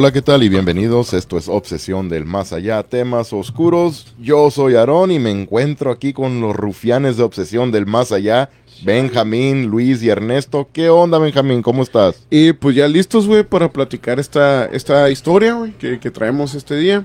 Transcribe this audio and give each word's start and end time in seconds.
Hola, 0.00 0.12
¿qué 0.12 0.22
tal? 0.22 0.44
Y 0.44 0.48
bienvenidos. 0.48 1.12
Esto 1.12 1.36
es 1.36 1.48
Obsesión 1.48 2.08
del 2.08 2.24
Más 2.24 2.52
Allá, 2.52 2.84
temas 2.84 3.32
oscuros. 3.32 4.14
Yo 4.20 4.48
soy 4.52 4.76
Aarón 4.76 5.10
y 5.10 5.18
me 5.18 5.32
encuentro 5.32 5.90
aquí 5.90 6.12
con 6.12 6.40
los 6.40 6.54
rufianes 6.54 7.16
de 7.16 7.24
Obsesión 7.24 7.72
del 7.72 7.84
Más 7.84 8.12
Allá, 8.12 8.48
Benjamín, 8.84 9.66
Luis 9.66 10.00
y 10.04 10.08
Ernesto. 10.08 10.68
¿Qué 10.72 10.88
onda, 10.88 11.18
Benjamín? 11.18 11.62
¿Cómo 11.62 11.82
estás? 11.82 12.24
Y 12.30 12.52
pues 12.52 12.76
ya 12.76 12.86
listos, 12.86 13.26
güey, 13.26 13.42
para 13.42 13.72
platicar 13.72 14.20
esta, 14.20 14.66
esta 14.66 15.10
historia, 15.10 15.54
güey, 15.54 15.72
que, 15.72 15.98
que 15.98 16.12
traemos 16.12 16.54
este 16.54 16.76
día. 16.76 17.04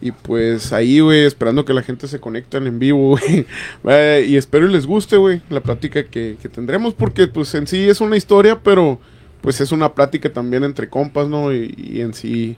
Y 0.00 0.10
pues 0.10 0.72
ahí, 0.72 0.98
güey, 0.98 1.26
esperando 1.26 1.64
que 1.64 1.74
la 1.74 1.84
gente 1.84 2.08
se 2.08 2.18
conecte 2.18 2.56
en 2.56 2.80
vivo, 2.80 3.16
güey. 3.84 4.26
Y 4.28 4.36
espero 4.36 4.66
les 4.66 4.84
guste, 4.84 5.16
güey, 5.16 5.42
la 5.48 5.60
plática 5.60 6.02
que, 6.02 6.38
que 6.42 6.48
tendremos, 6.48 6.92
porque 6.92 7.28
pues 7.28 7.54
en 7.54 7.68
sí 7.68 7.88
es 7.88 8.00
una 8.00 8.16
historia, 8.16 8.58
pero 8.60 8.98
pues 9.40 9.60
es 9.60 9.72
una 9.72 9.94
plática 9.94 10.32
también 10.32 10.64
entre 10.64 10.88
compas, 10.88 11.28
¿no? 11.28 11.52
Y, 11.52 11.74
y 11.76 12.00
en 12.00 12.14
sí, 12.14 12.56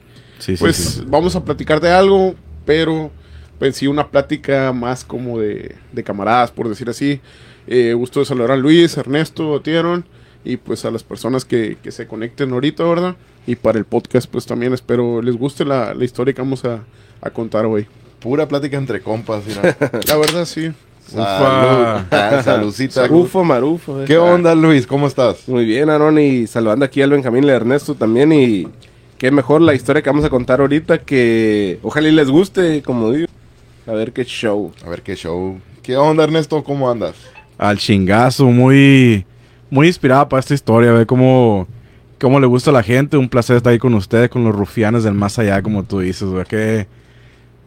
pues 0.58 0.76
sí. 0.76 1.04
vamos 1.06 1.36
a 1.36 1.44
platicar 1.44 1.80
de 1.80 1.90
algo, 1.90 2.34
pero 2.64 3.10
pues 3.58 3.76
sí 3.76 3.86
una 3.86 4.08
plática 4.08 4.72
más 4.72 5.04
como 5.04 5.38
de, 5.38 5.76
de 5.92 6.02
camaradas, 6.02 6.50
por 6.50 6.68
decir 6.68 6.88
así. 6.90 7.20
Eh, 7.68 7.92
gusto 7.92 8.20
de 8.20 8.26
saludar 8.26 8.50
a 8.50 8.56
Luis, 8.56 8.96
Ernesto, 8.96 9.60
Tieron 9.60 10.04
y 10.44 10.56
pues 10.56 10.84
a 10.84 10.90
las 10.90 11.04
personas 11.04 11.44
que, 11.44 11.76
que 11.80 11.92
se 11.92 12.08
conecten 12.08 12.52
ahorita, 12.52 12.82
¿verdad? 12.82 13.16
Y 13.46 13.56
para 13.56 13.78
el 13.78 13.84
podcast 13.84 14.28
pues 14.28 14.46
también 14.46 14.72
espero 14.72 15.22
les 15.22 15.36
guste 15.36 15.64
la, 15.64 15.94
la 15.94 16.04
historia 16.04 16.34
que 16.34 16.42
vamos 16.42 16.64
a, 16.64 16.82
a 17.20 17.30
contar 17.30 17.66
hoy. 17.66 17.86
Pura 18.18 18.48
plática 18.48 18.76
entre 18.76 19.00
compas. 19.00 19.44
mira. 19.46 19.76
La 20.08 20.16
verdad 20.16 20.44
sí. 20.44 20.72
Salud. 21.06 22.02
Ah, 22.10 22.40
Saludcita. 22.44 23.04
Ufo, 23.10 23.44
marufo. 23.44 24.02
eh. 24.02 24.04
¿Qué 24.06 24.16
onda, 24.18 24.54
Luis? 24.54 24.86
¿Cómo 24.86 25.06
estás? 25.06 25.48
Muy 25.48 25.64
bien, 25.64 25.90
Aaron, 25.90 26.18
y 26.18 26.46
saludando 26.46 26.84
aquí 26.84 27.02
al 27.02 27.10
Benjamín 27.10 27.44
y 27.44 27.50
a 27.50 27.54
Ernesto 27.56 27.94
también. 27.94 28.32
Y 28.32 28.68
qué 29.18 29.30
mejor 29.30 29.60
la 29.60 29.74
historia 29.74 30.02
que 30.02 30.10
vamos 30.10 30.24
a 30.24 30.30
contar 30.30 30.60
ahorita, 30.60 30.98
que 30.98 31.78
ojalá 31.82 32.08
y 32.08 32.12
les 32.12 32.28
guste, 32.30 32.82
como 32.82 33.10
digo. 33.10 33.26
A 33.86 33.92
ver 33.92 34.12
qué 34.12 34.24
show. 34.24 34.72
A 34.86 34.88
ver 34.90 35.02
qué 35.02 35.14
show. 35.16 35.58
¿Qué 35.82 35.96
onda, 35.96 36.24
Ernesto? 36.24 36.62
¿Cómo 36.62 36.90
andas? 36.90 37.14
Al 37.58 37.76
chingazo, 37.78 38.46
muy, 38.46 39.26
muy 39.70 39.88
inspirada 39.88 40.28
para 40.28 40.40
esta 40.40 40.54
historia, 40.54 40.92
ve 40.92 41.04
cómo, 41.06 41.66
cómo 42.20 42.38
le 42.40 42.46
gusta 42.46 42.70
a 42.70 42.72
la 42.72 42.82
gente. 42.82 43.16
Un 43.16 43.28
placer 43.28 43.56
estar 43.56 43.72
ahí 43.72 43.78
con 43.78 43.94
ustedes, 43.94 44.30
con 44.30 44.44
los 44.44 44.54
rufianes 44.54 45.04
del 45.04 45.14
más 45.14 45.38
allá, 45.38 45.60
como 45.62 45.82
tú 45.84 46.00
dices, 46.00 46.28
güey. 46.28 46.44
Que, 46.46 46.86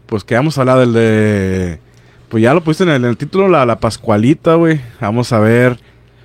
pues 0.06 0.24
que 0.24 0.35
vamos 0.35 0.57
a 0.57 0.62
hablar 0.62 0.79
del 0.79 0.94
de. 0.94 1.79
Pues 2.30 2.44
ya 2.44 2.53
lo 2.53 2.62
pusiste 2.62 2.84
en 2.84 2.90
el, 2.90 2.96
en 3.03 3.06
el 3.12 3.18
título, 3.18 3.47
la, 3.47 3.66
la 3.66 3.80
Pascualita, 3.80 4.56
güey. 4.56 4.80
Vamos 5.00 5.31
a 5.34 5.40
ver. 5.40 5.78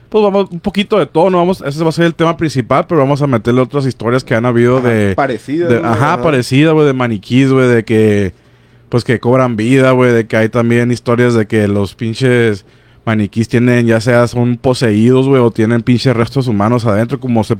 Pues 0.08 0.24
vamos 0.24 0.48
un 0.50 0.58
poquito 0.58 0.98
de 0.98 1.06
todo, 1.06 1.30
¿no? 1.30 1.38
Vamos, 1.38 1.62
ese 1.64 1.82
va 1.84 1.90
a 1.90 1.92
ser 1.92 2.06
el 2.06 2.14
tema 2.14 2.36
principal, 2.36 2.86
pero 2.88 3.00
vamos 3.00 3.22
a 3.22 3.28
meterle 3.28 3.60
otras 3.60 3.86
historias 3.86 4.24
que 4.24 4.34
han 4.34 4.44
habido 4.44 4.80
de. 4.80 5.14
Parecida. 5.14 5.68
de- 5.68 5.80
¿no? 5.80 5.88
ajá, 5.88 6.20
parecida, 6.22 6.72
güey, 6.72 6.86
de 6.86 6.92
maniquís, 6.94 7.52
güey, 7.52 7.68
de 7.68 7.84
que, 7.84 8.32
pues 8.88 9.04
que 9.04 9.20
cobran 9.20 9.54
vida, 9.54 9.92
güey, 9.92 10.12
de 10.12 10.26
que 10.26 10.36
hay 10.36 10.48
también 10.48 10.90
historias 10.90 11.34
de 11.34 11.46
que 11.46 11.68
los 11.68 11.94
pinches 11.94 12.64
maniquís 13.04 13.48
tienen, 13.48 13.86
ya 13.86 14.00
sea 14.00 14.26
son 14.26 14.56
poseídos, 14.56 15.28
güey, 15.28 15.40
o 15.40 15.52
tienen 15.52 15.82
pinches 15.82 16.16
restos 16.16 16.48
humanos 16.48 16.86
adentro, 16.86 17.20
como 17.20 17.44
se, 17.44 17.54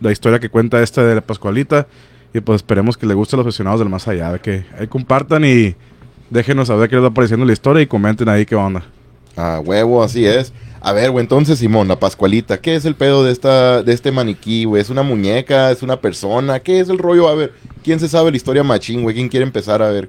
la 0.00 0.12
historia 0.12 0.38
que 0.38 0.50
cuenta 0.50 0.80
esta 0.82 1.02
de 1.02 1.16
la 1.16 1.20
Pascualita. 1.20 1.88
Y 2.32 2.40
pues 2.40 2.56
esperemos 2.56 2.96
que 2.96 3.06
les 3.06 3.16
guste 3.16 3.34
a 3.34 3.38
los 3.38 3.46
aficionados 3.46 3.80
del 3.80 3.88
más 3.88 4.06
allá, 4.06 4.32
de 4.34 4.38
que 4.38 4.64
ahí 4.78 4.86
compartan 4.86 5.44
y 5.44 5.74
déjenos 6.30 6.68
saber 6.68 6.88
qué 6.88 6.96
les 6.96 7.04
va 7.04 7.10
pareciendo 7.10 7.46
la 7.46 7.52
historia 7.52 7.82
y 7.82 7.86
comenten 7.86 8.28
ahí 8.28 8.44
qué 8.46 8.54
onda. 8.54 8.82
Ah, 9.36 9.60
huevo, 9.64 10.02
así 10.02 10.26
es. 10.26 10.52
A 10.80 10.92
ver, 10.92 11.10
güey, 11.10 11.24
entonces, 11.24 11.58
Simón, 11.58 11.88
la 11.88 11.98
Pascualita, 11.98 12.60
¿qué 12.60 12.76
es 12.76 12.84
el 12.84 12.94
pedo 12.94 13.24
de 13.24 13.32
esta, 13.32 13.82
de 13.82 13.92
este 13.92 14.12
maniquí, 14.12 14.64
güey? 14.64 14.80
¿Es 14.80 14.90
una 14.90 15.02
muñeca? 15.02 15.70
¿Es 15.70 15.82
una 15.82 16.00
persona? 16.00 16.60
¿Qué 16.60 16.80
es 16.80 16.88
el 16.88 16.98
rollo? 16.98 17.28
A 17.28 17.34
ver, 17.34 17.52
¿quién 17.82 17.98
se 17.98 18.08
sabe 18.08 18.30
la 18.30 18.36
historia 18.36 18.62
machín, 18.62 19.02
güey? 19.02 19.16
¿Quién 19.16 19.28
quiere 19.28 19.44
empezar 19.44 19.82
a 19.82 19.90
ver? 19.90 20.08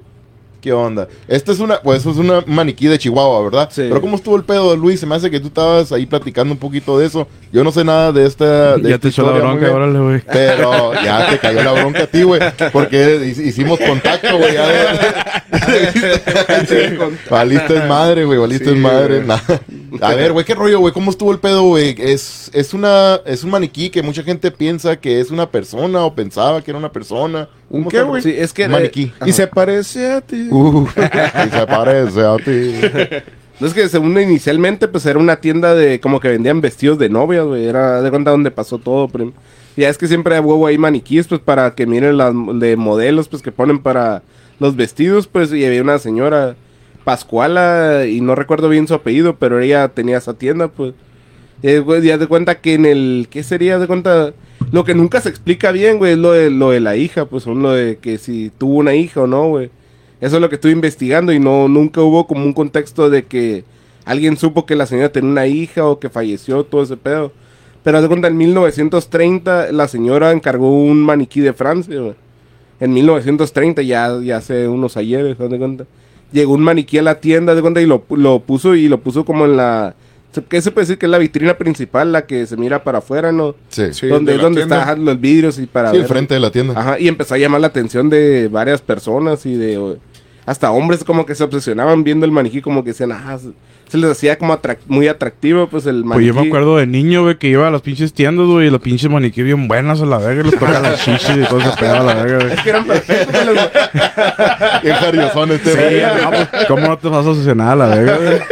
¿Qué 0.60 0.72
onda? 0.74 1.08
Esta 1.26 1.52
es 1.52 1.58
una, 1.58 1.80
pues 1.80 2.04
es 2.04 2.16
una 2.16 2.44
maniquí 2.46 2.86
de 2.86 2.98
Chihuahua, 2.98 3.42
¿verdad? 3.42 3.68
Sí. 3.72 3.82
Pero 3.88 4.00
¿cómo 4.00 4.16
estuvo 4.16 4.36
el 4.36 4.44
pedo, 4.44 4.76
Luis? 4.76 5.00
Se 5.00 5.06
me 5.06 5.14
hace 5.14 5.30
que 5.30 5.40
tú 5.40 5.46
estabas 5.46 5.90
ahí 5.92 6.04
platicando 6.04 6.52
un 6.52 6.58
poquito 6.58 6.98
de 6.98 7.06
eso. 7.06 7.26
Yo 7.52 7.64
no 7.64 7.72
sé 7.72 7.82
nada 7.82 8.12
de 8.12 8.26
esta. 8.26 8.76
De 8.76 8.82
ya 8.90 8.94
esta 8.96 8.98
te 9.00 9.08
echó 9.08 9.22
la 9.24 9.32
bronca, 9.38 9.72
órale, 9.72 9.98
güey. 9.98 10.22
Pero 10.30 10.92
ya 11.02 11.30
te 11.30 11.38
cayó 11.38 11.62
la 11.62 11.72
bronca 11.72 12.02
a 12.02 12.06
ti, 12.06 12.22
güey. 12.24 12.40
Porque 12.72 13.20
hi- 13.36 13.48
hicimos 13.48 13.78
contacto, 13.80 14.36
güey. 14.36 14.52
ya. 14.54 15.24
Valiste 17.30 17.76
en 17.76 17.88
madre, 17.88 18.24
güey. 18.24 18.38
Valiste 18.38 18.66
Sí, 18.66 18.70
en 18.72 18.82
madre. 18.82 19.24
Nah. 19.24 19.38
A 20.00 20.14
ver, 20.14 20.32
güey, 20.32 20.44
¿qué 20.44 20.54
rollo, 20.54 20.78
güey? 20.80 20.92
¿Cómo 20.92 21.10
estuvo 21.10 21.32
el 21.32 21.38
pedo, 21.38 21.62
güey? 21.62 21.94
Es, 21.98 22.50
es, 22.52 22.74
una, 22.74 23.20
es 23.24 23.44
un 23.44 23.50
maniquí 23.50 23.90
que 23.90 24.02
mucha 24.02 24.22
gente 24.22 24.50
piensa 24.50 24.96
que 24.96 25.20
es 25.20 25.30
una 25.30 25.50
persona 25.50 26.04
o 26.04 26.14
pensaba 26.14 26.62
que 26.62 26.70
era 26.70 26.78
una 26.78 26.92
persona. 26.92 27.48
¿Un 27.70 27.84
¿Cómo 27.84 27.90
qué, 27.90 28.02
güey? 28.02 28.22
Sí, 28.22 28.34
es 28.36 28.52
que. 28.52 28.66
Un 28.66 28.72
maniquí. 28.72 29.12
Y 29.24 29.32
se 29.32 29.46
parece 29.46 30.12
a 30.12 30.20
ti. 30.20 30.48
Uh, 30.50 30.86
y 31.46 31.50
se 31.50 31.66
parece 31.66 32.20
a 32.20 32.36
ti. 32.36 32.74
No 33.60 33.66
es 33.66 33.74
que 33.74 33.88
según 33.88 34.18
inicialmente, 34.18 34.88
pues 34.88 35.06
era 35.06 35.18
una 35.18 35.36
tienda 35.36 35.74
de 35.74 36.00
como 36.00 36.18
que 36.18 36.28
vendían 36.28 36.60
vestidos 36.60 36.98
de 36.98 37.08
novia, 37.08 37.42
güey. 37.42 37.66
Era 37.66 38.02
de 38.02 38.10
cuenta 38.10 38.32
donde 38.32 38.50
pasó 38.50 38.78
todo, 38.78 39.06
prim. 39.06 39.32
Ya 39.76 39.88
es 39.88 39.98
que 39.98 40.08
siempre 40.08 40.34
hay 40.34 40.40
huevo 40.40 40.66
ahí 40.66 40.78
maniquíes, 40.78 41.28
pues 41.28 41.40
para 41.40 41.74
que 41.74 41.86
miren 41.86 42.16
las 42.16 42.34
de 42.54 42.76
modelos, 42.76 43.28
pues 43.28 43.42
que 43.42 43.52
ponen 43.52 43.78
para 43.78 44.22
los 44.58 44.74
vestidos, 44.76 45.26
pues. 45.28 45.52
Y 45.52 45.64
había 45.64 45.82
una 45.82 45.98
señora, 45.98 46.56
Pascuala, 47.04 48.06
y 48.06 48.20
no 48.20 48.34
recuerdo 48.34 48.68
bien 48.68 48.88
su 48.88 48.94
apellido, 48.94 49.36
pero 49.36 49.60
ella 49.60 49.88
tenía 49.88 50.18
esa 50.18 50.34
tienda, 50.34 50.68
pues. 50.68 50.94
Y, 51.62 51.78
güey, 51.78 52.02
ya 52.02 52.18
de 52.18 52.26
cuenta 52.26 52.60
que 52.60 52.74
en 52.74 52.86
el. 52.86 53.28
¿Qué 53.30 53.42
sería? 53.42 53.78
De 53.78 53.86
cuenta. 53.86 54.32
Lo 54.72 54.84
que 54.84 54.94
nunca 54.94 55.20
se 55.20 55.28
explica 55.28 55.72
bien, 55.72 55.98
güey, 55.98 56.12
es 56.12 56.18
lo 56.18 56.32
de, 56.32 56.50
lo 56.50 56.70
de 56.70 56.80
la 56.80 56.96
hija, 56.96 57.26
pues. 57.26 57.44
Son 57.44 57.62
lo 57.62 57.72
de 57.72 57.98
que 57.98 58.18
si 58.18 58.50
tuvo 58.56 58.76
una 58.76 58.94
hija 58.94 59.22
o 59.22 59.26
no, 59.26 59.48
güey. 59.48 59.70
Eso 60.20 60.36
es 60.36 60.42
lo 60.42 60.48
que 60.48 60.56
estuve 60.56 60.72
investigando 60.72 61.32
y 61.32 61.38
no 61.38 61.66
nunca 61.68 62.02
hubo 62.02 62.26
como 62.26 62.44
un 62.44 62.52
contexto 62.52 63.08
de 63.08 63.24
que 63.24 63.64
alguien 64.04 64.36
supo 64.36 64.66
que 64.66 64.76
la 64.76 64.84
señora 64.86 65.10
tenía 65.10 65.30
una 65.30 65.46
hija 65.46 65.86
o 65.86 65.98
que 65.98 66.10
falleció, 66.10 66.64
todo 66.64 66.82
ese 66.82 66.96
pedo. 66.96 67.32
Pero 67.82 68.02
de 68.02 68.08
cuenta, 68.08 68.28
en 68.28 68.36
1930 68.36 69.72
la 69.72 69.88
señora 69.88 70.32
encargó 70.32 70.70
un 70.70 71.02
maniquí 71.02 71.40
de 71.40 71.52
Francia, 71.54 71.98
güey. 71.98 72.14
En 72.80 72.94
1930, 72.94 73.82
ya, 73.82 74.18
ya 74.22 74.38
hace 74.38 74.66
unos 74.66 74.96
ayeres, 74.96 75.38
de 75.38 75.58
cuenta. 75.58 75.84
Llegó 76.32 76.54
un 76.54 76.62
maniquí 76.62 76.98
a 76.98 77.02
la 77.02 77.20
tienda, 77.20 77.54
de 77.54 77.60
cuenta, 77.60 77.80
y 77.80 77.86
lo, 77.86 78.04
lo 78.10 78.40
puso 78.40 78.74
y 78.74 78.88
lo 78.88 79.00
puso 79.00 79.24
como 79.24 79.44
en 79.44 79.56
la... 79.56 79.94
¿Qué 80.48 80.62
se 80.62 80.70
puede 80.70 80.84
decir 80.86 80.98
que 80.98 81.06
es 81.06 81.10
la 81.10 81.18
vitrina 81.18 81.54
principal, 81.58 82.12
la 82.12 82.24
que 82.26 82.46
se 82.46 82.56
mira 82.56 82.84
para 82.84 82.98
afuera, 82.98 83.32
no? 83.32 83.54
Sí. 83.68 83.92
Sí, 83.92 84.06
donde 84.06 84.36
donde 84.38 84.62
están 84.62 85.04
los 85.04 85.20
vidrios 85.20 85.58
y 85.58 85.66
para 85.66 85.90
Sí, 85.90 85.96
el 85.96 86.02
ver. 86.02 86.08
frente 86.10 86.34
de 86.34 86.40
la 86.40 86.50
tienda. 86.50 86.78
Ajá, 86.78 87.00
y 87.00 87.08
empezó 87.08 87.34
a 87.34 87.38
llamar 87.38 87.60
la 87.60 87.66
atención 87.66 88.08
de 88.08 88.48
varias 88.48 88.80
personas 88.80 89.44
y 89.46 89.56
de 89.56 89.96
hasta 90.46 90.70
hombres 90.70 91.02
como 91.04 91.26
que 91.26 91.34
se 91.34 91.42
obsesionaban 91.44 92.04
viendo 92.04 92.26
el 92.26 92.32
maniquí, 92.32 92.60
como 92.62 92.82
que 92.84 92.90
decían, 92.90 93.12
ah, 93.12 93.38
se, 93.90 93.92
se 93.92 93.98
les 93.98 94.10
hacía 94.10 94.38
como 94.38 94.54
atrac- 94.56 94.78
muy 94.86 95.08
atractivo, 95.08 95.66
pues 95.68 95.86
el 95.86 95.96
Pues 96.02 96.04
maniquí. 96.06 96.26
yo 96.28 96.34
me 96.34 96.46
acuerdo 96.46 96.76
de 96.78 96.86
niño, 96.86 97.22
güey, 97.22 97.36
que 97.36 97.48
iba 97.48 97.66
a 97.68 97.70
las 97.70 97.82
pinches 97.82 98.12
tiendas, 98.12 98.46
güey, 98.46 98.68
y 98.68 98.70
los 98.70 98.80
pinches 98.80 99.10
maniquí 99.10 99.42
bien 99.42 99.68
buenas 99.68 100.00
a 100.00 100.06
la 100.06 100.18
verga, 100.18 100.42
les 100.44 100.58
toca 100.58 100.80
las 100.80 101.04
chichis 101.04 101.36
y 101.36 101.44
todo 101.48 101.60
ese 101.60 101.70
pedo 101.78 101.94
a 101.96 102.02
la 102.02 102.14
verga, 102.14 102.38
güey. 102.44 102.52
Es 102.52 102.60
que 102.60 102.70
eran 102.70 102.84
perfectos. 102.86 103.46
los- 103.46 103.70
Qué 104.82 104.92
jariosón 104.94 105.52
este, 105.52 105.70
Sí, 105.72 105.76
güey. 105.78 106.22
no, 106.22 106.30
pues, 106.30 106.48
¿cómo 106.68 106.86
no 106.88 106.98
te 106.98 107.08
vas 107.08 107.26
a 107.26 107.28
obsesionar 107.30 107.70
a 107.72 107.76
la 107.76 107.86
verga, 107.96 108.16
güey? 108.16 108.38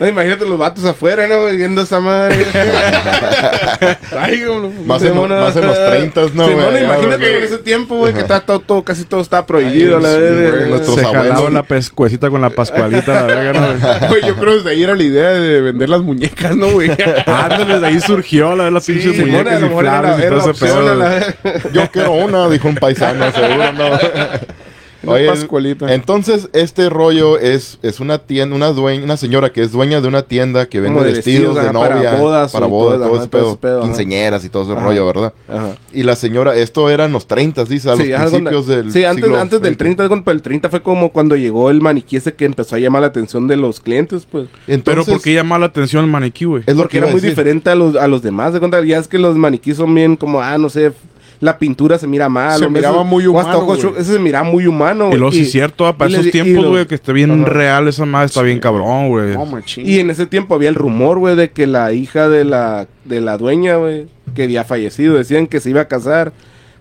No, 0.00 0.06
imagínate 0.06 0.44
los 0.46 0.58
vatos 0.58 0.84
afuera, 0.84 1.26
¿no? 1.26 1.46
Viendo 1.46 1.80
esa 1.80 2.00
madre. 2.00 2.44
Ay, 4.18 4.42
como- 4.42 4.70
Más 4.84 5.02
en- 5.02 5.16
más 5.28 5.56
en 5.56 5.66
los 5.66 5.76
30s, 5.78 6.32
¿no, 6.34 6.44
güey? 6.50 6.84
imagínate 6.84 7.22
Ya, 7.30 7.38
en 7.38 7.44
ese 7.44 7.58
tiempo, 7.58 7.96
güey, 7.96 8.12
que 8.12 8.20
está 8.20 8.40
todo, 8.40 8.60
todo- 8.60 8.82
casi 8.84 9.04
todo 9.04 9.20
está 9.20 9.46
prohibido, 9.46 9.96
Ay, 9.98 10.02
la 10.02 10.12
sí, 10.12 10.18
verga. 10.20 10.84
Se 10.84 11.04
jalaba 11.04 11.50
la 11.50 11.62
pescuecita 11.62 12.28
con 12.30 12.40
la 12.40 12.50
pascualita 12.50 13.14
la 13.14 13.22
verga, 13.22 13.52
¿no? 13.60 13.66
güey? 13.68 14.08
Güey, 14.10 14.22
yo 14.26 14.34
creo 14.36 14.52
que 14.52 14.56
desde 14.58 14.70
ahí 14.76 14.82
era 14.84 14.94
la 14.94 15.02
idea 15.02 15.30
de 15.30 15.60
vender 15.60 15.88
las 15.88 16.02
muñecas, 16.02 16.56
¿no, 16.56 16.70
güey? 16.70 16.90
Ándale, 17.26 17.80
de 17.80 17.86
ahí 17.86 18.00
surgió 18.00 18.54
la 18.54 18.64
de 18.66 18.70
las 18.70 18.86
pinches 18.86 19.18
muñecas 19.18 19.60
lo 19.60 19.66
y 19.66 19.68
mejor 19.70 19.84
era 19.86 20.02
la- 20.02 20.14
flores 20.14 20.18
y 20.18 20.26
era 20.26 20.36
todo 20.36 20.46
la 20.46 20.52
ese 20.52 20.64
opción, 20.64 20.78
pedo. 20.78 20.92
a 20.92 20.94
la 20.94 21.08
güey. 21.18 21.34
verga. 21.42 21.70
Yo 21.72 21.90
quiero 21.90 22.12
una, 22.12 22.48
dijo 22.48 22.68
un 22.68 22.74
paisano, 22.76 23.32
seguro, 23.32 23.72
no. 23.72 23.84
Pascualita. 25.06 25.92
entonces 25.94 26.48
este 26.52 26.88
rollo 26.90 27.38
es, 27.38 27.78
es 27.82 28.00
una 28.00 28.18
tienda, 28.18 28.54
una 28.56 28.68
dueña, 28.68 29.04
una 29.04 29.16
señora 29.16 29.50
que 29.52 29.62
es 29.62 29.72
dueña 29.72 30.00
de 30.00 30.08
una 30.08 30.22
tienda 30.22 30.66
que 30.66 30.80
vende 30.80 31.00
de 31.04 31.12
vestidos, 31.12 31.54
vestidos, 31.54 31.54
de 31.56 31.60
ajá, 31.70 31.72
para 31.78 31.94
novia, 31.96 32.14
bodas 32.16 32.52
para 32.52 32.66
bodas, 32.66 32.98
todo, 32.98 33.28
todo, 33.28 33.48
ese 33.50 33.56
pedo, 33.58 33.82
quinceñeras 33.82 34.44
y 34.44 34.48
todo 34.48 34.64
ese 34.64 34.72
Ajá. 34.72 34.80
rollo, 34.82 35.06
¿verdad? 35.06 35.32
Ajá. 35.48 35.76
Y 35.92 36.02
la 36.02 36.16
señora, 36.16 36.56
esto 36.56 36.90
era 36.90 37.04
en 37.06 37.12
los 37.12 37.26
30, 37.26 37.64
dice, 37.64 37.88
a 37.90 37.96
los 37.96 38.04
Sí, 38.04 38.12
algo 38.12 38.30
principios 38.30 38.66
de- 38.66 38.76
del 38.76 38.92
sí, 38.92 39.04
antes, 39.04 39.24
siglo 39.24 39.40
antes 39.40 39.60
del 39.60 39.72
XX. 39.74 39.78
30, 39.78 40.08
pero 40.24 40.36
el 40.36 40.42
30 40.42 40.68
fue 40.70 40.82
como 40.82 41.10
cuando 41.12 41.36
llegó 41.36 41.70
el 41.70 41.80
maniquí 41.80 42.16
ese 42.16 42.34
que 42.34 42.44
empezó 42.44 42.76
a 42.76 42.78
llamar 42.78 43.02
la 43.02 43.08
atención 43.08 43.46
de 43.48 43.56
los 43.56 43.80
clientes, 43.80 44.26
pues. 44.30 44.48
Entonces, 44.66 44.82
Pero 44.84 45.04
¿por 45.04 45.22
qué 45.22 45.34
llama 45.34 45.58
la 45.58 45.66
atención 45.66 46.04
el 46.04 46.10
maniquí, 46.10 46.44
güey? 46.44 46.62
es 46.66 46.74
lo 46.74 46.82
Porque 46.82 46.92
que 46.92 46.98
era 46.98 47.06
muy 47.06 47.16
decir. 47.16 47.30
diferente 47.30 47.70
a 47.70 47.74
los, 47.74 47.96
a 47.96 48.06
los 48.08 48.22
demás. 48.22 48.52
De 48.52 48.58
cuenta, 48.58 48.82
ya 48.84 48.98
es 48.98 49.08
que 49.08 49.18
los 49.18 49.36
maniquíes 49.36 49.76
son 49.76 49.94
bien 49.94 50.16
como, 50.16 50.40
ah, 50.40 50.58
no 50.58 50.68
sé, 50.68 50.92
la 51.40 51.58
pintura 51.58 51.98
se 51.98 52.06
mira 52.06 52.28
mal. 52.28 52.58
Se 52.58 52.68
miraba 52.68 52.96
eso- 52.96 53.04
muy 53.04 53.26
o 53.26 53.38
hasta 53.38 53.58
humano, 53.58 53.64
güey. 53.66 54.00
Ese 54.00 54.12
se 54.14 54.18
miraba 54.18 54.44
muy 54.48 54.66
humano. 54.66 55.10
Y 55.12 55.16
luego 55.16 55.32
sí 55.32 55.44
cierto, 55.46 55.92
para 55.96 56.10
esos 56.10 56.30
tiempos, 56.30 56.64
lo- 56.64 56.70
güey, 56.70 56.86
que 56.86 56.94
esté 56.94 57.12
bien 57.12 57.44
real 57.46 57.88
esa 57.88 58.04
madre, 58.06 58.26
está 58.26 58.42
bien 58.42 58.58
cabrón, 58.60 59.08
güey. 59.08 59.34
Y 59.76 59.98
en 60.00 60.10
ese 60.10 60.26
tiempo 60.26 60.54
había 60.54 60.68
el 60.68 60.74
rumor, 60.74 61.18
güey, 61.18 61.36
de 61.36 61.50
que 61.50 61.66
la 61.66 61.92
hija 61.92 62.28
de 62.28 62.44
la, 62.44 62.86
de 63.04 63.20
la 63.20 63.36
dueña, 63.38 63.76
güey, 63.76 64.06
que 64.34 64.44
había 64.44 64.64
fallecido. 64.64 65.14
Decían 65.16 65.46
que 65.46 65.60
se 65.60 65.70
iba 65.70 65.82
a 65.82 65.88
casar. 65.88 66.32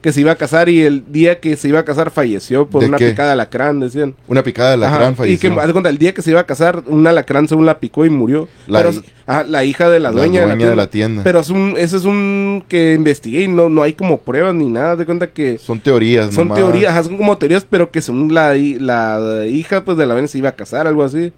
Que 0.05 0.13
se 0.13 0.21
iba 0.21 0.33
a 0.33 0.35
casar 0.35 0.69
y 0.69 0.83
el 0.83 1.03
día 1.11 1.39
que 1.39 1.55
se 1.55 1.67
iba 1.67 1.79
a 1.79 1.83
casar 1.83 2.11
falleció 2.11 2.67
por 2.67 2.81
¿De 2.83 2.89
una 2.89 2.99
qué? 2.99 3.09
picada 3.09 3.29
de 3.29 3.33
alacrán, 3.33 3.79
decían. 3.79 4.13
Una 4.27 4.43
picada 4.43 4.69
de 4.69 4.77
la 4.77 4.87
Ajá, 4.87 5.25
Y 5.27 5.39
que, 5.39 5.49
cuenta, 5.49 5.89
el 5.89 5.97
día 5.97 6.13
que 6.13 6.21
se 6.21 6.29
iba 6.29 6.41
a 6.41 6.45
casar, 6.45 6.83
un 6.85 7.07
alacrán 7.07 7.47
según 7.47 7.65
la 7.65 7.79
picó 7.79 8.05
y 8.05 8.11
murió. 8.11 8.47
La 8.67 8.83
Pero, 8.83 9.01
ajá, 9.25 9.45
la 9.45 9.63
hija 9.65 9.89
de 9.89 9.99
la, 9.99 10.11
La 10.11 10.17
dueña, 10.19 10.45
de 10.45 10.75
la 10.75 10.87
tienda. 10.91 11.23
Pero 11.23 11.39
es 11.39 11.49
un, 11.49 11.73
ese 11.75 11.97
es 11.97 12.05
un 12.05 12.63
que 12.67 12.93
investigué 12.93 13.45
y 13.45 13.47
no, 13.47 13.67
no 13.67 13.81
hay 13.81 13.93
como 13.93 14.19
pruebas 14.19 14.53
ni 14.53 14.69
nada. 14.69 14.95
De 14.95 15.07
cuenta 15.07 15.25
que 15.25 15.57
Son 15.57 15.79
teorías, 15.79 16.35
son 16.35 16.49
nomás. 16.49 16.59
teorías, 16.63 16.91
ajá, 16.91 17.03
son 17.05 17.17
como 17.17 17.39
teorías, 17.39 17.65
pero 17.67 17.89
que 17.89 18.03
según 18.03 18.31
la, 18.31 18.53
la 18.53 19.47
hija 19.47 19.83
pues 19.83 19.97
de 19.97 20.05
la 20.05 20.13
dueña 20.13 20.27
se 20.27 20.37
iba 20.37 20.49
a 20.49 20.55
casar, 20.55 20.85
algo 20.85 21.03
así. 21.03 21.33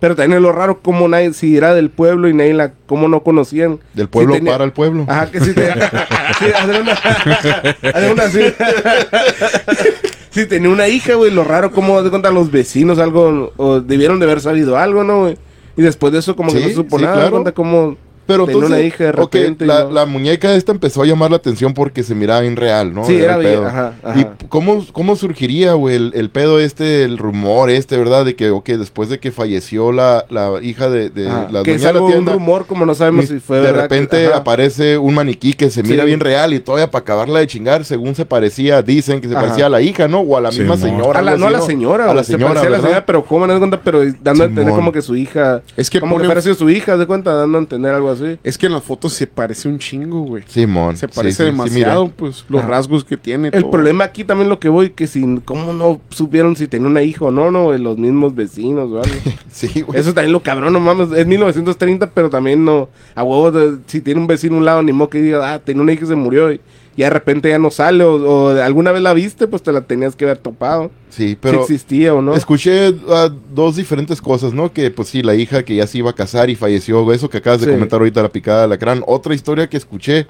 Pero 0.00 0.16
también 0.16 0.38
es 0.38 0.42
lo 0.42 0.52
raro 0.52 0.80
como 0.80 1.06
nadie, 1.08 1.32
si 1.34 1.56
era 1.56 1.74
del 1.74 1.90
pueblo 1.90 2.28
y 2.28 2.34
nadie 2.34 2.54
la, 2.54 2.72
como 2.86 3.06
no 3.08 3.22
conocían. 3.22 3.78
Del 3.92 4.08
pueblo 4.08 4.32
Si 4.34 4.40
tenía- 4.40 4.52
para 4.52 4.64
el 4.64 4.72
pueblo. 4.72 5.04
Ajá, 5.06 5.30
que 5.30 5.40
sí 5.40 5.52
te... 5.52 5.66
sí, 6.38 6.46
hacer 6.56 6.80
una... 6.80 6.92
hacer 6.92 8.12
una. 8.12 8.24
Si 10.30 10.46
tenía 10.46 10.70
una 10.70 10.88
hija, 10.88 11.14
güey, 11.14 11.30
lo 11.30 11.44
raro 11.44 11.72
como 11.72 12.02
de 12.02 12.10
cuenta 12.10 12.30
los 12.30 12.50
vecinos 12.50 12.98
algo, 12.98 13.52
o 13.56 13.80
debieron 13.80 14.18
de 14.20 14.26
haber 14.26 14.40
sabido 14.40 14.78
algo, 14.78 15.04
¿no, 15.04 15.20
güey? 15.22 15.36
Y 15.76 15.82
después 15.82 16.12
de 16.12 16.20
eso 16.20 16.36
como 16.36 16.52
que 16.52 16.60
no 16.60 16.68
supo 16.70 16.98
sí, 16.98 17.04
nada, 17.04 17.16
claro. 17.16 17.30
cuenta 17.32 17.52
como... 17.52 17.96
Pero 18.34 18.46
tenía 18.46 18.54
entonces, 18.64 18.78
una 18.78 18.86
hija 18.86 19.04
de 19.04 19.10
ok, 19.22 19.34
repente. 19.34 19.64
y 19.64 19.68
la, 19.68 19.84
no- 19.84 19.90
la 19.90 20.06
muñeca 20.06 20.54
esta 20.54 20.72
empezó 20.72 21.02
a 21.02 21.06
llamar 21.06 21.30
la 21.30 21.36
atención 21.38 21.74
porque 21.74 22.02
se 22.02 22.14
miraba 22.14 22.40
bien 22.40 22.56
real, 22.56 22.92
¿no? 22.94 23.04
Sí, 23.04 23.16
era 23.16 23.36
el 23.36 23.40
bien, 23.40 23.64
ajá, 23.64 23.94
ajá. 24.02 24.18
¿Y 24.20 24.26
cómo, 24.48 24.84
cómo 24.92 25.16
surgiría, 25.16 25.74
güey, 25.74 25.96
el, 25.96 26.12
el 26.14 26.30
pedo 26.30 26.60
este, 26.60 27.04
el 27.04 27.18
rumor 27.18 27.70
este, 27.70 27.96
verdad? 27.96 28.24
De 28.24 28.34
que, 28.36 28.50
ok, 28.50 28.68
después 28.70 29.08
de 29.08 29.18
que 29.18 29.30
falleció 29.32 29.92
la, 29.92 30.24
la 30.30 30.52
hija 30.62 30.88
de, 30.90 31.10
de 31.10 31.28
Ajá, 31.28 31.48
la 31.50 31.62
que 31.62 31.70
dueña 31.72 31.78
de 31.78 31.82
la 31.84 31.88
algo, 31.90 32.06
un 32.06 32.12
tienda, 32.12 32.32
rumor, 32.32 32.66
como 32.66 32.86
no 32.86 32.94
sabemos 32.94 33.26
si 33.26 33.40
fue 33.40 33.56
de 33.58 33.62
verdad. 33.64 33.88
que- 33.88 33.94
repente 33.96 34.26
ajá. 34.28 34.36
aparece 34.38 34.98
un 34.98 35.14
maniquí 35.14 35.52
que 35.54 35.70
se 35.70 35.82
mira 35.82 36.02
Sí. 36.02 36.06
bien 36.06 36.20
real 36.20 36.54
y 36.54 36.60
todavía 36.60 36.90
para 36.90 37.02
acabarla 37.02 37.40
de 37.40 37.46
chingar, 37.46 37.84
según 37.84 38.14
se 38.14 38.24
parecía, 38.24 38.82
dicen 38.82 39.20
que 39.20 39.28
se 39.28 39.34
Ajá. 39.34 39.42
parecía 39.44 39.66
a 39.66 39.68
la 39.68 39.80
hija, 39.82 40.08
¿no? 40.08 40.20
O 40.20 40.36
a 40.36 40.40
la 40.40 40.50
misma 40.50 40.76
señora. 40.76 41.18
A 41.20 41.22
la, 41.22 41.36
no 41.36 41.46
a 41.46 41.50
la 41.50 41.60
señora, 41.60 42.10
A 42.10 42.14
la 42.14 42.24
se 42.24 42.32
señora, 42.32 42.54
parecía 42.54 42.68
a 42.68 42.72
la 42.72 42.80
señora, 42.80 43.06
pero 43.06 43.24
¿cómo 43.24 43.46
no 43.46 43.58
cuenta? 43.58 43.80
Pero 43.82 44.00
dando 44.22 44.44
a 44.44 44.46
entender 44.46 44.74
como 44.74 44.92
que 44.92 45.02
su 45.02 45.16
hija... 45.16 45.62
Es 45.76 45.90
que 45.90 46.00
como 46.00 46.18
que 46.18 46.26
sido 46.42 46.54
su 46.54 46.70
hija, 46.70 46.96
de 46.96 47.06
cuenta, 47.06 47.34
dando 47.34 47.58
a 47.58 47.60
entender 47.60 47.92
algo 47.94 48.10
así. 48.10 48.19
Es 48.44 48.58
que 48.58 48.66
en 48.66 48.72
las 48.72 48.82
fotos 48.82 49.12
se 49.12 49.26
parece 49.26 49.68
un 49.68 49.78
chingo, 49.78 50.20
güey. 50.22 50.42
Simón. 50.46 50.96
Se 50.96 51.06
sí, 51.06 51.12
parece 51.14 51.36
sí, 51.36 51.42
sí, 51.42 51.44
demasiado, 51.46 52.04
mira. 52.04 52.16
pues, 52.16 52.44
los 52.48 52.64
rasgos 52.64 53.04
que 53.04 53.16
tiene. 53.16 53.48
El 53.52 53.62
todo. 53.62 53.70
problema 53.70 54.04
aquí 54.04 54.24
también 54.24 54.48
lo 54.48 54.58
que 54.58 54.68
voy, 54.68 54.90
que 54.90 55.06
si, 55.06 55.24
¿cómo 55.44 55.72
no 55.72 56.00
supieron 56.10 56.56
si 56.56 56.68
tenía 56.68 56.88
una 56.88 57.02
hija 57.02 57.24
o 57.26 57.30
no, 57.30 57.50
no? 57.50 57.64
güey? 57.64 57.78
Los 57.78 57.98
mismos 57.98 58.34
vecinos 58.34 58.90
o 58.90 59.02
algo. 59.02 59.14
Sí, 59.50 59.82
güey. 59.82 59.98
Eso 60.00 60.14
también 60.14 60.32
lo 60.32 60.42
cabrón, 60.42 60.72
no 60.72 60.80
mames. 60.80 61.10
Es 61.12 61.26
1930, 61.26 62.10
pero 62.10 62.30
también 62.30 62.64
no. 62.64 62.88
A 63.14 63.22
huevo, 63.24 63.50
de- 63.50 63.78
si 63.86 64.00
tiene 64.00 64.20
un 64.20 64.26
vecino 64.26 64.54
a 64.54 64.58
un 64.58 64.64
lado, 64.64 64.82
ni 64.82 64.92
modo 64.92 65.10
que 65.10 65.20
diga, 65.20 65.52
ah, 65.52 65.58
tenía 65.58 65.82
una 65.82 65.92
hija 65.92 66.04
y 66.04 66.08
se 66.08 66.14
murió. 66.14 66.52
Y, 66.52 66.60
y 67.00 67.02
de 67.02 67.08
repente 67.08 67.48
ya 67.48 67.58
no 67.58 67.70
sale. 67.70 68.04
O, 68.04 68.16
o 68.16 68.48
alguna 68.50 68.92
vez 68.92 69.00
la 69.00 69.14
viste, 69.14 69.46
pues 69.48 69.62
te 69.62 69.72
la 69.72 69.80
tenías 69.80 70.14
que 70.16 70.26
haber 70.26 70.36
topado. 70.36 70.90
Sí, 71.08 71.34
pero... 71.40 71.64
si 71.66 71.72
existía 71.74 72.12
o 72.14 72.20
no. 72.20 72.34
Escuché 72.34 72.94
ah, 73.08 73.30
dos 73.54 73.76
diferentes 73.76 74.20
cosas, 74.20 74.52
¿no? 74.52 74.70
Que 74.70 74.90
pues 74.90 75.08
sí, 75.08 75.22
la 75.22 75.34
hija 75.34 75.62
que 75.62 75.76
ya 75.76 75.86
se 75.86 75.96
iba 75.96 76.10
a 76.10 76.14
casar 76.14 76.50
y 76.50 76.56
falleció, 76.56 77.10
eso 77.10 77.30
que 77.30 77.38
acabas 77.38 77.60
de 77.60 77.68
Sí. 77.68 77.72
comentar 77.72 77.98
ahorita, 78.00 78.22
la 78.22 78.28
picada 78.28 78.58
de 78.58 78.64
alacrán. 78.64 79.02
Otra 79.06 79.34
historia 79.34 79.66
que 79.68 79.78
escuché 79.78 80.26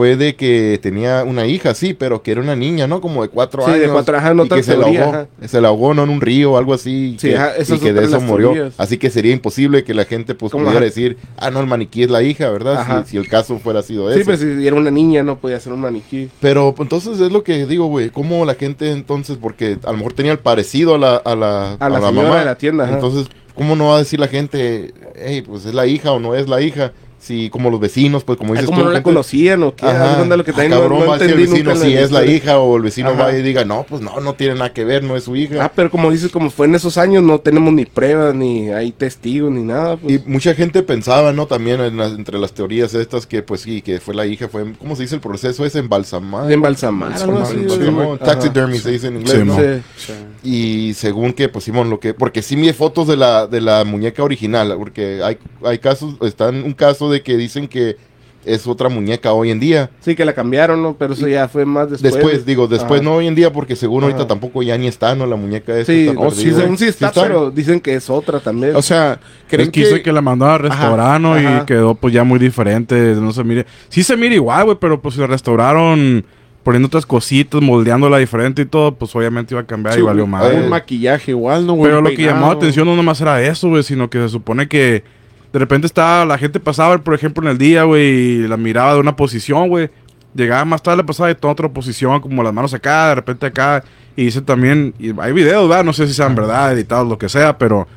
fue 0.00 0.16
de 0.16 0.34
que 0.34 0.78
tenía 0.82 1.24
una 1.24 1.44
hija, 1.46 1.74
sí, 1.74 1.92
pero 1.92 2.22
que 2.22 2.30
era 2.32 2.40
una 2.40 2.56
niña, 2.56 2.86
¿no? 2.86 3.02
Como 3.02 3.20
de 3.20 3.28
cuatro 3.28 3.66
Sí, 3.66 3.72
de 3.72 3.80
años. 3.82 3.90
cuatro, 3.92 4.16
ajá, 4.16 4.32
no 4.32 4.46
y 4.46 4.48
tan 4.48 4.56
que 4.58 4.62
se 4.62 4.74
la 4.78 4.86
ahogó, 4.86 5.02
ajá. 5.10 5.26
se 5.46 5.60
la 5.60 5.68
ahogó, 5.68 5.92
¿no? 5.92 6.04
En 6.04 6.08
un 6.08 6.22
río 6.22 6.52
o 6.52 6.56
algo 6.56 6.72
así. 6.72 7.16
Sí, 7.20 7.28
que, 7.28 7.36
ajá, 7.36 7.52
y 7.58 7.78
que 7.78 7.92
de 7.92 8.04
eso 8.06 8.18
murió. 8.18 8.52
teorías. 8.52 8.74
Así 8.78 8.96
que 8.96 9.10
sería 9.10 9.32
imposible 9.34 9.84
que 9.84 9.92
la 9.92 10.06
gente 10.06 10.34
pues 10.34 10.52
pudiera 10.52 10.70
ajá. 10.70 10.80
decir, 10.80 11.18
ah, 11.36 11.50
no, 11.50 11.60
el 11.60 11.66
maniquí 11.66 12.02
es 12.02 12.08
la 12.08 12.22
hija, 12.22 12.48
¿verdad? 12.48 13.04
Si, 13.04 13.10
si 13.10 13.16
el 13.18 13.28
caso 13.28 13.58
fuera 13.58 13.82
sido 13.82 14.10
Sí, 14.10 14.20
ese. 14.20 14.24
pero 14.24 14.38
si 14.38 14.66
era 14.66 14.74
una 14.74 14.90
niña, 14.90 15.22
no 15.22 15.36
podía 15.38 15.60
ser 15.60 15.74
un 15.74 15.80
maniquí. 15.82 16.30
Pero 16.40 16.74
pues, 16.74 16.86
entonces 16.86 17.20
es 17.20 17.30
lo 17.30 17.44
que 17.44 17.66
digo, 17.66 17.84
güey, 17.84 18.08
cómo 18.08 18.46
la 18.46 18.54
gente 18.54 18.92
entonces, 18.92 19.36
porque 19.38 19.76
a 19.84 19.90
lo 19.90 19.98
mejor 19.98 20.14
tenía 20.14 20.32
el 20.32 20.38
parecido 20.38 20.94
a 20.94 20.98
la, 20.98 21.16
a 21.16 21.36
la, 21.36 21.72
A 21.74 21.90
la 21.90 22.00
señora 22.00 22.38
de 22.38 22.44
la 22.46 22.54
tienda. 22.54 22.88
Entonces, 22.90 23.26
¿cómo 23.54 23.76
no 23.76 23.88
va 23.88 23.96
a 23.96 23.98
decir 23.98 24.18
la 24.18 24.28
gente, 24.28 24.94
hey, 25.14 25.42
pues 25.46 25.66
es 25.66 25.74
la 25.74 25.86
hija 25.86 26.10
o 26.12 26.18
no 26.20 26.34
es 26.34 26.48
la 26.48 26.62
hija? 26.62 26.92
Si 27.20 27.50
como 27.50 27.68
los 27.70 27.78
vecinos, 27.78 28.24
pues 28.24 28.38
como 28.38 28.52
Ah, 28.54 28.56
dices 28.56 28.66
como 28.66 28.78
tú, 28.78 28.84
no 28.84 28.90
la 28.90 28.96
gente- 28.96 29.04
conocían 29.10 29.62
o 29.62 29.74
qué. 29.76 29.84
Ajá. 29.84 30.24
lo 30.24 30.42
que 30.44 30.52
Ah, 30.52 30.54
también 30.54 30.70
no- 30.70 30.80
cabrón, 30.80 31.00
no, 31.00 31.06
va 31.06 31.14
a 31.16 31.18
decir 31.18 31.34
el 31.34 31.40
entendí 31.42 31.62
vecino 31.62 31.76
si 31.76 31.92
es 31.94 32.10
la 32.10 32.24
hija 32.24 32.58
o 32.60 32.76
el 32.78 32.82
vecino 32.82 33.10
Ajá. 33.10 33.24
va 33.24 33.32
y 33.36 33.42
diga, 33.42 33.64
no, 33.66 33.84
pues 33.86 34.00
no, 34.00 34.20
no 34.20 34.32
tiene 34.34 34.54
nada 34.54 34.72
que 34.72 34.84
ver, 34.86 35.04
no 35.04 35.16
es 35.16 35.24
su 35.24 35.36
hija. 35.36 35.62
Ah, 35.64 35.70
pero 35.74 35.90
como 35.90 36.10
dices, 36.10 36.30
como 36.32 36.48
fue 36.50 36.66
en 36.66 36.74
esos 36.76 36.96
años, 36.96 37.22
no 37.22 37.38
tenemos 37.38 37.74
ni 37.74 37.84
pruebas, 37.84 38.34
ni 38.34 38.70
hay 38.70 38.90
testigos, 38.92 39.50
ni 39.52 39.62
nada. 39.62 39.98
Pues. 39.98 40.14
Y 40.14 40.22
mucha 40.30 40.54
gente 40.54 40.82
pensaba, 40.82 41.32
¿no? 41.34 41.46
También 41.46 41.80
en 41.82 41.98
las- 41.98 42.12
entre 42.12 42.38
las 42.38 42.52
teorías 42.52 42.94
estas 42.94 43.26
que, 43.26 43.42
pues 43.42 43.60
sí, 43.60 43.82
que 43.82 44.00
fue 44.00 44.14
la 44.14 44.24
hija, 44.26 44.48
fue, 44.48 44.72
¿cómo 44.78 44.96
se 44.96 45.02
dice 45.02 45.14
el 45.16 45.20
proceso? 45.20 45.66
Es 45.66 45.76
embalsamar. 45.76 46.50
Embalsamar. 46.50 47.12
Taxidermy 48.18 48.74
Ajá. 48.76 48.82
se 48.82 48.90
dice 48.92 49.06
en 49.08 49.16
inglés, 49.16 49.38
Sí, 49.38 49.44
¿no? 49.44 49.56
Sí. 49.96 50.12
Y 50.42 50.94
según 50.94 51.32
que, 51.34 51.48
pues 51.48 51.64
Simón, 51.64 51.90
lo 51.90 52.00
que, 52.00 52.14
porque 52.14 52.40
sí 52.42 52.56
vi 52.56 52.72
fotos 52.72 53.06
de 53.08 53.16
la, 53.16 53.46
de 53.46 53.60
la 53.60 53.84
muñeca 53.84 54.22
original, 54.22 54.74
porque 54.78 55.20
hay, 55.22 55.36
hay 55.64 55.78
casos, 55.78 56.14
está 56.22 56.48
en 56.48 56.62
un 56.64 56.72
caso 56.72 57.09
de 57.10 57.22
que 57.22 57.36
dicen 57.36 57.68
que 57.68 57.96
es 58.44 58.66
otra 58.66 58.88
muñeca 58.88 59.32
hoy 59.34 59.50
en 59.50 59.60
día. 59.60 59.90
Sí, 60.00 60.14
que 60.16 60.24
la 60.24 60.32
cambiaron, 60.32 60.82
¿no? 60.82 60.96
Pero 60.98 61.12
eso 61.12 61.28
ya 61.28 61.46
fue 61.46 61.66
más 61.66 61.90
después. 61.90 62.14
Después, 62.14 62.46
digo, 62.46 62.68
después 62.68 63.00
Ajá. 63.02 63.10
no 63.10 63.16
hoy 63.16 63.26
en 63.26 63.34
día, 63.34 63.52
porque 63.52 63.76
según 63.76 64.02
ahorita 64.04 64.26
tampoco 64.26 64.62
ya 64.62 64.78
ni 64.78 64.86
está, 64.86 65.14
¿no? 65.14 65.26
La 65.26 65.36
muñeca 65.36 65.76
esta 65.76 65.92
Sí, 65.92 66.10
oh, 66.16 66.30
sí, 66.30 66.50
según 66.54 66.78
sí 66.78 66.86
está, 66.86 67.08
está? 67.08 67.22
pero 67.22 67.50
dicen 67.50 67.80
que 67.80 67.94
es 67.94 68.08
otra 68.08 68.40
también. 68.40 68.74
o 68.76 68.80
sea, 68.82 69.20
¿Creen 69.46 69.70
¿creen 69.70 69.88
que, 69.90 69.94
que, 69.96 70.02
que 70.04 70.12
la 70.12 70.22
mandó 70.22 70.46
a 70.46 70.56
restaurar, 70.56 71.20
¿no? 71.20 71.34
ajá. 71.34 71.60
Y 71.62 71.66
quedó 71.66 71.94
pues 71.94 72.14
ya 72.14 72.24
muy 72.24 72.38
diferente, 72.38 72.94
no 73.16 73.30
se 73.34 73.44
mire. 73.44 73.66
Sí 73.90 74.02
se 74.02 74.16
mira 74.16 74.34
igual, 74.34 74.64
güey, 74.64 74.76
pero 74.80 75.02
pues 75.02 75.16
si 75.16 75.20
la 75.20 75.26
restauraron 75.26 76.24
poniendo 76.62 76.86
otras 76.86 77.04
cositas, 77.04 77.60
moldeándola 77.60 78.16
diferente 78.18 78.62
y 78.62 78.66
todo, 78.66 78.94
pues 78.94 79.14
obviamente 79.16 79.52
iba 79.54 79.60
a 79.60 79.66
cambiar 79.66 79.94
Sí, 79.94 80.00
y 80.00 80.02
valió 80.02 80.26
madre. 80.26 80.60
un 80.62 80.68
maquillaje 80.70 81.32
igual, 81.32 81.66
¿no, 81.66 81.74
güey? 81.74 81.90
Pero 81.90 82.00
lo 82.02 82.08
que 82.10 82.22
llamó 82.22 82.46
la 82.46 82.52
atención 82.52 82.86
no 82.86 82.96
nomás 82.96 83.20
era 83.20 83.42
eso, 83.42 83.68
güey, 83.68 83.82
sino 83.82 84.08
que 84.08 84.18
se 84.18 84.28
supone 84.30 84.66
que 84.66 85.02
de 85.52 85.58
repente 85.58 85.86
estaba, 85.86 86.24
la 86.24 86.38
gente 86.38 86.60
pasaba, 86.60 86.96
por 86.98 87.14
ejemplo, 87.14 87.42
en 87.44 87.50
el 87.50 87.58
día, 87.58 87.84
güey, 87.84 88.04
y 88.04 88.48
la 88.48 88.56
miraba 88.56 88.94
de 88.94 89.00
una 89.00 89.16
posición, 89.16 89.68
güey. 89.68 89.90
Llegaba 90.34 90.64
más 90.64 90.82
tarde, 90.82 91.02
pasaba 91.02 91.28
de 91.28 91.34
toda 91.34 91.52
otra 91.52 91.68
posición, 91.68 92.20
como 92.20 92.42
las 92.42 92.52
manos 92.52 92.72
acá, 92.72 93.08
de 93.08 93.14
repente 93.16 93.46
acá. 93.46 93.82
Y 94.14 94.26
dice 94.26 94.42
también, 94.42 94.94
y 94.98 95.12
hay 95.20 95.32
videos, 95.32 95.68
¿verdad? 95.68 95.84
No 95.84 95.92
sé 95.92 96.06
si 96.06 96.14
sean 96.14 96.34
verdad, 96.36 96.72
editados, 96.72 97.08
lo 97.08 97.18
que 97.18 97.28
sea, 97.28 97.58
pero 97.58 97.88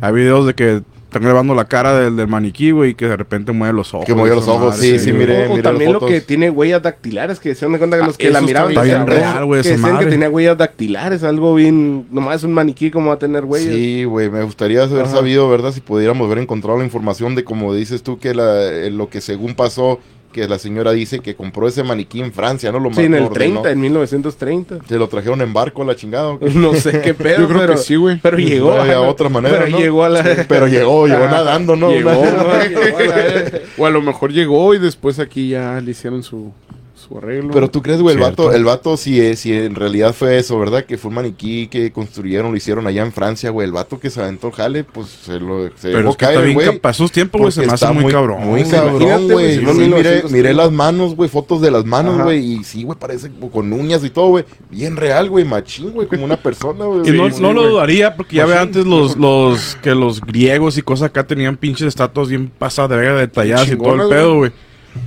hay 0.00 0.12
videos 0.12 0.46
de 0.46 0.54
que 0.54 0.82
están 1.10 1.24
grabando 1.24 1.56
la 1.56 1.64
cara 1.64 1.98
del, 1.98 2.16
del 2.16 2.28
maniquí, 2.28 2.70
güey, 2.70 2.90
y 2.90 2.94
que 2.94 3.08
de 3.08 3.16
repente 3.16 3.50
mueve 3.50 3.74
los 3.74 3.92
ojos. 3.92 4.06
Que 4.06 4.14
mueve 4.14 4.36
los 4.36 4.46
ojos, 4.46 4.76
madre, 4.76 4.98
sí, 4.98 4.98
sí, 5.00 5.12
mire, 5.12 5.46
o, 5.46 5.50
mire 5.50 5.62
también 5.62 5.92
lo 5.92 5.98
que 5.98 6.20
tiene 6.20 6.50
huellas 6.50 6.80
dactilares, 6.82 7.40
que 7.40 7.56
se 7.56 7.66
dan 7.66 7.76
cuenta 7.78 7.96
que 7.96 8.04
Ah, 8.04 8.06
los 8.06 8.16
que 8.16 8.30
la 8.30 8.40
miraban 8.40 8.70
está 8.70 8.82
bien 8.84 9.06
real, 9.08 9.44
güey, 9.44 9.62
que 9.62 9.72
esa 9.72 9.76
decían 9.88 9.98
que 9.98 10.06
tenía 10.06 10.30
huellas 10.30 10.56
dactilares, 10.56 11.24
algo 11.24 11.56
bien, 11.56 12.06
nomás 12.12 12.36
es 12.36 12.44
un 12.44 12.52
maniquí 12.52 12.92
como 12.92 13.08
va 13.08 13.14
a 13.14 13.18
tener 13.18 13.44
huellas. 13.44 13.74
Sí, 13.74 14.04
güey, 14.04 14.30
me 14.30 14.44
gustaría 14.44 14.84
haber 14.84 15.02
Ajá. 15.02 15.16
sabido, 15.16 15.50
¿verdad? 15.50 15.72
Si 15.72 15.80
pudiéramos 15.80 16.26
haber 16.26 16.38
encontrado 16.38 16.78
la 16.78 16.84
información 16.84 17.34
de, 17.34 17.42
como 17.42 17.74
dices 17.74 18.04
tú, 18.04 18.20
que 18.20 18.32
la, 18.32 18.66
eh, 18.66 18.90
lo 18.90 19.08
que 19.08 19.20
según 19.20 19.54
pasó, 19.54 19.98
que 20.32 20.46
la 20.48 20.58
señora 20.58 20.92
dice 20.92 21.20
que 21.20 21.34
compró 21.34 21.66
ese 21.68 21.82
maniquí 21.82 22.20
en 22.20 22.32
Francia, 22.32 22.70
¿no? 22.72 22.78
Lo 22.80 22.92
Sí, 22.92 23.02
en 23.02 23.14
el 23.14 23.24
ordenó. 23.24 23.62
30, 23.62 23.70
en 23.72 23.80
1930. 23.80 24.78
Se 24.88 24.96
lo 24.98 25.08
trajeron 25.08 25.40
en 25.40 25.52
barco 25.52 25.82
a 25.82 25.84
la 25.86 25.96
chingada. 25.96 26.36
No 26.54 26.74
sé 26.74 27.00
qué 27.00 27.14
pedo, 27.14 27.40
Yo 27.40 27.48
creo 27.48 27.60
pero, 27.60 27.72
que 27.74 27.78
sí, 27.78 27.96
güey. 27.96 28.18
pero 28.22 28.38
llegó. 28.38 28.74
No 28.74 28.82
ajá, 28.82 29.00
otra 29.00 29.28
manera, 29.28 29.58
Pero 29.58 29.70
¿no? 29.70 29.78
llegó 29.78 30.04
a 30.04 30.08
la... 30.08 30.22
Sí, 30.22 30.42
pero 30.48 30.66
llegó, 30.68 31.06
llegó 31.06 31.26
nadando, 31.26 31.76
¿no? 31.76 31.90
Llegó, 31.90 32.10
Una- 32.18 32.30
¿no? 32.32 32.62
Llegó 32.64 32.98
a 32.98 33.02
la- 33.02 33.50
O 33.78 33.86
a 33.86 33.90
lo 33.90 34.02
mejor 34.02 34.32
llegó 34.32 34.74
y 34.74 34.78
después 34.78 35.18
aquí 35.18 35.48
ya 35.50 35.80
le 35.80 35.90
hicieron 35.90 36.22
su, 36.22 36.52
su 37.00 37.18
arreglo. 37.18 37.50
Pero 37.52 37.70
tú 37.70 37.82
crees, 37.82 38.00
güey, 38.00 38.14
el 38.14 38.20
vato, 38.22 38.52
el 38.52 38.64
vato 38.64 38.96
si, 38.96 39.20
es- 39.20 39.40
si 39.40 39.52
en 39.52 39.74
realidad 39.74 40.14
fue 40.14 40.38
eso, 40.38 40.58
¿verdad? 40.58 40.84
Que 40.84 40.96
fue 40.98 41.08
un 41.08 41.16
maniquí 41.16 41.66
que 41.68 41.90
construyeron, 41.92 42.50
lo 42.50 42.56
hicieron 42.56 42.86
allá 42.86 43.02
en 43.02 43.12
Francia, 43.12 43.50
güey. 43.50 43.66
El 43.66 43.72
vato 43.72 43.98
que 43.98 44.10
se 44.10 44.20
aventó 44.20 44.50
jale, 44.52 44.84
pues 44.84 45.08
se 45.08 45.40
lo 45.40 45.68
se 45.76 45.90
Pero 45.90 46.10
es 46.10 46.16
que 46.16 46.24
está 46.24 46.34
caer, 46.34 46.42
bien 46.44 46.54
güey. 46.54 46.66
capaz. 46.66 46.90
Esos 46.90 47.10
tiempos, 47.12 47.40
güey, 47.40 47.52
se 47.52 47.66
me 47.66 47.72
hace 47.72 47.86
muy, 47.92 48.12
cabrón. 48.12 48.44
Muy 48.44 48.64
cabrón, 48.64 49.02
Imagínate, 49.02 49.32
güey. 49.32 49.54
Sí, 49.54 49.60
miré, 49.60 49.72
1930. 49.74 50.28
miré 50.28 50.54
las 50.54 50.70
manos, 50.70 51.16
güey, 51.16 51.28
fotos 51.28 51.60
de 51.60 51.70
las 51.70 51.84
manos, 51.84 52.14
Ajá. 52.14 52.24
güey. 52.24 52.44
Y 52.54 52.64
sí, 52.64 52.84
güey, 52.84 52.98
parece 52.98 53.30
con 53.52 53.72
uñas 53.72 54.04
y 54.04 54.10
todo, 54.10 54.28
güey. 54.28 54.44
Bien 54.70 54.96
real, 54.96 55.28
güey, 55.30 55.44
machín, 55.44 55.90
güey, 55.92 56.06
como 56.06 56.24
una 56.24 56.36
persona, 56.42 56.84
güey. 56.84 57.08
Y 57.08 57.12
no, 57.16 57.30
Sí, 57.30 57.40
no 57.40 57.52
lo 57.52 57.60
güey. 57.62 57.72
dudaría, 57.72 58.14
porque 58.16 58.36
ya 58.36 58.44
Pues 58.44 58.54
ve 58.56 58.60
antes 58.62 58.86
los, 58.86 59.16
los 59.16 59.76
que 59.82 59.94
los 59.94 60.20
griegos 60.20 60.76
y 60.78 60.82
cosas 60.82 61.06
acá 61.08 61.24
tenían 61.26 61.56
pinches 61.56 61.86
estatuas 61.88 62.28
bien 62.28 62.50
pasadas 62.58 62.90
de 62.90 62.96
verga, 62.96 63.18
detalladas 63.20 63.68
y 63.70 63.76
todo 63.76 63.94
el 64.02 64.08
pedo, 64.08 64.34
güey. 64.36 64.52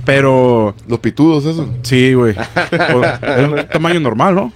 Pero 0.04 0.74
Los 0.88 0.98
pitudos, 1.00 1.44
eso. 1.44 1.68
sí, 1.82 2.14
güey. 2.14 2.34
Es 2.70 3.48
un 3.48 3.66
tamaño 3.72 4.00
normal, 4.00 4.34
¿no? 4.34 4.52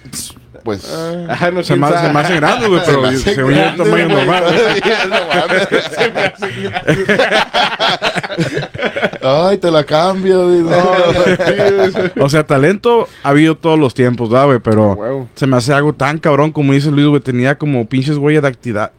Pues. 0.64 0.94
Ajá, 1.28 1.50
no 1.50 1.62
Se 1.62 1.76
me, 1.76 1.86
se 1.88 2.12
me 2.12 2.20
hace 2.20 2.36
grande, 2.36 2.68
güey, 2.68 2.82
pero 2.84 3.06
hace 3.06 3.34
se 3.34 3.42
oye 3.42 3.68
un 3.70 3.76
tamaño 3.78 4.08
güey. 4.08 4.08
normal. 4.26 4.44
Ay, 9.22 9.58
te 9.58 9.70
la 9.70 9.84
cambio, 9.84 10.44
güey. 10.46 10.62
No, 12.16 12.24
O 12.24 12.28
sea, 12.28 12.44
talento 12.44 13.08
ha 13.22 13.30
habido 13.30 13.56
todos 13.56 13.78
los 13.78 13.94
tiempos, 13.94 14.28
¿verdad, 14.30 14.46
güey? 14.46 14.58
Pero 14.58 15.26
se 15.34 15.46
me 15.46 15.56
hace 15.56 15.72
algo 15.72 15.92
tan 15.94 16.18
cabrón 16.18 16.52
como 16.52 16.72
dice 16.72 16.90
Luis, 16.90 17.06
güey. 17.06 17.20
Tenía 17.20 17.56
como 17.56 17.86
pinches 17.86 18.16
huellas 18.16 18.42
dactilares. 18.42 18.92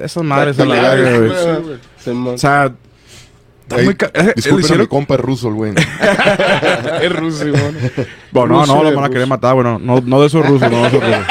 Esas 0.00 0.24
madres 0.24 0.58
a 0.58 0.64
la 0.64 0.96
güey. 0.96 1.32
Se 1.98 2.10
O 2.10 2.38
sea, 2.38 2.72
Está 3.78 4.06
Ey, 4.14 4.24
muy 4.24 4.32
disculpen 4.34 4.72
a 4.72 4.78
mi 4.82 4.86
compa 4.86 5.14
el 5.14 5.22
ruso, 5.22 5.48
el 5.48 5.54
güey. 5.54 5.72
Es 7.02 7.12
ruso, 7.12 7.44
güey. 7.50 7.62
Bueno, 8.32 8.64
no, 8.64 8.76
no, 8.76 8.82
lo 8.84 8.94
van 8.94 9.04
a 9.04 9.10
querer 9.10 9.26
matar, 9.26 9.54
bueno, 9.54 9.78
no, 9.78 10.00
no 10.00 10.20
de 10.22 10.26
esos 10.26 10.46
rusos, 10.46 10.70
no 10.70 10.82
de 10.82 10.88
esos 10.88 11.00
rusos. 11.02 11.26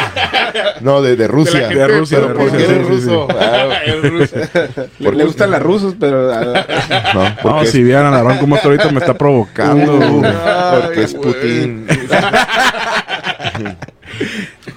No, 0.81 1.01
de, 1.01 1.15
de 1.15 1.27
Rusia. 1.27 1.67
De 1.67 1.87
Rusia, 1.87 2.17
Pero 2.17 2.27
de 2.29 2.35
¿por 2.35 2.43
Rusia, 2.43 2.57
qué 2.59 2.65
sí, 2.65 2.71
eres 2.71 2.87
sí, 2.87 2.93
ruso? 2.93 3.27
Ah, 3.29 3.67
Es 3.85 4.01
ruso. 4.01 4.35
Le, 4.99 5.11
le 5.11 5.25
gustan 5.25 5.51
las 5.51 5.61
rusos, 5.61 5.95
pero... 5.99 6.31
ah, 6.31 6.65
no, 7.13 7.23
No, 7.23 7.35
porque, 7.41 7.67
si 7.67 7.83
vieran 7.83 8.13
a 8.13 8.17
Aarón 8.17 8.37
como 8.37 8.55
está 8.55 8.67
ahorita 8.67 8.91
me 8.91 8.99
está 8.99 9.13
provocando. 9.13 9.95
Uh, 9.95 10.21
porque 10.81 11.03
es. 11.03 11.13
Putin. 11.13 11.87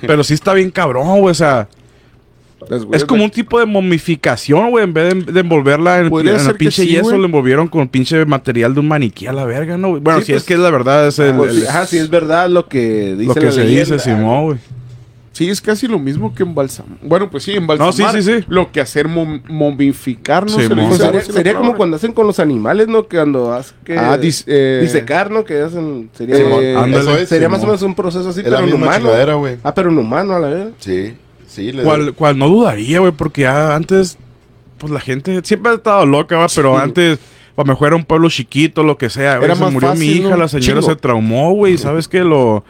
Pero 0.01 0.25
sí 0.25 0.35
está 0.35 0.53
bien 0.53 0.71
cabrón, 0.71 1.21
güey, 1.21 1.33
o 1.33 1.35
sea, 1.35 1.69
es 2.93 3.05
como 3.05 3.25
un 3.25 3.31
tipo 3.31 3.59
de 3.59 3.67
momificación, 3.67 4.71
güey, 4.71 4.85
en 4.85 4.93
vez 4.95 5.15
de, 5.27 5.33
de 5.33 5.41
envolverla 5.41 6.01
en, 6.01 6.07
en 6.07 6.13
que 6.47 6.53
pinche 6.55 6.83
sí, 6.83 6.89
yeso, 6.89 7.17
le 7.19 7.25
envolvieron 7.27 7.69
con 7.69 7.89
pinche 7.89 8.25
material 8.25 8.75
de 8.75 8.81
un 8.81 8.89
maniquí 8.89 9.27
a 9.27 9.33
la 9.33 9.45
verga, 9.45 9.77
¿no? 9.77 10.01
Bueno, 10.01 10.21
Sí, 10.21 10.27
si 10.27 10.33
pues, 10.33 10.43
es 10.43 10.49
que 10.49 10.55
es 10.55 10.61
la 10.61 10.71
verdad, 10.71 11.07
es 11.09 11.19
el, 11.19 11.35
pues, 11.35 11.57
el- 11.57 11.67
ajá, 11.69 11.87
sí 11.87 11.99
es 11.99 12.11
verdad 12.11 12.49
lo 12.49 12.67
que 12.69 13.15
dice 13.17 13.27
lo 13.27 13.35
que 13.35 13.47
la 13.47 13.53
se 13.53 13.65
leyenda. 13.65 13.95
dice, 13.97 13.99
Simón, 13.99 14.45
güey. 14.45 14.59
Sí, 15.33 15.51
es 15.51 15.61
casi 15.61 15.89
lo 15.89 15.99
mismo 15.99 16.33
que 16.33 16.45
embalsamar. 16.45 16.97
Bueno, 17.03 17.29
pues 17.29 17.43
sí, 17.43 17.51
embalsamar. 17.57 17.93
No, 17.93 18.13
sí, 18.13 18.23
sí, 18.23 18.39
sí. 18.39 18.45
Lo 18.49 18.71
que 18.71 18.81
hacer 18.81 19.09
mom- 19.09 19.43
momificar, 19.49 20.45
¿no? 20.45 20.49
Sí, 20.51 20.63
Se 20.69 20.69
Pues 21.11 21.27
sería 21.27 21.55
la 21.55 21.59
como 21.59 21.75
cuando 21.75 21.97
hacen 21.97 22.13
con 22.13 22.25
los 22.29 22.39
animales, 22.39 22.87
¿no? 22.87 23.09
Que 23.09 23.17
cuando 23.17 23.53
hacen 23.53 23.77
que... 23.85 23.99
Ah, 23.99 24.17
dis- 24.17 24.45
eh, 24.47 24.79
disecar, 24.81 25.33
¿no? 25.33 25.43
Que 25.45 25.61
hacen... 25.63 26.09
Sería, 26.17 26.37
eh, 26.37 26.77
ándale. 26.77 27.01
Eso 27.01 27.17
es, 27.19 27.29
sería 27.29 27.49
más 27.49 27.61
o 27.65 27.67
menos 27.67 27.83
un 27.83 27.97
proceso 27.97 28.29
así, 28.29 28.43
Es 28.43 28.47
la 28.47 28.59
pero 28.59 28.69
en 28.69 28.75
humano. 28.75 29.11
Ah, 29.65 29.75
pero 29.75 29.91
en 29.91 29.99
humano 29.99 30.35
a 30.35 30.39
la 30.39 30.49
vez. 30.51 30.69
Sí, 30.79 31.15
sí. 31.55 31.73
le- 31.73 31.83
Cual, 31.83 32.15
cual 32.15 32.39
no 32.39 32.49
dudaría, 32.49 33.01
güey, 33.01 33.13
porque 33.13 33.43
ya 33.43 33.75
antes, 33.75 34.19
pues 34.79 34.93
la 34.93 35.01
gente 35.01 35.41
siempre 35.45 35.73
ha 35.73 35.75
estado 35.77 36.05
loca, 36.07 36.37
va, 36.37 36.47
pero 36.55 36.77
antes, 36.79 37.19
a 37.57 37.61
lo 37.61 37.65
mejor 37.65 37.89
era 37.89 37.97
un 37.97 38.05
pueblo 38.05 38.29
chiquito, 38.29 38.83
lo 38.83 38.99
que 38.99 39.09
sea. 39.11 39.37
güey, 39.37 39.47
Era 39.47 39.55
se 39.57 39.65
murió 39.71 39.95
mi 39.95 40.07
hija, 40.07 40.31
¿no? 40.31 40.37
la 40.37 40.49
señora 40.49 40.81
Chingo. 40.81 40.95
se 40.95 40.97
traumó, 40.97 41.53
güey, 41.55 41.79
¿sabes 41.79 42.09
qué? 42.09 42.21
Lo, 42.25 42.65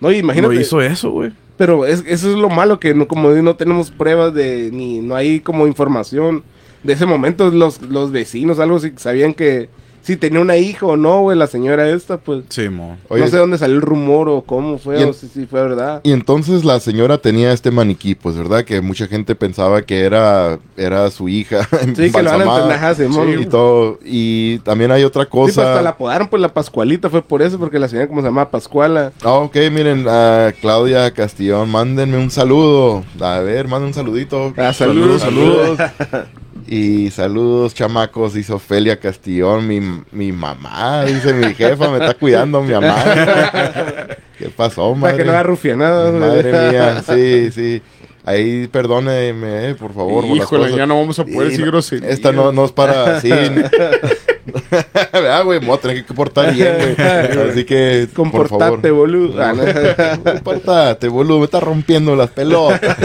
No, 0.00 0.10
imagínate. 0.12 0.54
lo 0.54 0.60
hizo 0.60 0.80
eso, 0.80 1.10
güey. 1.10 1.32
Pero 1.56 1.84
es, 1.86 2.04
eso 2.06 2.30
es 2.30 2.36
lo 2.36 2.48
malo, 2.48 2.78
que 2.78 2.94
no, 2.94 3.08
como 3.08 3.30
no 3.30 3.56
tenemos 3.56 3.90
pruebas 3.90 4.32
de, 4.32 4.70
ni 4.72 5.00
no 5.00 5.16
hay 5.16 5.40
como 5.40 5.66
información 5.66 6.44
de 6.84 6.92
ese 6.92 7.04
momento. 7.04 7.50
Los, 7.50 7.82
los 7.82 8.12
vecinos, 8.12 8.60
algo 8.60 8.76
así, 8.76 8.92
sabían 8.96 9.34
que 9.34 9.68
si 10.08 10.16
tenía 10.16 10.40
una 10.40 10.56
hija 10.56 10.86
o 10.86 10.96
no, 10.96 11.20
güey, 11.20 11.36
la 11.36 11.46
señora 11.46 11.88
esta, 11.90 12.16
pues. 12.16 12.44
Sí, 12.48 12.68
mo. 12.70 12.96
Oye, 13.08 13.22
no 13.24 13.28
sé 13.28 13.36
dónde 13.36 13.58
salió 13.58 13.76
el 13.76 13.82
rumor 13.82 14.28
o 14.30 14.40
cómo 14.42 14.78
fue, 14.78 15.02
en- 15.02 15.10
o 15.10 15.12
si, 15.12 15.28
si 15.28 15.44
fue 15.46 15.62
verdad. 15.62 16.00
Y 16.02 16.12
entonces 16.12 16.64
la 16.64 16.80
señora 16.80 17.18
tenía 17.18 17.52
este 17.52 17.70
maniquí, 17.70 18.14
pues, 18.14 18.36
¿verdad? 18.36 18.64
Que 18.64 18.80
mucha 18.80 19.06
gente 19.06 19.34
pensaba 19.34 19.82
que 19.82 20.00
era, 20.00 20.58
era 20.76 21.10
su 21.10 21.28
hija. 21.28 21.68
Sí, 21.94 22.10
que 22.10 22.22
lo 22.22 22.30
van 22.30 22.70
a 22.72 22.94
Simón. 22.94 23.40
Y 23.40 23.46
todo. 23.46 23.98
Y 24.04 24.58
también 24.60 24.90
hay 24.92 25.04
otra 25.04 25.24
Sí, 25.24 25.28
pues 25.30 25.58
hasta 25.58 25.72
cosa. 25.72 25.82
la 25.82 25.90
apodaron, 25.90 26.28
pues 26.28 26.40
la 26.40 26.52
Pascualita 26.54 27.10
fue 27.10 27.22
por 27.22 27.42
eso, 27.42 27.58
porque 27.58 27.78
la 27.78 27.88
señora 27.88 28.08
como 28.08 28.20
se 28.22 28.28
llama 28.28 28.50
Pascuala. 28.50 29.12
Ah, 29.22 29.34
ok, 29.34 29.56
miren, 29.70 30.06
a 30.08 30.52
Claudia 30.60 31.10
Castillón, 31.12 31.70
mándenme 31.70 32.16
un 32.16 32.30
saludo. 32.30 33.04
A 33.20 33.40
ver, 33.40 33.68
manden 33.68 33.88
un 33.88 33.94
saludito. 33.94 34.54
Ah, 34.56 34.72
saludos, 34.72 35.20
saludos. 35.22 35.78
Y 36.70 37.10
saludos, 37.10 37.74
chamacos, 37.74 38.34
dice 38.34 38.52
Ofelia 38.52 39.00
Castillón, 39.00 39.66
mi, 39.66 39.80
mi 40.12 40.32
mamá, 40.32 41.02
dice 41.06 41.32
mi 41.32 41.54
jefa, 41.54 41.88
me 41.88 41.96
está 41.96 42.12
cuidando 42.12 42.60
mi 42.60 42.74
mamá. 42.74 43.02
¿Qué 44.38 44.50
pasó, 44.54 44.94
Para 45.00 45.16
que 45.16 45.24
no 45.24 45.30
haga 45.30 45.38
madre? 45.38 45.48
rufianada. 45.48 46.10
güey. 46.10 46.20
Madre 46.20 46.70
mía, 46.70 47.02
sí, 47.08 47.50
sí. 47.52 47.82
Ahí 48.22 48.66
perdóneme, 48.66 49.70
eh, 49.70 49.74
por 49.76 49.94
favor. 49.94 50.26
Híjole, 50.26 50.76
ya 50.76 50.86
no 50.86 51.00
vamos 51.00 51.18
a 51.18 51.24
poder 51.24 51.46
Y 51.46 51.50
decir 51.52 51.64
groserías. 51.64 52.12
Esta 52.12 52.32
no, 52.32 52.52
no 52.52 52.66
es 52.66 52.72
para. 52.72 53.18
Sí. 53.22 53.30
¿Verdad, 53.30 55.44
güey? 55.44 55.60
Me 55.60 55.66
voy 55.68 55.78
a 55.78 55.80
tener 55.80 56.04
que 56.04 56.12
portar 56.12 56.52
bien, 56.52 56.76
güey. 56.76 57.48
Así 57.50 57.64
que. 57.64 58.08
Comportate, 58.14 58.90
por 58.90 58.92
boludo. 58.92 59.42
Ah. 59.42 59.54
Comportate, 60.22 61.08
boludo. 61.08 61.38
Me 61.38 61.44
está 61.46 61.60
rompiendo 61.60 62.14
las 62.14 62.28
pelotas. 62.28 62.78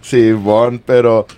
sí, 0.00 0.32
bon, 0.32 0.82
pero. 0.84 1.28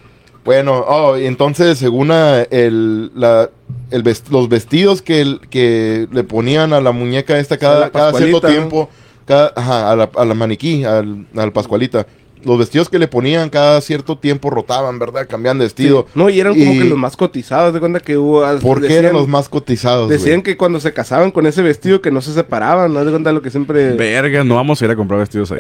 Bueno, 0.48 0.78
oh, 0.88 1.14
entonces, 1.16 1.76
según 1.76 2.10
a 2.10 2.40
el, 2.40 3.10
la, 3.14 3.50
el 3.90 4.02
vest- 4.02 4.30
los 4.30 4.48
vestidos 4.48 5.02
que, 5.02 5.20
el- 5.20 5.40
que 5.50 6.08
le 6.10 6.24
ponían 6.24 6.72
a 6.72 6.80
la 6.80 6.90
muñeca 6.92 7.38
esta 7.38 7.56
cada, 7.58 7.90
cada 7.90 8.12
cierto 8.30 8.40
tiempo, 8.54 8.88
cada, 9.26 9.52
ajá, 9.54 9.90
a, 9.92 9.96
la, 9.96 10.10
a 10.16 10.24
la 10.24 10.32
maniquí, 10.32 10.84
al, 10.84 11.26
al 11.36 11.52
Pascualita, 11.52 12.06
los 12.44 12.58
vestidos 12.58 12.88
que 12.88 12.98
le 12.98 13.08
ponían 13.08 13.50
cada 13.50 13.80
cierto 13.80 14.18
tiempo 14.18 14.50
rotaban, 14.50 14.98
¿verdad? 14.98 15.26
Cambian 15.28 15.58
de 15.58 15.64
vestido. 15.64 16.06
No, 16.14 16.28
y 16.28 16.40
eran 16.40 16.58
como 16.58 16.72
que 16.72 16.84
los 16.84 16.98
más 16.98 17.16
cotizados. 17.16 17.72
De 17.74 17.80
cuenta 17.80 18.00
que 18.00 18.16
hubo. 18.16 18.44
¿Por 18.60 18.86
qué 18.86 18.96
eran 18.96 19.12
los 19.12 19.28
más 19.28 19.48
cotizados? 19.48 20.08
Decían 20.08 20.42
que 20.42 20.56
cuando 20.56 20.80
se 20.80 20.92
casaban 20.92 21.30
con 21.30 21.46
ese 21.46 21.62
vestido 21.62 22.00
que 22.00 22.10
no 22.10 22.20
se 22.20 22.32
separaban, 22.32 22.92
¿no? 22.92 23.04
De 23.04 23.10
cuenta 23.10 23.32
lo 23.32 23.42
que 23.42 23.50
siempre... 23.50 23.92
Verga, 23.94 24.44
no 24.44 24.54
vamos 24.56 24.80
a 24.80 24.84
ir 24.84 24.90
a 24.90 24.96
comprar 24.96 25.20
vestidos 25.20 25.52
ahí. 25.52 25.58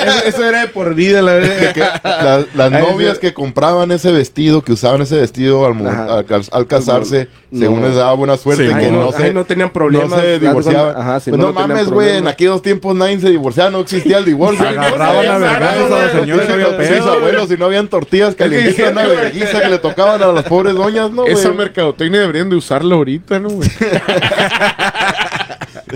eso, 0.00 0.24
eso 0.26 0.44
era 0.44 0.60
de 0.62 0.68
por 0.68 0.94
vida, 0.94 1.22
la 1.22 1.34
verdad. 1.34 1.72
Que 1.72 1.80
la- 1.80 2.44
las 2.54 2.72
Ay, 2.78 2.82
novias 2.82 3.18
que 3.18 3.32
compraban 3.34 3.90
ese 3.92 4.12
vestido, 4.12 4.62
que 4.62 4.72
usaban 4.72 5.02
ese 5.02 5.16
vestido 5.16 5.66
al, 5.66 5.86
al, 5.86 6.24
al 6.50 6.66
casarse, 6.66 7.28
No. 7.50 7.60
según 7.60 7.82
les 7.82 7.94
daba 7.96 8.12
buena 8.14 8.36
suerte, 8.36 8.64
Sí, 8.68 8.74
que 8.74 8.74
Ay, 8.86 8.90
no, 8.90 9.04
no, 9.04 9.12
se, 9.12 9.24
ay, 9.24 9.34
no 9.34 9.44
tenían 9.44 9.70
problemas. 9.70 10.10
no 10.10 10.16
se 10.20 10.38
divorciaban. 10.38 10.94
Ajá, 10.96 11.20
Pues 11.24 11.36
no, 11.36 11.52
mames, 11.52 11.88
güey, 11.88 12.16
en 12.18 12.28
aquellos 12.28 12.62
tiempos 12.62 12.94
nadie 12.94 13.18
se 13.20 13.30
divorciaba, 13.30 13.70
no 13.70 13.80
existía 13.80 14.18
el 14.18 14.24
divorcio. 14.24 14.64
Agarraban 14.68 15.26
a 15.28 15.38
vergazos 15.38 15.90
a 15.92 15.98
la 16.06 16.10
señora, 16.12 16.44
no 16.46 16.54
había 16.54 17.02
abuelos, 17.12 17.48
si 17.48 17.56
no 17.56 17.64
habían 17.66 17.88
tortillas 17.88 18.34
calientitas, 18.34 18.92
una 18.92 19.06
vergüenza 19.06 19.60
que 19.62 19.68
le 19.68 19.78
tocaban 19.78 20.22
a 20.22 20.26
las 20.32 20.44
pobres 20.44 20.74
doñas, 20.74 21.10
¿no, 21.10 21.22
güey? 21.22 21.32
Esa 21.34 21.52
mercadotecnia 21.52 22.20
deberían 22.20 22.48
de 22.50 22.56
usarla 22.56 22.94
ahorita, 22.94 23.38
¿no, 23.40 23.48
güey? 23.50 23.68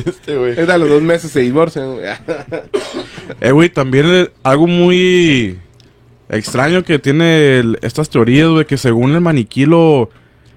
Este, 0.07 0.37
güey. 0.37 0.53
Es 0.59 0.67
de 0.67 0.73
a 0.73 0.79
los 0.79 0.89
dos 0.89 1.03
meses 1.03 1.31
se 1.31 1.41
divorcian. 1.41 1.95
güey. 1.97 2.07
Eh, 3.41 3.51
güey, 3.53 3.69
también 3.69 4.31
algo 4.43 4.67
muy 4.67 5.59
extraño 6.31 6.83
que 6.83 6.99
tiene 6.99 7.59
el- 7.59 7.79
estas 7.83 8.09
teorías, 8.09 8.49
güey, 8.49 8.65
que 8.65 8.77
según 8.79 9.13
el 9.13 9.21
maniquí 9.21 9.67
lo... 9.67 10.11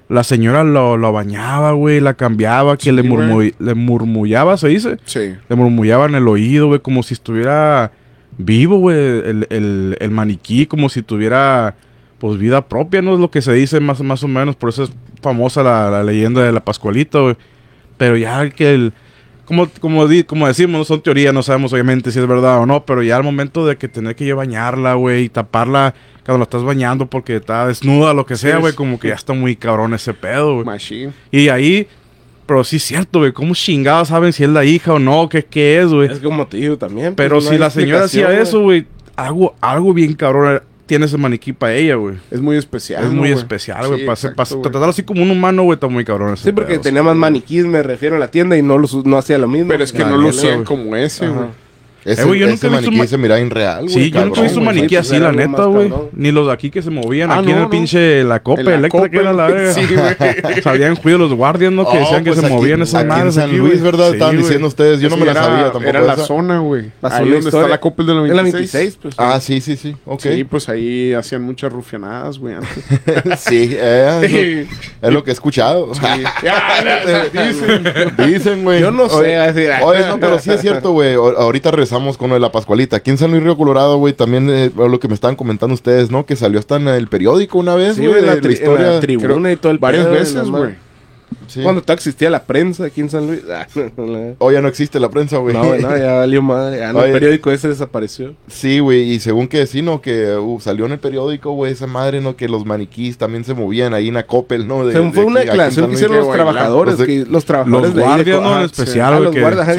La 0.07 0.23
señora 0.23 0.63
lo, 0.63 0.97
lo 0.97 1.11
bañaba, 1.11 1.71
güey, 1.71 1.99
la 1.99 2.13
cambiaba, 2.13 2.77
que 2.77 2.83
Sí, 2.83 2.91
le, 2.91 3.03
murmu- 3.03 3.55
le 3.57 3.73
murmullaba, 3.73 4.55
¿se 4.55 4.67
dice? 4.67 4.97
Sí. 5.05 5.33
Le 5.49 5.55
murmullaba 5.55 6.05
en 6.05 6.13
el 6.13 6.27
oído, 6.27 6.67
güey, 6.67 6.79
como 6.79 7.01
si 7.01 7.15
estuviera 7.15 7.91
vivo, 8.37 8.77
güey, 8.77 8.97
el, 8.97 9.47
el- 9.49 9.97
el 9.99 10.11
maniquí, 10.11 10.65
como 10.65 10.89
si 10.89 11.01
tuviera, 11.01 11.75
pues, 12.19 12.37
vida 12.37 12.67
propia, 12.67 13.01
¿no? 13.01 13.13
Es 13.13 13.19
lo 13.19 13.31
que 13.31 13.41
se 13.41 13.53
dice 13.53 13.79
más, 13.79 14.01
más 14.01 14.23
o 14.23 14.27
menos, 14.27 14.55
por 14.55 14.69
eso 14.69 14.83
es 14.83 14.91
famosa 15.21 15.63
la, 15.63 15.89
la 15.89 16.03
leyenda 16.03 16.43
de 16.43 16.51
la 16.51 16.63
Pascualita, 16.63 17.19
güey. 17.19 17.35
Pero 17.97 18.17
ya 18.17 18.49
que 18.49 18.73
el... 18.73 18.93
Como, 19.45 19.67
como, 19.79 20.07
di- 20.07 20.23
como 20.23 20.47
decimos, 20.47 20.79
no 20.79 20.85
son 20.85 21.01
teorías, 21.01 21.31
no 21.31 21.43
sabemos 21.43 21.71
obviamente 21.71 22.11
si 22.11 22.17
es 22.19 22.27
verdad 22.27 22.59
o 22.61 22.65
no, 22.65 22.83
pero 22.83 23.03
ya 23.03 23.15
al 23.15 23.21
momento 23.23 23.63
de 23.67 23.77
que 23.77 23.87
tener 23.87 24.15
que 24.15 24.25
yo 24.25 24.35
bañarla, 24.35 24.95
güey, 24.95 25.25
y 25.25 25.29
taparla 25.29 25.93
cuando 26.25 26.39
la 26.39 26.43
estás 26.45 26.63
bañando 26.63 27.05
porque 27.05 27.35
está 27.35 27.67
desnuda, 27.67 28.15
lo 28.15 28.25
que 28.25 28.37
sea, 28.37 28.57
güey, 28.57 28.73
como 28.73 28.99
que 28.99 29.09
ya 29.09 29.13
está 29.13 29.33
muy 29.33 29.55
cabrón 29.55 29.93
ese 29.93 30.15
pedo, 30.15 30.55
güey. 30.55 30.65
Machine. 30.65 31.13
Y 31.29 31.49
ahí, 31.49 31.87
pero 32.45 32.63
sí 32.63 32.77
es 32.77 32.83
cierto, 32.83 33.19
güey, 33.19 33.31
¿cómo 33.31 33.53
chingados 33.53 34.09
saben 34.09 34.33
si 34.33 34.43
es 34.43 34.49
la 34.49 34.65
hija 34.65 34.93
o 34.93 34.99
no? 34.99 35.29
¿Qué, 35.29 35.43
qué 35.43 35.81
es, 35.81 35.87
güey? 35.87 36.11
Es 36.11 36.19
como 36.19 36.47
te 36.47 36.57
digo 36.57 36.77
también. 36.77 37.15
pues, 37.15 37.25
Pero 37.27 37.41
si 37.41 37.57
la 37.57 37.69
señora 37.69 38.05
hacía 38.05 38.39
eso, 38.39 38.61
güey, 38.61 38.85
algo, 39.15 39.55
algo 39.61 39.93
bien 39.93 40.13
cabrón 40.13 40.61
tiene 40.85 41.05
ese 41.05 41.17
maniquí 41.17 41.51
para 41.53 41.73
ella, 41.73 41.95
güey. 41.95 42.15
Es 42.29 42.41
muy 42.41 42.57
especial. 42.57 43.03
es 43.03 43.11
¿no, 43.11 43.17
muy 43.17 43.31
especial, 43.31 43.87
güey. 43.87 44.01
Sí, 44.15 44.27
para 44.35 44.47
tratarlo 44.49 44.89
así 44.89 45.03
como 45.03 45.23
un 45.23 45.31
humano, 45.31 45.63
güey, 45.63 45.75
está 45.75 45.87
muy 45.87 46.05
cabrón 46.05 46.33
ese 46.33 46.43
Sí, 46.43 46.51
porque 46.51 46.77
tenía 46.77 47.01
más 47.01 47.15
maniquís, 47.15 47.65
me 47.65 47.81
refiero 47.81 48.17
a 48.17 48.19
la 48.19 48.29
tienda 48.29 48.55
y 48.57 48.61
no, 48.61 48.77
los, 48.77 49.05
no 49.05 49.17
hacía 49.17 49.37
lo 49.37 49.47
mismo. 49.47 49.69
Pero 49.69 49.83
es 49.83 49.91
que 49.91 50.05
no 50.05 50.17
lucían 50.17 50.63
güey. 50.63 50.65
como 50.65 50.95
ese, 50.95 51.27
güey. 51.27 51.64
Ese, 52.05 52.21
Eh, 52.21 52.25
güey, 52.25 52.39
yo 52.39 52.45
nunca 52.45 52.67
visto 52.67 52.69
maniquí 52.69 52.99
un 53.01 53.07
se 53.07 53.17
mira 53.17 53.39
irreal, 53.39 53.81
güey. 53.85 53.93
Sí, 53.93 54.11
yo 54.11 54.23
nunca 54.25 54.39
he 54.39 54.43
visto 54.43 54.59
un 54.59 54.65
maniquí 54.65 54.89
Sí, 54.89 54.95
pues 54.95 55.09
así, 55.11 55.19
la 55.19 55.31
neta, 55.31 55.65
güey. 55.65 55.91
Ni 56.13 56.31
los 56.31 56.45
de 56.45 56.53
aquí 56.53 56.69
que 56.69 56.83
se 56.83 56.91
movían. 56.91 57.31
Ah, 57.31 57.39
aquí 57.39 57.49
en 57.49 57.57
el 57.57 57.63
no. 57.63 57.69
pinche, 57.71 58.23
la 58.23 58.41
copa 58.43 58.61
eléctrica, 58.61 59.09
que 59.09 59.17
era 59.17 59.33
la 59.33 59.47
Copa, 59.47 59.57
verga. 59.57 59.73
sí, 59.73 59.81
güey. 59.91 60.61
Se 60.61 60.69
habían 60.69 60.95
juido 60.95 61.17
los 61.17 61.33
guardias, 61.33 61.71
¿no? 61.73 61.83
Que 61.89 61.97
Oh, 61.97 61.99
decían 62.01 62.23
que 62.23 62.29
pues 62.29 62.39
se 62.41 62.45
aquí- 62.45 62.55
movían 62.55 62.81
esas 62.83 63.01
aquí 63.01 63.07
madres. 63.09 63.25
en 63.25 63.31
San 63.33 63.49
aquí, 63.49 63.57
Luis, 63.57 63.71
güey. 63.81 63.83
¿verdad? 63.91 64.07
Sí, 64.09 64.13
Estaban 64.13 64.37
diciendo 64.37 64.67
ustedes. 64.67 64.99
Yo 65.01 65.09
no 65.09 65.17
me 65.17 65.25
la 65.25 65.31
era- 65.31 65.43
sabía 65.43 65.63
tampoco. 65.63 65.85
Era 65.87 66.01
la 66.01 66.13
esa. 66.13 66.25
zona, 66.25 66.59
güey. 66.59 66.91
La 67.01 67.09
Ahí 67.09 67.17
zona 67.17 67.31
donde 67.33 67.49
está 67.49 67.67
la 67.67 67.79
Coppel 67.79 68.05
de 68.05 68.13
la 68.13 68.21
En 68.21 68.35
la 68.35 68.43
26. 68.43 68.71
26, 68.73 68.99
pues. 69.01 69.15
Ah, 69.17 69.39
sí, 69.41 69.59
sí, 69.61 69.75
sí. 69.75 69.95
Ok. 70.05 70.21
Sí, 70.21 70.43
pues 70.43 70.69
ahí 70.69 71.11
hacían 71.13 71.41
muchas 71.41 71.73
rufianadas, 71.73 72.37
güey. 72.37 72.53
antes. 72.53 73.39
sí, 73.39 73.69
eh, 73.73 74.67
es 75.01 75.11
lo 75.11 75.23
que 75.23 75.31
he 75.31 75.33
escuchado. 75.33 75.89
Dicen. 77.33 77.83
Dicen, 78.17 78.63
güey. 78.63 78.79
Yo 78.81 78.91
no 78.91 79.09
sé, 79.09 79.39
Oye, 79.83 80.05
no, 80.07 80.19
pero 80.19 80.37
sí 80.37 80.51
es 80.51 80.61
cierto, 80.61 80.91
güey. 80.91 81.15
Ahorita 81.15 81.71
regresamos 81.71 81.94
con 82.17 82.29
lo 82.29 82.35
de 82.35 82.39
la 82.41 82.51
Pascualita. 82.51 82.97
Aquí 82.97 83.11
en 83.11 83.17
San 83.17 83.31
Luis 83.31 83.41
Río 83.43 83.57
Colorado, 83.57 83.97
güey, 83.97 84.13
también 84.13 84.49
eh, 84.49 84.71
lo 84.75 84.99
que 84.99 85.07
me 85.07 85.13
estaban 85.13 85.35
comentando 85.35 85.73
ustedes, 85.73 86.11
¿no? 86.11 86.25
Que 86.25 86.35
salió 86.35 86.59
hasta 86.59 86.75
en 86.75 86.87
el 86.87 87.07
periódico 87.07 87.57
una 87.57 87.75
vez, 87.75 87.95
Sí, 87.95 88.05
güey, 88.05 88.21
tri- 88.41 88.45
en 88.45 88.51
historia. 88.51 88.91
la 88.91 88.99
tribuna 88.99 89.51
y 89.51 89.55
todo 89.55 89.71
el 89.71 89.77
Varias 89.79 90.05
pedo, 90.05 90.13
veces, 90.15 90.49
güey. 90.49 90.75
Sí. 91.47 91.61
Cuando 91.61 91.81
todavía 91.81 91.95
existía 91.95 92.29
la 92.29 92.43
prensa 92.43 92.85
aquí 92.85 93.01
en 93.01 93.09
San 93.09 93.27
Luis. 93.27 93.41
Ah, 93.55 93.67
no, 93.75 94.05
no, 94.05 94.35
O 94.39 94.51
ya 94.51 94.61
no 94.61 94.67
existe 94.67 94.99
la 94.99 95.09
prensa, 95.09 95.37
güey. 95.37 95.53
no, 95.55 95.63
güey, 95.65 95.81
no, 95.81 95.95
ya 95.97 96.13
valió 96.15 96.41
madre. 96.41 96.83
Ah, 96.83 96.91
no, 96.91 97.03
el 97.03 97.13
periódico 97.13 97.51
ese 97.51 97.67
desapareció. 97.69 98.33
Sí, 98.47 98.79
güey, 98.79 99.11
y 99.11 99.19
según 99.19 99.47
que 99.47 99.65
sí, 99.67 99.81
¿no? 99.81 100.01
Que 100.01 100.35
uh, 100.35 100.59
salió 100.59 100.85
en 100.85 100.93
el 100.93 100.99
periódico, 100.99 101.51
güey, 101.51 101.71
esa 101.71 101.87
madre, 101.87 102.21
¿no? 102.21 102.35
Que 102.35 102.49
los 102.49 102.65
maniquís 102.65 103.17
también 103.17 103.43
se 103.45 103.53
movían 103.53 103.93
ahí 103.93 104.09
en 104.09 104.17
Acopel, 104.17 104.67
¿no? 104.67 104.77
O 104.79 104.85
De- 104.85 104.93
sea, 104.93 105.01
de 105.01 105.11
fue 105.11 105.25
una 105.25 105.39
declaración 105.41 105.87
que 105.87 105.93
hicieron 105.93 106.17
los 106.17 106.31
trabajadores, 106.31 106.97
Los 106.99 107.07
que 107.07 107.25
los 107.29 107.45
trabajadores 107.45 107.93
Los 107.93 107.95
de 107.95 108.03
ahí 108.03 108.23
de 108.23 108.31
guardias. 108.33 108.37
En 108.37 108.61
ah, 108.61 108.63
especial, 108.65 109.13
ah, 109.13 109.17
güey, 109.17 109.23
los 109.25 109.35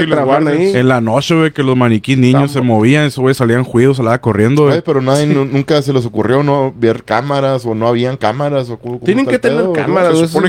los 0.08 0.46
ahí. 0.46 0.72
En 0.76 0.88
la 0.88 1.00
noche, 1.00 1.34
güey, 1.34 1.50
que 1.52 1.62
los 1.62 1.76
maniquís 1.76 2.16
niños 2.18 2.52
se 2.52 2.60
movían, 2.60 3.04
esos 3.04 3.20
güey 3.20 3.34
salían 3.34 3.64
juidos, 3.64 3.98
salía 3.98 4.18
corriendo, 4.20 4.62
güey. 4.64 4.76
Ay, 4.76 4.82
pero 4.84 5.00
nadie, 5.02 5.26
nu- 5.26 5.44
nunca 5.44 5.80
se 5.82 5.92
les 5.92 6.06
ocurrió, 6.06 6.42
¿no? 6.42 6.72
Ver 6.76 7.04
cámaras 7.04 7.64
o 7.66 7.74
no 7.74 7.88
habían 7.88 8.16
cámaras 8.16 8.70
o 8.70 8.78
Tienen 9.04 9.26
que 9.26 9.38
tener 9.38 9.64
cámaras, 9.72 10.08
Se 10.08 10.14
güey, 10.14 10.24
eso 10.24 10.40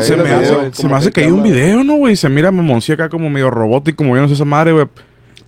Se 0.00 0.16
video, 0.38 0.72
se 0.72 0.82
como 0.82 0.94
me 0.94 0.98
hace 0.98 1.10
que 1.10 1.22
hay 1.22 1.30
un 1.30 1.42
video, 1.42 1.84
¿no, 1.84 1.96
güey? 1.96 2.16
Se 2.16 2.28
mira 2.28 2.50
mamoncía 2.50 2.94
acá 2.94 3.08
como 3.08 3.28
medio 3.30 3.50
robótico 3.50 4.04
moviéndose 4.04 4.34
esa 4.34 4.44
madre, 4.44 4.72
güey. 4.72 4.86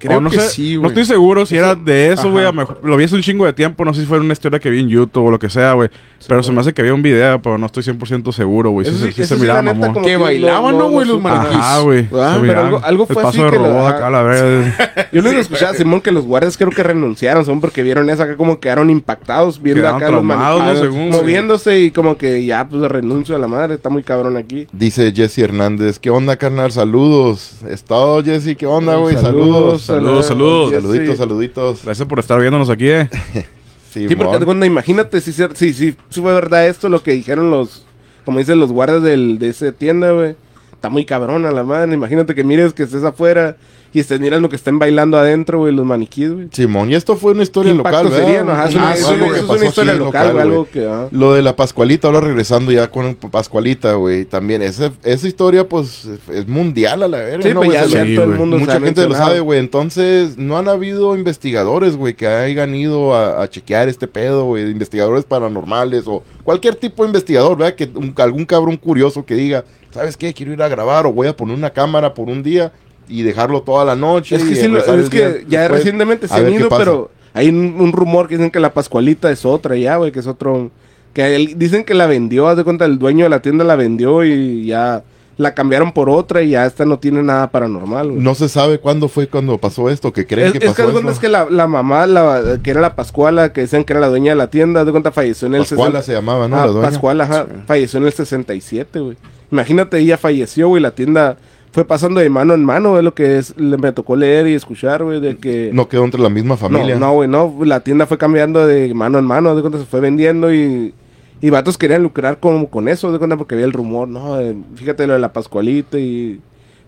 Creo 0.09 0.21
no 0.21 0.30
que 0.30 0.38
sé, 0.40 0.49
sí, 0.50 0.75
No 0.75 0.80
güey. 0.80 0.88
estoy 0.90 1.04
seguro 1.04 1.47
si 1.47 1.56
era 1.56 1.75
de 1.75 2.12
eso, 2.12 2.30
güey. 2.30 2.44
Lo 2.44 2.52
mejor- 2.52 2.80
Lo 2.82 2.97
vi 2.97 3.04
hace 3.04 3.14
un 3.14 3.23
chingo 3.23 3.44
de 3.47 3.52
tiempo. 3.52 3.85
No 3.85 3.94
sé 3.94 4.00
si 4.02 4.06
fue 4.06 4.18
una 4.21 4.32
historia 4.32 4.59
que 4.59 4.68
vi 4.71 4.80
en 4.80 4.88
YouTube 4.88 5.25
o 5.26 5.30
lo 5.30 5.38
que 5.38 5.49
sea, 5.49 5.73
güey. 5.75 5.88
Pero 6.28 6.42
se 6.42 6.52
me 6.52 6.61
hace 6.61 6.73
que 6.73 6.80
había 6.82 6.94
un 6.94 7.02
video, 7.02 7.42
pero 7.42 7.59
no 7.59 7.66
estoy 7.66 7.82
100% 7.82 8.32
seguro, 8.32 8.71
güey. 8.71 8.87
Sí, 8.87 9.12
sí- 9.12 9.25
se 9.26 9.37
miraba 9.37 9.61
la 9.62 9.73
neta, 9.73 9.78
mamón. 9.88 9.94
como 9.94 10.06
Que 10.06 10.16
bailaban, 10.16 10.78
¿no, 10.78 10.88
güey, 10.90 11.06
los 11.06 11.21
maniquís. 11.21 11.59
Güey. 11.82 12.09
Ah, 12.14 12.38
Se 12.40 12.47
pero 12.47 12.61
algo- 12.61 12.80
algo 12.85 13.06
fue 13.06 13.23
El 13.23 13.28
así 13.28 13.38
paso 13.38 13.44
de 13.47 13.50
que 13.50 13.59
lo- 13.59 13.64
robot 13.73 13.87
ajá. 13.87 13.97
acá, 13.97 14.11
la 14.11 14.23
verdad. 14.23 15.09
Yo 15.12 15.23
les 15.23 15.35
escuchaba, 15.35 15.75
Simón, 15.75 16.00
que 16.00 16.12
los 16.12 16.25
guardias 16.25 16.56
creo 16.56 16.71
que 16.71 16.82
renunciaron, 16.82 17.44
son 17.44 17.61
porque 17.61 17.82
vieron 17.82 18.09
eso 18.09 18.23
acá 18.23 18.37
como 18.37 18.61
quedaron 18.61 18.88
impactados 18.90 19.61
viendo 19.61 19.82
Quedaron 19.82 20.02
acá 20.02 20.11
los 20.12 20.23
¿no? 20.25 20.76
Según, 20.80 21.11
moviéndose 21.11 21.80
y 21.80 21.90
como 21.90 22.16
que 22.16 22.44
ya, 22.44 22.68
pues 22.68 22.82
renuncio 22.90 23.35
a 23.35 23.38
la 23.38 23.49
madre, 23.49 23.75
está 23.75 23.88
muy 23.90 24.02
cabrón 24.04 24.37
aquí. 24.37 24.66
Dice 24.73 25.12
Jesse 25.14 25.38
Hernández, 25.38 25.99
¿qué 25.99 26.11
onda, 26.11 26.37
carnal? 26.37 26.71
Saludos. 26.73 27.56
¿Estado, 27.68 28.23
Jesse? 28.23 28.56
¿Qué 28.56 28.66
onda, 28.66 28.97
güey? 28.97 29.16
Saludos. 29.16 29.82
Saludos, 29.96 30.26
saludos. 30.26 30.70
Jesse. 30.70 30.82
Saluditos, 30.82 31.16
saluditos. 31.18 31.84
Gracias 31.84 32.08
por 32.08 32.18
estar 32.18 32.40
viéndonos 32.40 32.70
aquí, 32.70 32.88
eh. 32.88 33.08
Sí, 33.92 34.08
Sí, 34.08 34.16
porque 34.16 34.42
cuenta, 34.46 34.64
imagínate 34.64 35.20
si, 35.20 35.34
si, 35.34 35.44
si, 35.54 35.75
si 35.75 36.20
fue 36.22 36.32
verdad 36.32 36.66
esto, 36.66 36.88
lo 36.88 37.02
que 37.02 37.12
dijeron 37.12 37.50
los, 37.50 37.84
como 38.25 38.38
dicen 38.38 38.58
los 38.58 38.72
guardias 38.72 39.02
del, 39.02 39.38
de 39.38 39.50
esa 39.50 39.70
tienda, 39.70 40.12
güey. 40.12 40.34
Está 40.72 40.88
muy 40.88 41.04
cabrona 41.04 41.50
la 41.52 41.62
madre. 41.62 41.92
Imagínate 41.92 42.34
que 42.34 42.42
mires 42.42 42.72
que 42.72 42.84
estés 42.84 43.04
afuera 43.04 43.58
y 43.94 44.00
estés 44.00 44.18
mirando 44.20 44.49
que 44.49 44.56
estén 44.56 44.78
bailando 44.78 45.18
adentro, 45.18 45.58
güey, 45.58 45.75
los 45.75 45.84
maniquíes, 45.84 46.32
güey. 46.32 46.49
Simón, 46.52 46.90
y 46.90 46.94
esto 46.94 47.16
fue 47.16 47.32
una 47.32 47.40
¿Qué 47.40 47.44
historia 47.44 47.75
local, 47.75 48.08
sería? 48.11 48.42
¿verdad? 48.42 48.44
no? 48.44 48.52
Ajá, 48.52 48.68
es 48.68 48.75
una, 48.75 48.88
Ah, 48.90 48.94
es 48.94 49.04
algo 49.04 49.25
una- 49.25 49.34
que 49.34 49.38
es 49.40 49.44
pasó 49.46 49.58
una 49.58 49.66
historia 49.68 49.92
aquí 49.92 49.99
local, 50.00 50.22
güey, 50.22 50.32
güey. 50.32 50.42
algo 50.49 50.68
que... 50.72 50.87
ah. 50.88 51.08
Lo 51.11 51.34
de 51.34 51.42
la 51.42 51.56
Pascualita, 51.56 52.08
ahora 52.08 52.20
regresando 52.20 52.72
ya 52.72 52.90
con 52.90 53.14
Pascualita, 53.14 53.92
güey. 53.94 54.25
También 54.25 54.62
esa, 54.62 54.92
esa 55.04 55.28
historia, 55.28 55.68
pues, 55.68 56.08
es 56.32 56.49
mundial 56.49 57.02
a 57.02 57.08
la 57.08 57.18
verga. 57.18 57.42
Sí, 57.46 57.54
¿no, 57.54 57.61
pues 57.61 57.72
ya, 57.72 57.85
ya 57.87 58.05
sí, 58.07 58.14
todo 58.14 58.24
el 58.24 58.31
mundo 58.38 58.59
Mucha 58.59 58.81
gente 58.81 59.07
lo 59.07 59.14
sabe, 59.14 59.40
güey. 59.40 59.59
Entonces, 59.59 60.38
no 60.38 60.57
han 60.59 60.68
habido 60.68 61.14
investigadores, 61.16 61.96
güey, 61.96 62.14
que 62.14 62.26
hayan 62.26 62.74
ido 62.74 63.14
a, 63.14 63.42
a 63.42 63.48
chequear 63.50 63.88
este 63.88 64.07
pedo, 64.09 64.44
güey. 64.46 64.70
Investigadores 64.70 65.24
paranormales 65.24 66.05
o 66.07 66.22
cualquier 66.44 66.76
tipo 66.76 67.02
de 67.02 67.09
investigador, 67.09 67.57
¿verdad? 67.59 67.74
Que 67.74 67.90
un- 67.94 68.14
algún 68.16 68.44
cabrón 68.46 68.76
curioso 68.76 69.24
que 69.26 69.35
diga, 69.35 69.64
¿sabes 69.90 70.16
qué? 70.16 70.33
Quiero 70.33 70.52
ir 70.52 70.62
a 70.62 70.68
grabar 70.68 71.07
o 71.07 71.12
voy 71.12 71.26
a 71.28 71.37
poner 71.37 71.57
una 71.57 71.70
cámara 71.70 72.14
por 72.14 72.28
un 72.28 72.42
día 72.42 72.72
y 73.12 73.22
dejarlo 73.22 73.62
toda 73.62 73.85
la 73.85 73.96
noche. 73.96 74.37
Es 74.37 74.42
que, 74.44 74.55
sí, 74.57 74.72
es 74.75 75.11
que 75.11 75.44
ya 75.48 75.68
recientemente 75.68 76.29
se 76.29 76.35
han 76.35 76.53
ido, 76.53 76.68
pero 76.68 77.11
hay 77.35 77.48
un, 77.48 77.77
un 77.81 77.92
rumor 77.92 78.29
que 78.29 78.37
dicen 78.37 78.51
que 78.51 78.61
la 78.61 78.72
Pascualita 78.75 79.31
es 79.31 79.44
otra 79.44 79.77
ya, 79.77 79.96
güey, 79.96 80.12
que 80.12 80.20
es 80.20 80.27
otro... 80.27 80.70
Que 81.12 81.37
él- 81.37 81.55
dicen 81.59 81.85
que 81.85 81.92
la 81.94 82.07
vendió, 82.07 82.48
haz 82.48 82.57
de 82.57 82.64
cuenta, 82.64 82.85
el 82.87 82.98
dueño 82.98 83.25
de 83.25 83.29
la 83.31 83.40
tienda 83.42 83.64
la 83.64 83.77
vendió 83.77 84.25
y 84.25 84.64
ya 84.66 85.03
la 85.38 85.55
cambiaron 85.55 85.92
por 85.92 86.09
otra 86.09 86.42
y 86.42 86.51
ya 86.51 86.64
esta 86.66 86.85
no 86.85 86.98
tiene 86.98 87.22
nada 87.22 87.51
paranormal, 87.51 88.11
güey. 88.12 88.20
No 88.22 88.35
se 88.35 88.48
sabe 88.48 88.79
cuándo 88.79 89.09
fue 89.09 89.27
cuando 89.27 89.59
pasó 89.59 89.90
esto, 89.90 90.12
que 90.12 90.27
creen 90.27 90.48
es, 90.48 90.53
que 90.53 90.59
es 90.59 90.64
pasó 90.72 90.87
que 90.87 90.92
cuenta 90.92 91.11
eso. 91.11 91.16
es 91.16 91.20
que 91.20 91.29
la, 91.29 91.46
la 91.51 91.66
mamá, 91.66 92.07
la, 92.07 92.59
que 92.62 92.70
era 92.70 92.81
la 92.81 92.94
Pascuala, 92.94 93.53
que 93.53 93.62
decían 93.62 93.85
que 93.85 93.92
era 93.92 94.01
la 94.01 94.09
dueña 94.09 94.33
de 94.33 94.37
la 94.37 94.48
tienda, 94.48 94.81
haz 94.81 94.87
de 94.87 94.92
cuenta 94.92 95.11
falleció 95.11 95.48
en 95.48 95.55
el 95.55 95.61
Pascuala 95.62 96.01
60 96.01 96.03
se 96.03 96.12
llamaba, 96.12 96.48
¿no? 96.48 96.57
Ah, 96.57 96.66
la 96.66 96.72
dueña. 96.72 96.88
Pascuala, 96.90 97.25
ajá, 97.25 97.46
falleció 97.66 97.98
en 97.98 98.07
el 98.07 98.12
67, 98.12 99.01
güey. 99.01 99.16
Imagínate, 99.51 99.98
ella 99.98 100.16
falleció, 100.16 100.68
güey, 100.68 100.83
la 100.83 100.92
tienda 100.92 101.37
fue 101.72 101.87
pasando 101.87 102.20
de 102.20 102.28
mano 102.28 102.52
en 102.52 102.64
mano, 102.64 102.98
es 102.98 103.04
lo 103.04 103.14
que 103.14 103.38
es, 103.38 103.56
le, 103.56 103.78
me 103.78 103.92
tocó 103.92 104.14
leer 104.14 104.46
y 104.46 104.54
escuchar, 104.54 105.02
güey, 105.02 105.20
de 105.20 105.38
que... 105.38 105.70
No 105.72 105.88
quedó 105.88 106.04
entre 106.04 106.20
la 106.20 106.28
misma 106.28 106.58
familia. 106.58 106.96
No, 106.96 107.14
güey, 107.14 107.28
no. 107.28 107.54
La 107.64 107.80
tienda 107.80 108.06
fue 108.06 108.18
cambiando 108.18 108.66
de 108.66 108.92
mano 108.92 109.18
en 109.18 109.24
mano, 109.24 109.56
de 109.56 109.62
cuenta 109.62 109.78
se 109.78 109.87
fue 109.87 110.00
vendiendo 110.00 110.52
y, 110.52 110.92
y 111.40 111.50
vatos 111.50 111.78
querían 111.78 112.02
lucrar 112.02 112.38
con, 112.38 112.66
con 112.66 112.88
eso, 112.88 113.11
de 113.11 113.18
cuenta 113.18 113.38
porque 113.38 113.54
había 113.54 113.64
el 113.64 113.72
rumor, 113.72 114.06
¿no? 114.06 114.38
Fíjate 114.74 115.06
lo 115.06 115.14
de 115.14 115.18
la 115.18 115.32
Pascualita 115.32 115.98
y 115.98 116.40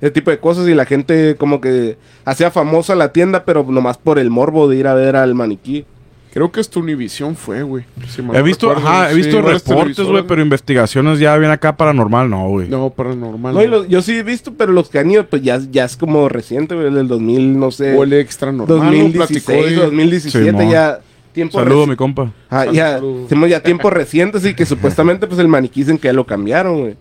ese 0.03 0.11
tipo 0.11 0.31
de 0.31 0.39
cosas 0.39 0.69
y 0.69 0.75
la 0.75 0.85
gente 0.85 1.37
como 1.37 1.63
que 1.63 1.97
hacía 2.27 2.51
famosa 2.51 2.95
la 2.95 3.11
tienda, 3.13 3.47
pero 3.47 3.65
nomás 3.67 3.97
por 3.97 4.19
el 4.19 4.29
morbo 4.29 4.69
de 4.69 4.77
ir 4.77 4.87
a 4.87 4.95
ver 4.95 5.17
al 5.17 5.35
maniquí. 5.35 5.87
Creo 6.35 6.51
que 6.51 6.59
hasta 6.59 6.81
Univisión 6.81 7.37
fue, 7.37 7.63
güey. 7.63 7.85
si 8.09 8.21
He 8.21 8.43
visto, 8.43 8.69
recuerdo. 8.69 8.89
ajá, 8.91 9.07
he 9.09 9.15
Sí, 9.15 9.17
visto 9.23 9.41
reportes, 9.41 10.05
güey, 10.05 10.25
pero 10.27 10.43
investigaciones 10.43 11.21
ya 11.21 11.37
bien 11.37 11.53
acá 11.53 11.77
paranormal, 11.77 12.29
no, 12.29 12.49
güey. 12.49 12.69
No, 12.69 12.91
paranormal. 12.91 13.55
No, 13.55 13.63
y 13.63 13.69
lo- 13.69 13.85
yo 13.87 14.03
sí 14.03 14.17
he 14.19 14.23
visto, 14.25 14.53
pero 14.55 14.73
los 14.73 14.89
que 14.89 14.99
han 14.99 15.09
ido, 15.13 15.25
pues 15.27 15.43
ya, 15.43 15.61
ya 15.71 15.85
es 15.85 15.97
como 15.97 16.29
reciente, 16.29 16.75
güey, 16.75 16.93
del 16.93 17.07
2000, 17.07 17.57
no 17.57 17.71
sé, 17.71 17.95
Huele 17.95 18.19
extra 18.19 18.51
normal. 18.51 18.79
¿no? 18.81 18.85
Platicó 19.13 19.53
2016, 19.53 19.71
de- 19.71 19.77
2017, 19.85 20.51
Simón. 20.51 20.71
ya 20.71 21.01
tiempo 21.33 21.59
Saludos, 21.61 21.87
reci- 21.87 21.91
mi 21.91 21.97
compa. 21.97 22.33
Ah, 22.51 22.67
ya, 22.67 23.01
hicimos 23.27 23.49
ya 23.49 23.61
tiempos 23.63 23.93
recientes 23.93 24.45
y 24.45 24.55
que 24.55 24.67
supuestamente 24.67 25.29
pues 25.29 25.39
el 25.39 25.47
maniquí 25.47 25.81
dicen 25.83 25.99
que 25.99 26.09
ya 26.09 26.13
lo 26.13 26.27
cambiaron, 26.27 26.81
güey. 26.81 26.97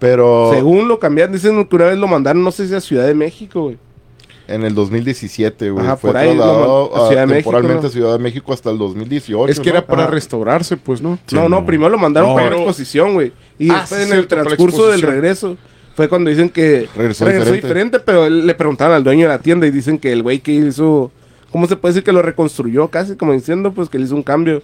Pero 0.00 0.50
Según 0.52 0.88
lo 0.88 0.98
cambiaron, 0.98 1.32
dicen 1.32 1.64
que 1.64 1.76
una 1.76 1.84
vez 1.86 1.96
lo 1.98 2.08
mandaron, 2.08 2.42
no 2.42 2.50
sé 2.50 2.66
si 2.66 2.74
a 2.74 2.80
Ciudad 2.80 3.06
de 3.06 3.14
México, 3.14 3.62
güey. 3.62 3.78
En 4.54 4.64
el 4.64 4.74
2017, 4.74 5.70
güey. 5.70 5.84
Ajá, 5.84 5.96
Fue 5.96 6.10
por 6.10 6.16
ahí, 6.16 6.28
trasladado 6.28 6.90
no, 6.94 6.96
a 6.96 7.04
a- 7.04 7.08
Ciudad 7.08 7.20
de 7.22 7.26
México, 7.26 7.50
temporalmente 7.50 7.82
¿no? 7.82 7.88
a 7.88 7.90
Ciudad 7.92 8.12
de 8.12 8.18
México 8.18 8.52
hasta 8.52 8.70
el 8.70 8.78
2018. 8.78 9.50
Es 9.52 9.60
que 9.60 9.70
¿no? 9.70 9.78
era 9.78 9.86
para 9.86 10.06
restaurarse, 10.06 10.76
pues, 10.76 11.00
¿no? 11.02 11.18
Sí, 11.26 11.34
no, 11.34 11.48
no, 11.48 11.64
primero 11.66 11.88
lo 11.90 11.98
mandaron 11.98 12.34
para 12.34 12.44
la 12.46 12.50
pero- 12.50 12.62
exposición, 12.62 13.14
güey. 13.14 13.32
Y 13.58 13.70
Ah, 13.70 13.80
después 13.80 14.04
sí, 14.04 14.10
en 14.12 14.18
el 14.18 14.26
transcurso 14.26 14.88
del 14.90 15.02
regreso 15.02 15.56
fue 15.94 16.08
cuando 16.08 16.30
dicen 16.30 16.48
que 16.48 16.88
Regresó 16.96 17.24
diferente. 17.26 17.52
diferente, 17.52 17.98
pero 18.00 18.26
él- 18.26 18.46
le 18.46 18.54
preguntaron 18.54 18.94
al 18.94 19.04
dueño 19.04 19.22
de 19.22 19.28
la 19.28 19.38
tienda 19.38 19.66
y 19.66 19.70
dicen 19.70 19.98
que 19.98 20.12
el 20.12 20.22
güey 20.22 20.40
que 20.40 20.52
hizo, 20.52 21.10
¿cómo 21.50 21.66
se 21.66 21.76
puede 21.76 21.92
decir 21.94 22.04
que 22.04 22.12
lo 22.12 22.22
reconstruyó 22.22 22.88
casi? 22.88 23.16
Como 23.16 23.32
diciendo, 23.32 23.72
pues 23.72 23.88
que 23.88 23.98
le 23.98 24.04
hizo 24.04 24.14
un 24.14 24.22
cambio. 24.22 24.62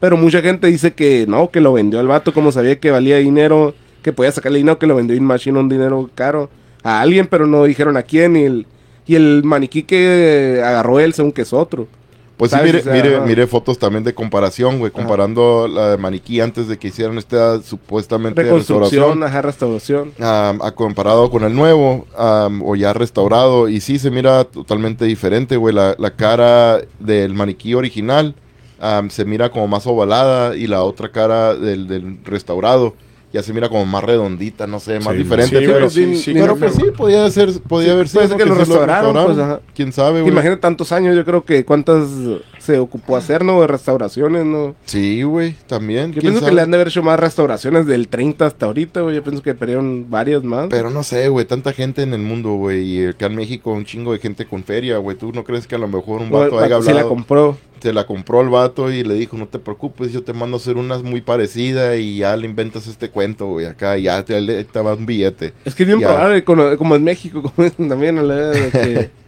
Pero 0.00 0.16
mucha 0.16 0.40
gente 0.40 0.66
dice 0.66 0.92
que 0.94 1.26
no, 1.28 1.50
que 1.50 1.60
lo 1.60 1.74
vendió 1.74 2.00
al 2.00 2.06
vato, 2.08 2.32
como 2.32 2.50
sabía 2.52 2.78
que 2.80 2.90
valía 2.90 3.18
dinero, 3.18 3.74
que 4.02 4.14
podía 4.14 4.32
sacarle 4.32 4.56
dinero, 4.58 4.78
que 4.78 4.86
lo 4.86 4.94
vendió 4.96 5.14
in 5.14 5.24
machine 5.24 5.58
un 5.58 5.68
dinero 5.68 6.08
caro 6.14 6.48
a 6.82 7.02
alguien, 7.02 7.26
pero 7.26 7.46
no 7.46 7.64
dijeron 7.64 7.98
a 7.98 8.02
quién. 8.02 8.34
Y 8.34 8.44
el, 8.44 8.66
y 9.06 9.14
el 9.16 9.42
maniquí 9.44 9.82
que 9.82 10.62
agarró 10.64 11.00
él, 11.00 11.12
según 11.14 11.32
que 11.32 11.42
es 11.42 11.52
otro. 11.52 11.88
Pues 12.36 12.52
sí, 12.52 12.56
mire, 12.64 12.78
O 12.78 12.82
sea, 12.82 12.92
mire, 12.94 13.20
mire 13.20 13.46
fotos 13.46 13.78
también 13.78 14.02
de 14.02 14.14
comparación, 14.14 14.78
güey, 14.78 14.90
comparando 14.90 15.68
la 15.68 15.90
de 15.90 15.98
maniquí 15.98 16.40
antes 16.40 16.68
de 16.68 16.78
que 16.78 16.88
hicieran 16.88 17.18
esta 17.18 17.60
supuestamente 17.60 18.42
Reconstrucción, 18.42 19.20
restauración. 19.20 19.22
ajá, 19.24 19.42
restauración. 19.42 20.12
a 20.18 20.72
comparado 20.74 21.30
con 21.30 21.44
el 21.44 21.54
nuevo 21.54 22.06
o 22.16 22.76
ya 22.76 22.94
restaurado 22.94 23.68
y 23.68 23.80
sí 23.82 23.98
se 23.98 24.10
mira 24.10 24.44
totalmente 24.44 25.04
diferente, 25.04 25.58
güey. 25.58 25.74
La, 25.74 25.94
la 25.98 26.12
cara 26.16 26.80
del 26.98 27.34
maniquí 27.34 27.74
original 27.74 28.34
am, 28.80 29.10
se 29.10 29.26
mira 29.26 29.50
como 29.50 29.68
más 29.68 29.86
ovalada 29.86 30.56
y 30.56 30.66
la 30.66 30.82
otra 30.82 31.10
cara 31.12 31.54
del, 31.54 31.88
del 31.88 32.24
restaurado 32.24 32.94
ya 33.32 33.42
se 33.42 33.52
mira 33.52 33.68
como 33.68 33.86
más 33.86 34.02
redondita, 34.04 34.66
no 34.66 34.80
sé, 34.80 34.98
más 35.00 35.12
Sí, 35.14 35.18
diferente. 35.22 35.58
sí, 35.60 35.66
pero 35.66 35.90
sí, 35.90 36.16
sí, 36.16 36.32
pero 36.34 36.56
pues 36.56 36.72
que- 36.74 36.80
sí, 36.80 36.86
podía 36.96 37.30
ser, 37.30 37.50
podía 37.68 37.92
haber 37.92 38.08
sido 38.08 38.20
puede 38.22 38.28
ser 38.28 38.38
que 38.38 38.44
¿no? 38.44 38.54
lo 38.54 38.58
restauraron, 38.60 39.24
pues, 39.26 39.38
ajá. 39.38 39.60
Quién 39.74 39.92
sabe, 39.92 40.20
güey. 40.20 40.32
Imagínate 40.32 40.60
tantos 40.60 40.90
años, 40.92 41.14
yo 41.14 41.24
creo 41.24 41.44
que 41.44 41.64
cuántas 41.64 42.08
se 42.60 42.78
ocupó 42.78 43.16
hacer, 43.16 43.44
¿no? 43.44 43.60
De 43.60 43.66
restauraciones, 43.66 44.44
¿no? 44.44 44.74
Sí, 44.84 45.22
güey, 45.22 45.56
también. 45.66 46.12
Yo 46.12 46.20
pienso 46.20 46.44
que 46.44 46.52
le 46.52 46.60
han 46.60 46.70
de 46.70 46.76
haber 46.76 46.88
hecho 46.88 47.02
más 47.02 47.18
restauraciones 47.18 47.86
del 47.86 48.08
30 48.08 48.46
hasta 48.46 48.66
ahorita, 48.66 49.00
güey. 49.00 49.16
Yo 49.16 49.22
pienso 49.24 49.42
que 49.42 49.54
perdieron 49.54 50.06
varias 50.08 50.44
más. 50.44 50.68
Pero 50.70 50.90
no 50.90 51.02
sé, 51.02 51.28
güey, 51.28 51.46
tanta 51.46 51.72
gente 51.72 52.02
en 52.02 52.14
el 52.14 52.20
mundo, 52.20 52.52
güey, 52.52 52.82
y 52.82 53.06
acá 53.08 53.26
en 53.26 53.36
México 53.36 53.72
un 53.72 53.84
chingo 53.84 54.12
de 54.12 54.18
gente 54.18 54.44
con 54.46 54.62
feria, 54.62 54.98
güey. 54.98 55.16
¿Tú 55.16 55.32
no 55.32 55.42
crees 55.44 55.66
que 55.66 55.74
a 55.74 55.78
lo 55.78 55.88
mejor 55.88 56.20
un 56.20 56.30
vato 56.30 56.58
haya 56.58 56.76
vato 56.76 56.82
sí 56.82 56.86
la 56.88 57.00
hablado? 57.00 57.08
compró. 57.08 57.58
se 57.82 57.92
la 57.94 58.06
compró 58.06 58.42
el 58.42 58.50
vato 58.50 58.90
y 58.92 59.02
le 59.04 59.14
dijo, 59.14 59.38
no 59.38 59.48
te 59.48 59.58
preocupes, 59.58 60.12
yo 60.12 60.22
te 60.22 60.34
mando 60.34 60.58
a 60.58 60.60
hacer 60.60 60.76
unas 60.76 61.02
muy 61.02 61.22
parecidas 61.22 61.98
y 61.98 62.18
ya 62.18 62.36
le 62.36 62.46
inventas 62.46 62.86
este 62.86 63.08
cuento, 63.08 63.46
güey, 63.46 63.64
acá 63.66 63.96
y 63.96 64.02
ya 64.02 64.22
te, 64.24 64.38
le- 64.40 64.64
te 64.64 64.80
va 64.80 64.92
un 64.94 65.06
billete. 65.06 65.54
Es 65.64 65.74
que 65.74 65.84
es 65.84 65.86
bien 65.86 66.00
probable, 66.00 66.44
como, 66.44 66.76
como 66.76 66.94
en 66.96 67.04
México, 67.04 67.42
como 67.56 67.70
también, 67.88 68.18
a 68.18 68.22
la 68.22 68.34
de 68.36 68.70
que 68.70 69.10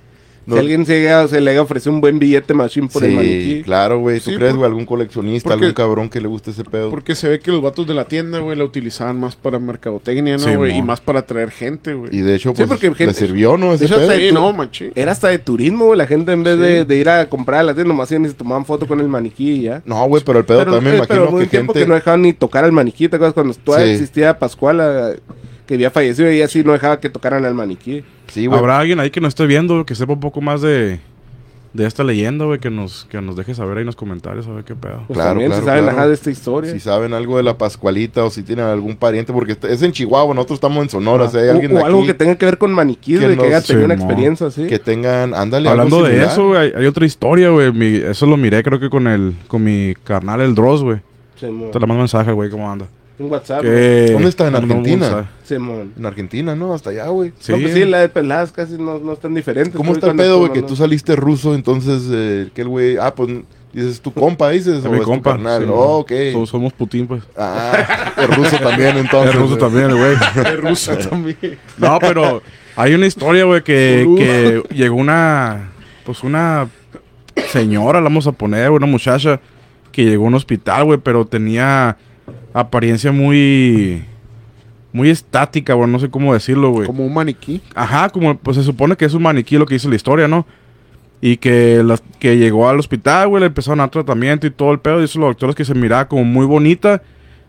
No. 0.45 0.55
si 0.57 0.61
alguien 0.61 0.85
se, 0.87 1.01
llega- 1.01 1.29
se 1.29 1.41
le 1.41 1.59
ofrece 1.61 1.89
un 1.89 2.01
buen 2.01 2.19
billete 2.19 2.53
machine 2.55 2.89
por 2.93 3.05
el 3.05 3.11
Sí, 3.11 3.17
maniquí. 3.17 3.63
claro, 3.63 4.01
güey. 4.01 4.19
¿Tú 4.21 4.31
Sí, 4.31 4.37
crees, 4.37 4.55
güey, 4.55 4.67
algún 4.67 4.87
coleccionista, 4.87 5.51
porque- 5.51 5.67
algún 5.67 5.75
cabrón 5.75 6.09
que 6.09 6.21
le 6.21 6.27
guste 6.29 6.51
ese 6.51 6.65
pedo? 6.65 6.91
Porque 6.91 7.15
se 7.15 7.29
ve 7.29 7.39
que 7.41 7.51
los 7.53 7.63
vatos 7.63 7.87
de 7.87 7.95
la 7.95 8.05
tienda, 8.07 8.41
güey, 8.41 8.57
la 8.59 8.65
utilizaban 8.65 9.21
más 9.21 9.37
para 9.37 9.59
mercadotecnia, 9.59 10.37
¿no, 10.39 10.57
güey? 10.57 10.77
y 10.79 10.83
más 10.83 11.01
para 11.01 11.21
atraer 11.21 11.51
gente, 11.51 11.95
güey. 11.95 12.15
Y 12.17 12.21
de 12.23 12.35
hecho, 12.35 12.51
Sí, 12.51 12.57
pues, 12.57 12.69
porque 12.69 12.89
le 12.91 12.95
gente- 12.95 13.15
sirvió, 13.15 13.57
¿no? 13.57 13.73
Ese 13.75 13.87
pedo. 13.89 14.33
no, 14.35 14.53
machín. 14.53 14.93
Era 14.95 15.13
hasta 15.13 15.29
de 15.29 15.39
turismo, 15.39 15.87
güey. 15.87 15.99
La 15.99 16.07
gente 16.07 16.33
en 16.33 16.43
vez 16.43 16.59
de, 16.59 16.85
de 16.85 16.97
ir 16.97 17.09
a 17.09 17.29
comprar 17.29 17.61
a 17.61 17.63
la 17.63 17.75
tienda, 17.75 17.89
nomás 17.93 18.11
iban 18.11 18.25
y 18.25 18.29
se 18.29 18.35
tomaban 18.35 18.65
foto 18.65 18.87
con 18.87 19.01
el 19.01 19.09
maniquí 19.09 19.51
y 19.53 19.63
ya. 19.63 19.83
No, 19.85 20.05
güey, 20.09 20.23
pero 20.25 20.41
el 20.41 20.45
pedo 20.45 20.59
pero, 20.61 20.73
también 20.75 20.97
me 20.97 21.03
eh, 21.03 21.05
pero 21.07 21.21
imagino 21.23 21.31
hubo 21.31 21.39
que 21.39 21.45
un 21.45 21.51
tiempo 21.51 21.73
que 21.73 21.87
no 21.87 21.95
dejaban 21.95 22.23
ni 22.23 22.33
tocar 22.33 22.65
al 22.65 22.73
maniquí, 22.73 23.09
¿te 23.09 23.17
acuerdas? 23.17 23.35
Cuando 23.35 23.55
todavía 23.55 23.93
existía 23.93 24.39
Pascuala, 24.39 25.13
que 25.73 25.77
había 25.77 25.91
fallecido 25.91 26.31
y 26.31 26.43
así 26.43 26.63
no 26.63 26.73
dejaba 26.73 27.01
que 27.01 27.09
tocaran 27.09 27.45
al 27.45 27.55
maniquí. 27.55 28.05
Sí, 28.29 28.47
güey. 28.47 28.59
Habrá 28.59 28.79
alguien 28.79 29.01
ahí 29.01 29.11
que 29.11 29.21
nos 29.21 29.31
esté 29.31 29.47
viendo, 29.47 29.85
que 29.87 29.95
sepa 29.95 30.13
un 30.13 30.21
poco 30.21 30.41
más 30.41 30.61
de, 30.61 31.01
de 31.73 31.87
esta 31.87 32.05
leyenda, 32.05 32.45
güey, 32.45 32.59
que 32.59 32.69
nos, 32.71 33.07
que 33.11 33.21
nos 33.23 33.35
deje 33.37 33.55
saber 33.55 33.79
ahí 33.79 33.81
en 33.81 33.87
los 33.87 33.97
comentarios, 33.97 34.47
a 34.47 34.53
ver 34.53 34.65
qué 34.65 34.75
pedo. 34.75 35.05
Pues 35.07 35.17
Claro, 35.17 35.31
también 35.31 35.49
claro, 35.51 35.63
se 35.65 35.69
saben 35.71 35.85
claro. 35.87 36.09
de 36.09 36.15
esta 36.15 36.31
historia. 36.31 36.73
Si 36.73 36.81
saben 36.81 37.15
algo 37.15 37.39
de 37.39 37.43
la 37.43 37.57
Pascualita 37.57 38.25
o 38.25 38.31
si 38.31 38.43
tienen 38.43 38.67
algún 38.67 38.97
pariente, 38.97 39.33
porque 39.33 39.57
es 39.69 39.83
en 39.83 39.93
Chihuahua, 39.93 40.35
nosotros 40.35 40.59
estamos 40.59 40.83
en 40.83 40.91
Sonora, 40.91 41.29
si 41.29 41.39
hay 41.39 41.49
o 41.49 41.53
alguien 41.53 41.73
o 41.73 41.79
de 41.79 41.85
algo 41.85 42.05
que 42.07 42.15
tenga 42.15 42.35
que 42.37 42.45
ver 42.45 42.59
con 42.59 42.73
maniquíes, 42.75 43.21
que 43.21 43.27
güey, 43.27 43.39
que 43.39 43.47
haya 43.47 43.63
tenido 43.63 43.87
una 43.87 43.95
experiencia 43.95 44.47
así. 44.49 44.67
que 44.67 44.79
tengan, 44.79 45.33
ándale, 45.35 45.69
Hablando 45.71 46.03
de 46.03 46.23
eso, 46.23 46.49
güey, 46.49 46.61
hay, 46.61 46.73
hay 46.77 46.87
otra 46.87 47.07
historia, 47.07 47.49
güey. 47.49 47.73
mi- 47.73 47.97
Eso 47.97 48.27
lo 48.27 48.37
miré, 48.37 48.63
creo 48.63 48.79
que 48.79 48.91
con 48.91 49.07
el 49.07 49.33
con 49.49 49.65
mi 49.65 49.95
carnal, 50.05 50.41
el 50.43 50.55
Dross, 50.55 50.83
güey. 50.83 50.99
Simón. 51.41 51.71
Te 51.73 51.81
le 51.81 51.87
mando 51.87 52.01
mensaje, 52.03 52.31
güey, 52.33 52.51
cómo 52.51 52.71
anda. 52.71 52.87
Un 53.23 53.31
WhatsApp. 53.31 53.63
Que- 53.63 54.09
¿Dónde 54.13 54.29
está? 54.29 54.49
¿En 54.49 54.57
Argentina? 54.57 55.31
Simón. 55.45 55.93
En 55.97 56.07
Argentina, 56.07 56.55
¿no? 56.57 56.75
Hasta 56.75 56.91
allá, 56.91 57.07
güey. 57.09 57.33
Sí, 57.39 57.53
no, 57.53 57.59
pues 57.59 57.75
sí, 57.75 57.85
la 57.85 58.01
de 58.01 58.09
peladas 58.09 58.53
casi 58.53 58.75
no, 58.75 58.99
no 58.99 59.13
están 59.13 59.35
diferentes. 59.35 59.75
¿Cómo 59.77 59.93
está 59.93 60.11
el 60.11 60.17
pedo, 60.17 60.39
güey? 60.39 60.53
Que 60.53 60.61
no- 60.63 60.67
tú 60.67 60.77
saliste 60.77 61.15
ruso, 61.17 61.55
entonces, 61.55 62.03
eh, 62.11 62.49
que 62.55 62.63
el 62.63 62.69
güey, 62.69 62.97
ah, 62.97 63.15
pues, 63.15 63.29
dices, 63.73 64.01
tu 64.01 64.13
compa, 64.13 64.51
dices, 64.51 64.85
o 64.85 64.89
mi 64.91 64.97
es 64.97 65.03
tu 65.05 65.09
compa. 65.09 65.33
carnal. 65.33 65.63
sí, 65.63 65.69
Oh, 65.71 65.99
ok. 65.99 66.13
Todos 66.33 66.49
somos 66.49 66.73
Putin, 66.73 67.07
pues. 67.07 67.23
Ah, 67.37 68.13
es 68.17 68.37
ruso 68.37 68.57
también, 68.59 68.97
entonces. 68.99 69.31
Es 69.35 69.41
ruso 69.41 69.57
güey. 69.57 69.61
también, 69.61 69.91
el 69.91 69.97
güey. 69.97 70.17
Es 70.47 70.57
ruso 70.61 70.97
también. 71.11 71.59
No, 71.79 71.99
pero 72.01 72.43
hay 72.77 72.95
una 72.95 73.07
historia, 73.07 73.45
güey, 73.45 73.63
que, 73.63 74.07
que 74.17 74.63
llegó 74.75 74.97
una, 74.97 75.71
pues 76.05 76.23
una 76.25 76.69
señora, 77.49 78.01
la 78.01 78.05
vamos 78.05 78.27
a 78.27 78.33
poner, 78.33 78.71
una 78.71 78.87
muchacha, 78.87 79.41
que 79.91 80.05
llegó 80.05 80.25
a 80.25 80.29
un 80.29 80.35
hospital, 80.35 80.85
güey, 80.85 80.99
pero 80.99 81.27
tenía 81.27 81.97
apariencia 82.53 83.13
muy, 83.13 84.05
muy 84.93 85.11
estática, 85.11 85.75
güey, 85.75 85.89
no 85.91 85.99
sé 85.99 86.11
cómo 86.11 86.35
decirlo, 86.35 86.71
güey. 86.71 86.87
Como 86.87 87.07
un 87.07 87.15
maniquí. 87.15 87.61
Ajá, 87.75 88.11
como, 88.11 88.37
pues 88.37 88.57
se 88.57 88.63
supone 88.63 88.97
que 88.97 89.05
es 89.05 89.15
un 89.15 89.23
maniquí 89.23 89.57
lo 89.57 89.67
que 89.67 89.75
dice 89.75 89.89
la 89.89 89.97
historia, 89.97 90.29
¿no? 90.29 90.47
Y 91.21 91.37
que, 91.37 91.83
las, 91.85 92.03
que 92.19 92.37
llegó 92.37 92.69
al 92.69 92.81
hospital, 92.81 93.29
güey, 93.29 93.41
le 93.41 93.47
empezaron 93.47 93.81
a 93.81 93.85
dar 93.85 93.91
tratamiento 93.91 94.47
y 94.47 94.51
todo 94.51 94.73
el 94.73 94.81
pedo. 94.81 95.01
Dice 95.01 95.19
los 95.19 95.29
doctores 95.29 95.55
que 95.55 95.65
se 95.65 95.75
miraba 95.75 96.09
como 96.09 96.25
muy 96.25 96.47
bonita, 96.47 97.01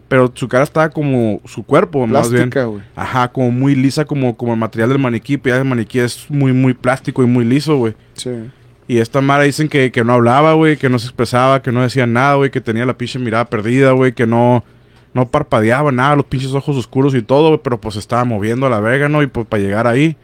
pero 0.08 0.32
su 0.36 0.48
cara 0.48 0.64
estaba 0.64 0.90
como 0.90 1.42
su 1.46 1.64
cuerpo, 1.64 2.06
más 2.06 2.30
bien. 2.30 2.52
Plástica, 2.52 2.66
güey. 2.66 2.84
Ajá, 2.96 3.30
como 3.30 3.50
muy 3.50 3.74
lisa, 3.74 4.06
como, 4.06 4.38
como 4.38 4.54
el 4.54 4.60
material 4.60 4.90
del 4.90 5.00
maniquí. 5.00 5.38
Pero 5.38 5.56
ya 5.56 5.62
el 5.64 5.68
maniquí 5.68 6.00
es 6.00 6.30
muy, 6.30 6.54
muy 6.54 6.76
plástico 6.76 7.24
y 7.24 7.26
muy 7.26 7.46
liso, 7.46 7.78
güey. 7.78 7.96
Sí. 8.14 8.30
Y 8.88 9.00
esta 9.00 9.22
Mara 9.22 9.44
dicen 9.44 9.70
que, 9.70 9.92
que 9.92 10.04
no 10.04 10.14
hablaba, 10.14 10.54
güey, 10.54 10.78
que 10.78 10.90
no 10.90 11.00
se 11.00 11.08
expresaba, 11.08 11.62
que 11.62 11.72
no 11.72 11.82
decía 11.82 12.06
nada, 12.06 12.36
güey, 12.36 12.52
que 12.52 12.62
tenía 12.62 12.86
la 12.86 12.98
pinche 12.98 13.18
mirada 13.18 13.46
perdida, 13.46 13.92
güey, 13.94 14.14
que 14.14 14.28
no, 14.28 14.64
no 15.14 15.30
parpadeaba 15.30 15.92
nada, 15.92 16.16
los 16.16 16.26
pinches 16.26 16.54
ojos 16.54 16.76
oscuros 16.78 17.14
y 17.16 17.22
todo, 17.22 17.62
pero 17.62 17.80
pues 17.80 17.96
estaba 17.96 18.24
moviendo 18.26 18.66
a 18.66 18.70
la 18.70 18.80
verga, 18.80 19.10
¿no? 19.10 19.22
Y 19.22 19.28
pues 19.28 19.46
para 19.48 19.62
llegar 19.62 19.88
ahí. 19.88 20.16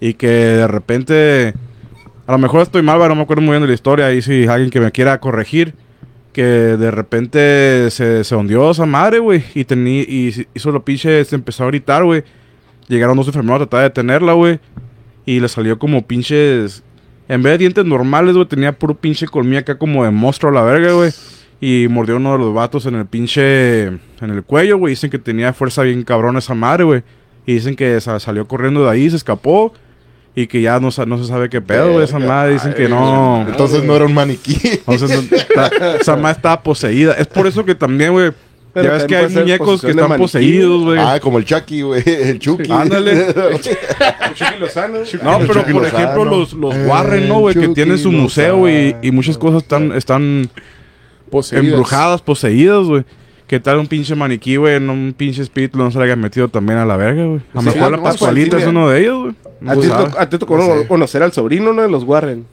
Y 0.00 0.14
que 0.14 0.28
de 0.28 0.66
repente, 0.68 1.54
a 2.26 2.32
lo 2.32 2.38
mejor 2.38 2.62
estoy 2.62 2.82
mal, 2.82 2.98
güey, 2.98 3.08
no 3.08 3.14
me 3.16 3.22
acuerdo 3.22 3.42
muy 3.42 3.52
bien 3.52 3.62
de 3.62 3.68
la 3.68 3.74
historia, 3.74 4.06
ahí 4.06 4.22
si 4.22 4.46
alguien 4.46 4.70
que 4.70 4.80
me 4.80 4.90
quiera 4.92 5.18
corregir, 5.20 5.74
que 6.32 6.42
de 6.42 6.90
repente 6.90 7.90
se, 7.90 8.24
se 8.24 8.34
hundió 8.36 8.70
esa 8.70 8.86
madre, 8.86 9.18
güey, 9.18 9.44
y, 9.54 9.64
tení- 9.64 10.06
y 10.08 10.46
hizo 10.54 10.72
lo 10.72 10.84
pinche, 10.84 11.24
se 11.24 11.34
empezó 11.34 11.64
a 11.64 11.66
gritar, 11.68 12.04
güey. 12.04 12.24
Llegaron 12.88 13.16
dos 13.16 13.26
enfermeros 13.28 13.56
a 13.62 13.66
tratar 13.66 13.80
de 13.80 13.84
detenerla, 13.84 14.32
güey. 14.32 14.58
Y 15.24 15.40
le 15.40 15.48
salió 15.48 15.78
como 15.78 16.06
pinches. 16.06 16.82
En 17.28 17.42
vez 17.42 17.52
de 17.52 17.58
dientes 17.58 17.84
normales, 17.84 18.34
güey, 18.34 18.46
tenía 18.46 18.72
puro 18.72 18.94
pinche 18.94 19.26
colmillo 19.26 19.60
acá 19.60 19.78
como 19.78 20.04
de 20.04 20.10
monstruo 20.10 20.50
a 20.50 20.54
la 20.54 20.62
verga, 20.62 20.92
güey. 20.92 21.10
Y 21.64 21.86
mordió 21.88 22.16
uno 22.16 22.32
de 22.32 22.38
los 22.38 22.52
vatos 22.52 22.86
en 22.86 22.96
el 22.96 23.06
pinche. 23.06 23.84
En 23.84 24.00
el 24.20 24.42
cuello, 24.42 24.78
güey. 24.78 24.90
Dicen 24.94 25.10
que 25.10 25.18
tenía 25.20 25.52
fuerza 25.52 25.82
bien 25.82 26.02
cabrón 26.02 26.36
esa 26.36 26.54
madre, 26.54 26.82
güey. 26.82 27.02
Y 27.46 27.54
dicen 27.54 27.76
que 27.76 28.00
sa- 28.00 28.18
salió 28.18 28.48
corriendo 28.48 28.82
de 28.84 28.90
ahí, 28.90 29.08
se 29.08 29.14
escapó. 29.16 29.72
Y 30.34 30.48
que 30.48 30.60
ya 30.60 30.80
no, 30.80 30.90
sa- 30.90 31.06
no 31.06 31.18
se 31.18 31.24
sabe 31.28 31.48
qué 31.48 31.60
pedo, 31.60 31.92
güey. 31.92 32.04
Esa 32.04 32.18
madre 32.18 32.54
dicen 32.54 32.74
que 32.74 32.88
no. 32.88 33.44
Entonces 33.48 33.84
no 33.84 33.94
era 33.94 34.04
un 34.06 34.12
maniquí. 34.14 34.58
Entonces, 34.86 35.10
no- 35.30 35.36
está- 35.36 35.96
esa 36.00 36.16
madre 36.16 36.36
estaba 36.36 36.62
poseída. 36.64 37.12
Es 37.14 37.28
por 37.28 37.46
eso 37.46 37.64
que 37.64 37.74
también, 37.76 38.10
güey. 38.12 38.32
Pero 38.74 38.86
Ya 38.88 38.92
ves 38.94 39.04
que 39.04 39.16
hay 39.16 39.28
muñecos 39.28 39.82
que 39.82 39.90
están 39.90 40.08
maniquí. 40.08 40.22
poseídos, 40.22 40.82
güey. 40.84 40.98
Ah, 40.98 41.20
como 41.20 41.38
el 41.38 41.44
Chucky, 41.44 41.82
güey. 41.82 42.02
El 42.06 42.38
Chucky. 42.40 42.72
Ándale. 42.72 43.26
Chucky 44.34 44.58
Lozano. 44.58 44.98
No, 45.22 45.36
El 45.40 45.46
pero 45.46 45.60
Chucky 45.60 45.72
por 45.74 45.82
Lozano. 45.82 45.98
ejemplo 46.02 46.24
los, 46.24 46.52
los 46.54 46.74
El 46.74 46.86
Warren, 46.86 47.28
¿no, 47.28 47.38
güey? 47.40 47.54
Que 47.54 47.60
Chucky 47.62 47.74
tienen 47.74 47.98
su 47.98 48.10
museo 48.10 48.56
güey, 48.56 48.96
y, 49.02 49.08
y 49.08 49.10
muchas 49.12 49.36
cosas 49.38 49.62
están, 49.62 49.92
están 49.92 50.48
Poseídas. 51.32 51.66
embrujadas, 51.66 52.22
poseídas, 52.22 52.86
güey. 52.86 53.02
¿Qué 53.48 53.58
tal 53.58 53.78
un 53.78 53.86
pinche 53.88 54.14
maniquí, 54.14 54.56
güey? 54.56 54.76
En 54.76 54.88
un 54.88 55.12
pinche 55.16 55.42
espíritu 55.42 55.76
no 55.78 55.90
se 55.90 55.98
le 55.98 56.04
haya 56.04 56.14
metido 56.16 56.48
también 56.48 56.78
a 56.78 56.86
la 56.86 56.96
verga, 56.96 57.24
güey. 57.24 57.40
A 57.52 57.56
lo 57.56 57.60
Sí, 57.62 57.66
mejor 57.78 57.90
la 57.90 57.96
no, 57.96 58.02
Pascualita 58.04 58.50
pues, 58.52 58.62
es 58.62 58.68
sí, 58.68 58.70
uno 58.70 58.88
de 58.88 59.00
ellos, 59.00 59.18
güey. 59.22 59.34
No 59.60 59.72
A 59.72 59.74
ti, 59.74 59.80
te 60.30 60.38
tocó- 60.38 60.56
No 60.56 60.64
sé. 60.82 60.86
conocer 60.86 61.22
al 61.22 61.32
sobrino, 61.32 61.72
¿no? 61.72 61.82
De 61.82 61.88
los 61.90 62.04
Warren. 62.04 62.46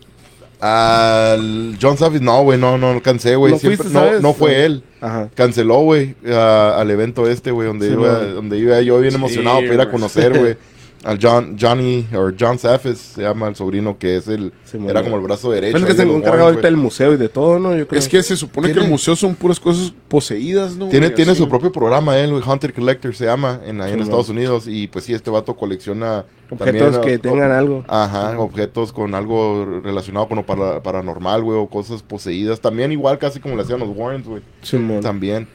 Al 0.62 1.78
John 1.82 1.98
Savage, 1.98 2.20
no, 2.24 2.44
güey, 2.44 2.60
no, 2.60 2.78
no 2.78 2.90
alcancé, 2.92 3.36
güey. 3.36 3.54
¿No 3.94 4.20
no, 4.22 4.34
fue 4.34 4.66
él. 4.66 4.84
Ajá. 5.00 5.30
Canceló, 5.34 5.80
güey, 5.82 6.16
al 6.30 6.92
evento 6.92 7.28
este, 7.30 7.52
güey, 7.52 7.68
donde, 7.68 7.88
Sí, 7.88 7.94
iba, 7.94 8.20
donde 8.26 8.58
iba 8.58 8.82
yo 8.82 9.00
bien 9.00 9.16
emocionado 9.16 9.60
para 9.62 9.74
ir 9.74 9.82
a 9.82 9.90
conocer, 9.90 10.34
güey. 10.38 10.58
Al 11.06 11.18
John, 11.22 11.56
Johnny, 11.60 12.06
o 12.14 12.30
John 12.38 12.60
Safes, 12.60 12.98
se 12.98 13.22
llama 13.22 13.48
el 13.48 13.56
sobrino, 13.56 13.98
que 13.98 14.18
es 14.18 14.28
el, 14.28 14.52
Sí, 14.66 14.78
era 14.86 15.02
como 15.02 15.16
el 15.16 15.22
brazo 15.22 15.50
derecho. 15.50 15.78
Es 15.78 15.86
que 15.86 15.94
se 15.94 16.00
de 16.00 16.06
los 16.06 16.16
encarga 16.18 16.32
Warren, 16.40 16.48
ahorita 16.50 16.68
del 16.68 16.76
museo 16.78 17.14
y 17.14 17.18
de 17.18 17.30
todo, 17.30 17.58
¿no? 17.58 17.74
Yo 17.76 17.88
creo. 17.88 17.98
Es 17.98 18.10
que 18.10 18.22
se 18.22 18.36
supone 18.36 18.74
que 18.74 18.80
el 18.82 18.90
museo 18.90 19.16
son 19.16 19.34
puras 19.36 19.60
cosas 19.62 19.94
poseídas, 20.10 20.76
¿no? 20.76 20.90
Tiene, 20.90 21.10
tiene 21.12 21.36
su 21.36 21.48
propio 21.48 21.72
programa, 21.72 22.18
él, 22.18 22.32
güey, 22.32 22.44
Hunter 22.46 22.74
Collector 22.74 23.16
se 23.16 23.26
llama, 23.26 23.62
en, 23.66 23.80
ahí 23.80 23.92
en 23.94 24.00
Sí, 24.00 24.04
Estados 24.04 24.28
Unidos. 24.30 24.66
Y 24.68 24.88
pues 24.88 25.06
sí, 25.06 25.14
este 25.14 25.30
vato 25.32 25.56
colecciona 25.56 26.26
Objetos 26.50 26.94
también, 26.96 27.02
que 27.22 27.28
o- 27.30 27.32
tengan 27.32 27.52
algo. 27.52 27.86
Ajá, 27.88 28.38
objetos 28.38 28.92
con 28.92 29.16
algo 29.16 29.80
relacionado 29.84 30.28
con 30.28 30.38
lo 30.38 30.46
para- 30.46 30.84
paranormal, 30.84 31.44
güey, 31.44 31.58
o 31.60 31.68
cosas 31.68 32.04
poseídas. 32.04 32.60
También 32.60 32.92
igual 32.92 33.18
casi 33.20 33.40
como 33.40 33.56
le 33.56 33.62
hacían 33.62 33.80
los 33.80 33.90
Warrens, 33.96 34.28
güey. 34.28 34.42
Simón. 34.64 35.00
También. 35.02 35.48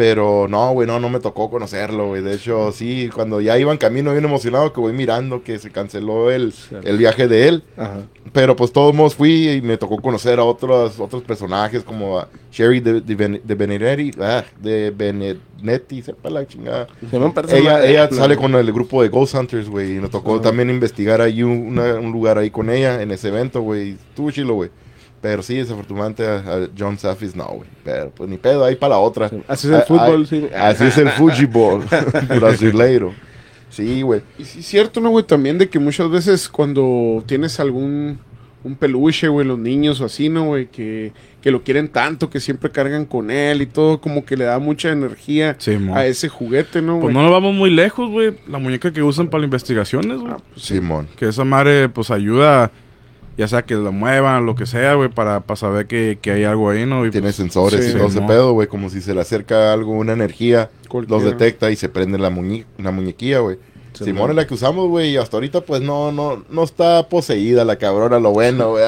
Pero 0.00 0.46
no, 0.48 0.72
güey, 0.72 0.88
no, 0.88 0.98
no 0.98 1.10
me 1.10 1.20
tocó 1.20 1.50
conocerlo, 1.50 2.06
güey. 2.08 2.22
De 2.22 2.32
hecho, 2.36 2.72
sí, 2.72 3.10
cuando 3.14 3.42
ya 3.42 3.58
iba 3.58 3.70
en 3.70 3.76
camino 3.76 4.12
bien 4.12 4.24
emocionado 4.24 4.72
que 4.72 4.80
voy 4.80 4.94
mirando 4.94 5.42
que 5.44 5.58
se 5.58 5.70
canceló 5.70 6.30
el, 6.30 6.54
el 6.84 6.96
viaje 6.96 7.28
de 7.28 7.48
él. 7.48 7.64
Ajá. 7.76 7.98
Pero 8.32 8.56
pues 8.56 8.72
todos 8.72 8.94
modos 8.94 9.14
fui 9.14 9.50
y 9.50 9.60
me 9.60 9.76
tocó 9.76 9.98
conocer 9.98 10.38
a 10.38 10.44
otros, 10.44 10.98
otros 10.98 11.22
personajes 11.22 11.82
como 11.82 12.18
a 12.18 12.28
Sherry 12.50 12.80
de, 12.80 13.02
de, 13.02 13.14
Ben- 13.14 13.42
de 13.44 13.54
Benedetti, 13.54 14.12
ah, 14.22 14.42
de 14.58 14.90
Benedetti, 14.90 16.00
sepa 16.00 16.30
la 16.30 16.46
chingada. 16.46 16.86
Se 17.10 17.18
me 17.18 17.30
Ella, 17.58 17.84
ella 17.84 18.08
sale 18.10 18.38
con 18.38 18.54
el 18.54 18.72
grupo 18.72 19.02
de 19.02 19.10
Ghost 19.10 19.34
Hunters, 19.34 19.68
güey. 19.68 19.96
Y 19.96 20.00
nos 20.00 20.10
tocó 20.10 20.36
Ajá. 20.36 20.44
también 20.44 20.70
investigar 20.70 21.20
ahí 21.20 21.42
un, 21.42 21.50
una- 21.78 21.96
un 21.96 22.10
lugar 22.10 22.38
ahí 22.38 22.50
con 22.50 22.70
ella 22.70 23.02
en 23.02 23.10
ese 23.10 23.28
evento, 23.28 23.60
güey. 23.60 23.90
Estuvo 24.08 24.30
chilo, 24.30 24.54
güey. 24.54 24.70
Pero 25.20 25.42
sí, 25.42 25.56
desafortunadamente 25.56 26.26
a, 26.26 26.36
a 26.38 26.68
John 26.78 26.96
Safis 26.98 27.36
no, 27.36 27.44
güey. 27.46 27.68
Pero 27.84 28.10
pues 28.10 28.28
ni 28.30 28.38
pedo, 28.38 28.64
ahí 28.64 28.74
para 28.76 28.94
la 28.94 28.98
otra. 29.00 29.30
Así 29.48 29.66
es 29.68 29.74
el 29.74 29.80
Ah, 29.80 29.84
fútbol, 29.86 30.22
ah, 30.22 30.26
sí. 30.28 30.46
Así 30.56 30.84
es 30.84 30.98
el 30.98 31.08
fútbol 31.10 31.84
brasileiro. 32.40 33.12
Sí, 33.68 34.02
güey. 34.02 34.22
Y 34.38 34.44
sí 34.44 34.60
es 34.60 34.66
cierto, 34.66 35.00
¿no, 35.00 35.10
güey? 35.10 35.24
También 35.24 35.58
de 35.58 35.68
que 35.68 35.78
muchas 35.78 36.10
veces 36.10 36.48
cuando 36.48 37.22
tienes 37.26 37.60
algún 37.60 38.18
un 38.62 38.74
peluche, 38.76 39.28
güey, 39.28 39.46
los 39.46 39.58
niños 39.58 40.00
o 40.02 40.04
así, 40.04 40.28
¿no, 40.28 40.44
güey? 40.44 40.66
Que, 40.66 41.12
que 41.40 41.50
lo 41.50 41.62
quieren 41.62 41.88
tanto, 41.88 42.28
que 42.28 42.40
siempre 42.40 42.70
cargan 42.70 43.06
con 43.06 43.30
él 43.30 43.62
y 43.62 43.66
todo, 43.66 44.02
como 44.02 44.26
que 44.26 44.36
le 44.36 44.44
da 44.44 44.58
mucha 44.58 44.90
energía 44.90 45.56
Sí, 45.58 45.78
a 45.94 46.04
ese 46.04 46.28
juguete, 46.28 46.82
¿no, 46.82 46.94
Pues 47.00 47.04
güey? 47.04 47.14
no 47.14 47.22
nos 47.22 47.30
vamos 47.32 47.54
muy 47.54 47.70
lejos, 47.70 48.10
güey. 48.10 48.34
La 48.48 48.58
muñeca 48.58 48.92
que 48.92 49.02
usan 49.02 49.28
para 49.28 49.40
las 49.42 49.46
investigaciones, 49.46 50.18
güey. 50.18 50.34
Simón. 50.56 51.08
Que 51.16 51.28
esa 51.28 51.44
madre, 51.44 51.88
pues 51.88 52.10
ayuda, 52.10 52.70
ya 53.40 53.48
sea 53.48 53.62
que 53.62 53.74
la 53.74 53.90
muevan, 53.90 54.44
lo 54.44 54.54
que 54.54 54.66
sea, 54.66 54.92
güey, 54.96 55.08
para, 55.08 55.40
para 55.40 55.56
saber 55.56 55.86
que, 55.86 56.18
que 56.20 56.30
hay 56.30 56.44
algo 56.44 56.68
ahí, 56.68 56.84
¿no? 56.84 57.06
Y, 57.06 57.10
Tiene 57.10 57.28
pues, 57.28 57.36
sensores 57.36 57.82
sí, 57.82 57.92
y 57.92 57.94
todo 57.94 58.08
ese 58.08 58.20
¿no? 58.20 58.26
pedo, 58.26 58.52
güey. 58.52 58.68
Como 58.68 58.90
si 58.90 59.00
se 59.00 59.14
le 59.14 59.22
acerca 59.22 59.72
algo, 59.72 59.92
una 59.92 60.12
energía, 60.12 60.68
Cualquiera. 60.90 61.22
los 61.22 61.32
detecta 61.32 61.70
y 61.70 61.76
se 61.76 61.88
prende 61.88 62.18
la, 62.18 62.28
muñe 62.28 62.66
la 62.76 62.90
muñequilla, 62.90 63.38
güey. 63.38 63.56
Simón 64.04 64.30
es 64.30 64.36
la 64.36 64.46
que 64.46 64.54
usamos, 64.54 64.88
güey, 64.88 65.10
y 65.10 65.16
hasta 65.16 65.36
ahorita 65.36 65.60
pues 65.62 65.80
no, 65.82 66.12
no, 66.12 66.44
no 66.48 66.64
está 66.64 67.08
poseída 67.08 67.64
la 67.64 67.76
cabrona, 67.76 68.18
lo 68.18 68.30
bueno, 68.30 68.70
güey. 68.70 68.84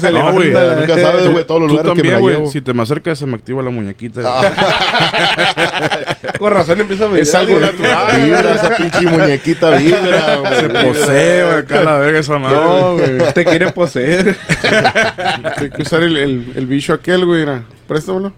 Se 0.00 0.10
No. 0.12 0.32
Nunca 0.32 0.98
sabes, 1.00 1.30
güey, 1.30 1.44
todos 1.46 1.60
los 1.62 1.70
lugares 1.70 1.92
que 1.94 2.02
me 2.02 2.10
la 2.10 2.20
llevo. 2.20 2.50
Si 2.50 2.60
te 2.60 2.74
me 2.74 2.82
acercas, 2.82 3.18
se 3.18 3.26
me 3.26 3.34
activa 3.36 3.62
la 3.62 3.70
muñequita. 3.70 4.22
Con 6.38 6.52
razón 6.52 6.80
empieza 6.80 7.06
a 7.06 7.18
Es 7.18 7.34
algo 7.34 7.58
natural. 7.58 8.20
Vibra, 8.22 8.54
esa 8.54 8.76
pinche 8.76 9.00
muñequita 9.06 9.70
vibra, 9.76 10.36
güey. 10.46 10.60
Se 10.60 10.68
posee, 10.68 11.44
güey, 11.44 11.56
acá 11.58 11.82
la 11.82 11.98
verga 11.98 12.18
esa 12.20 12.38
madre. 12.38 12.56
No, 12.56 12.92
güey. 12.94 13.32
Te 13.32 13.44
quiere 13.44 13.72
poseer. 13.72 14.36
Hay 15.56 15.70
que 15.70 15.82
usar 15.82 16.02
el, 16.02 16.16
el, 16.16 16.52
el 16.56 16.66
bicho 16.66 16.92
aquel, 16.92 17.24
güey, 17.24 17.40
mira. 17.40 17.64
Préstamelo. 17.88 18.32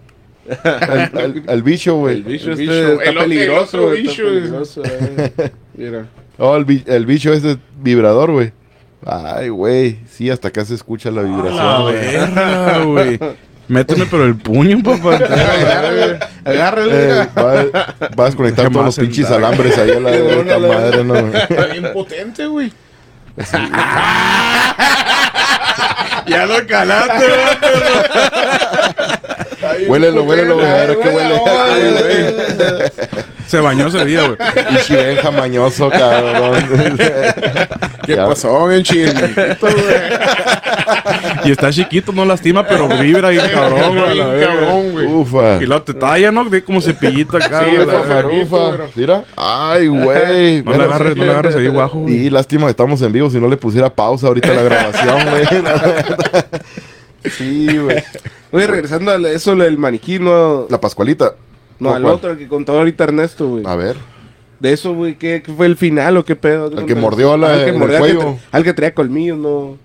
Al, 0.63 1.11
al- 1.13 1.43
al 1.47 1.63
bicho, 1.63 1.95
güey. 1.95 2.15
El 2.15 2.23
bicho 2.23 2.45
El 2.45 2.51
este 2.53 2.61
bicho, 2.63 2.73
está 2.73 3.03
el 3.03 3.09
otro- 3.17 3.21
peligroso, 3.29 3.93
está 3.93 4.01
bicho, 4.01 4.23
güey. 4.23 4.35
peligroso, 4.35 4.81
eh. 4.85 5.51
Mira. 5.79 6.05
Oh, 6.37 6.55
el, 6.57 6.83
el 6.87 7.05
bicho 7.05 7.31
ese 7.33 7.57
vibrador, 7.81 8.31
güey. 8.31 8.51
Ay, 9.05 9.47
güey. 9.49 9.99
Sí, 10.11 10.29
hasta 10.29 10.49
acá 10.49 10.65
se 10.65 10.75
escucha 10.75 11.09
la 11.09 11.21
A 11.21 11.23
vibración. 11.23 11.55
la 11.57 11.79
güey. 11.79 11.95
verga, 11.95 12.79
güey. 12.83 13.19
Méteme 13.69 14.05
pero 14.09 14.25
el 14.25 14.35
puño, 14.35 14.81
papá. 14.83 15.15
Agárrale. 16.43 17.11
Eh, 17.21 17.27
va, 17.37 17.53
va 18.19 18.23
a 18.23 18.25
desconectar 18.25 18.65
todos 18.65 18.75
más 18.75 18.85
los 18.85 18.99
pinches 18.99 19.29
alambres 19.31 19.77
ahí 19.77 19.91
a 19.91 19.99
la 19.99 20.11
de 20.17 20.39
esta 20.41 20.59
madre, 20.59 21.03
¿no? 21.03 21.13
güey? 21.13 21.35
Está 21.41 21.65
bien 21.67 21.93
potente, 21.93 22.45
güey. 22.47 22.73
ya 26.27 26.45
lo 26.45 26.67
calaste, 26.67 27.25
Huélelo, 29.87 30.23
huélelo, 30.23 30.55
güey. 30.55 30.67
A 30.67 30.73
ver 30.85 30.97
qué 30.99 31.09
huele. 31.09 31.41
Ay, 31.47 31.81
güey. 31.91 32.89
Se 33.47 33.59
bañó 33.59 33.87
ese 33.87 34.05
día, 34.05 34.21
güey. 34.27 34.37
Y 34.89 34.93
Benja 34.93 35.31
mañoso, 35.31 35.89
cabrón. 35.89 36.63
¿Qué 38.05 38.15
Ya. 38.15 38.27
pasó, 38.27 38.67
bien 38.67 38.83
chido? 38.83 39.11
Y 41.45 41.51
está 41.51 41.71
chiquito, 41.71 42.11
no 42.11 42.25
lastima, 42.25 42.65
pero 42.67 42.87
vibra 42.87 43.29
bien 43.29 43.45
cabrón, 43.51 43.97
güey. 43.97 44.17
la 44.17 44.47
cabrón, 44.47 44.91
güey. 44.91 45.05
Ufa. 45.07 45.57
Y 45.61 45.65
luego 45.65 45.81
te 45.83 45.93
talla, 45.95 46.31
¿no? 46.31 46.45
De 46.45 46.63
como 46.63 46.79
cepillito 46.81 47.37
acá, 47.37 47.63
Sí, 47.65 47.75
güey. 47.75 47.87
la 47.87 47.99
Ufa. 48.43 48.71
pero- 48.71 48.89
Mira. 48.95 49.23
Ay, 49.35 49.87
güey. 49.87 50.61
No 50.63 50.73
le 50.77 50.83
agarres, 50.83 51.15
no 51.15 51.23
le 51.25 51.31
agarres 51.31 51.55
ahí 51.55 51.67
guajo. 51.67 52.05
Y 52.07 52.29
lástima 52.29 52.65
que 52.65 52.71
estamos 52.71 53.01
en 53.01 53.11
vivo, 53.11 53.29
si 53.29 53.39
no 53.39 53.47
le 53.47 53.57
pusiera 53.57 53.89
pausa 53.89 54.27
ahorita 54.27 54.51
a 54.51 54.53
la 54.55 54.61
grabación, 54.63 55.29
güey. 55.29 55.45
Sí, 57.25 57.77
güey. 57.77 58.03
Oye, 58.51 58.67
regresando 58.67 59.11
a 59.11 59.17
eso 59.29 59.55
del 59.55 59.77
maniquí, 59.77 60.19
no, 60.19 60.67
La 60.69 60.79
Pascualita. 60.79 61.35
no 61.79 61.93
al 61.93 62.01
¿Cuál? 62.01 62.13
otro, 62.15 62.31
el 62.31 62.37
que 62.37 62.47
contó 62.47 62.77
ahorita 62.77 63.03
Ernesto, 63.05 63.47
güey. 63.47 63.63
A 63.65 63.75
ver. 63.75 63.95
De 64.59 64.73
eso, 64.73 64.93
güey, 64.93 65.17
¿qué, 65.17 65.41
qué 65.45 65.53
fue 65.53 65.65
el 65.67 65.77
final 65.77 66.17
o 66.17 66.25
qué 66.25 66.35
pedo? 66.35 66.67
El 66.77 66.85
que 66.85 66.95
mordió 66.95 67.33
a 67.33 67.37
la- 67.37 67.53
Al 67.53 67.59
que 67.63 67.69
en 67.69 67.75
el 67.75 67.79
mordió, 67.79 67.97
al 67.97 68.03
que 68.05 68.13
cuello. 68.15 68.37
Al 68.51 68.63
que 68.63 68.73
traía 68.73 68.93
colmillos, 68.93 69.37
no. 69.37 69.77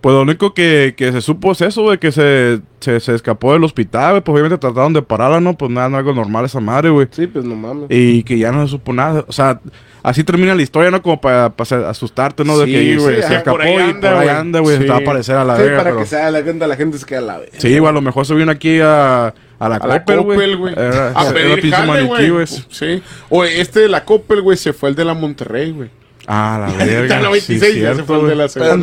Pues 0.00 0.14
lo 0.14 0.22
único 0.22 0.54
que, 0.54 0.94
que 0.96 1.10
se 1.10 1.20
supo 1.20 1.50
es 1.50 1.60
eso, 1.60 1.82
güey, 1.82 1.98
que 1.98 2.12
se, 2.12 2.60
se, 2.78 3.00
se 3.00 3.14
escapó 3.16 3.52
del 3.52 3.64
hospital, 3.64 4.10
güey. 4.12 4.22
Pues 4.22 4.32
obviamente 4.32 4.58
trataron 4.58 4.92
de 4.92 5.02
pararla, 5.02 5.40
¿no? 5.40 5.58
Pues 5.58 5.72
nada, 5.72 5.88
no 5.88 5.96
algo 5.96 6.14
normal 6.14 6.44
esa 6.44 6.60
madre, 6.60 6.90
güey. 6.90 7.08
Sí, 7.10 7.26
pues 7.26 7.44
no 7.44 7.56
mames. 7.56 7.86
Y 7.90 8.22
que 8.22 8.38
ya 8.38 8.52
no 8.52 8.64
se 8.64 8.70
supo 8.70 8.92
nada. 8.92 9.24
O 9.26 9.32
sea, 9.32 9.60
así 10.04 10.22
termina 10.22 10.54
la 10.54 10.62
historia, 10.62 10.92
¿no? 10.92 11.02
Como 11.02 11.20
para, 11.20 11.50
para 11.50 11.90
asustarte, 11.90 12.44
¿no? 12.44 12.56
De 12.58 12.66
Sí, 12.66 12.72
que 12.72 12.96
güey, 12.96 13.14
se, 13.16 13.20
se 13.22 13.26
ajá, 13.26 13.36
escapó 13.38 13.56
por 13.56 13.66
ahí 13.66 13.74
y 13.74 13.76
anda, 13.76 14.10
por 14.12 14.18
ahí 14.20 14.26
güey. 14.28 14.36
anda, 14.38 14.60
güey. 14.60 14.76
Sí. 14.76 14.82
Se 14.84 14.88
va 14.88 14.94
a 14.94 14.98
aparecer 14.98 15.34
a 15.36 15.44
la 15.44 15.56
Sí, 15.56 15.62
verga. 15.62 15.76
para 15.78 15.90
pero- 15.90 16.00
que 16.02 16.06
se 16.06 16.30
la 16.30 16.42
cuenta, 16.44 16.66
la 16.68 16.76
gente 16.76 16.98
se 16.98 17.04
queda 17.06 17.18
a 17.18 17.22
la 17.22 17.38
vez. 17.38 17.50
Sí, 17.58 17.76
güey, 17.76 17.90
a 17.90 17.92
lo 17.92 18.00
mejor 18.00 18.24
se 18.24 18.34
vino 18.34 18.52
aquí 18.52 18.78
a, 18.80 19.34
a 19.58 19.68
la 19.68 19.76
A 19.76 19.80
Coppel, 19.80 20.20
güey. 20.56 20.74
A 20.76 21.32
pedir 21.34 21.72
jale, 21.74 22.02
güey. 22.04 22.46
Sí. 22.46 23.02
O 23.30 23.42
este 23.42 23.80
de 23.80 23.88
la 23.88 24.04
Coppel, 24.04 24.42
güey, 24.42 24.56
se 24.56 24.72
fue 24.72 24.90
el 24.90 24.94
de 24.94 25.04
la 25.04 25.14
Monterrey, 25.14 25.72
güey. 25.72 25.90
Ah, 26.30 26.58
la 26.76 26.84
verga. 26.84 27.08
Ya 27.08 27.20
la 27.22 27.40
sí, 27.40 27.54
26 27.58 27.82
ya 27.82 27.94
se 27.94 28.02
fue 28.04 28.22
de 28.28 28.34
la 28.36 28.48
segunda. 28.50 28.76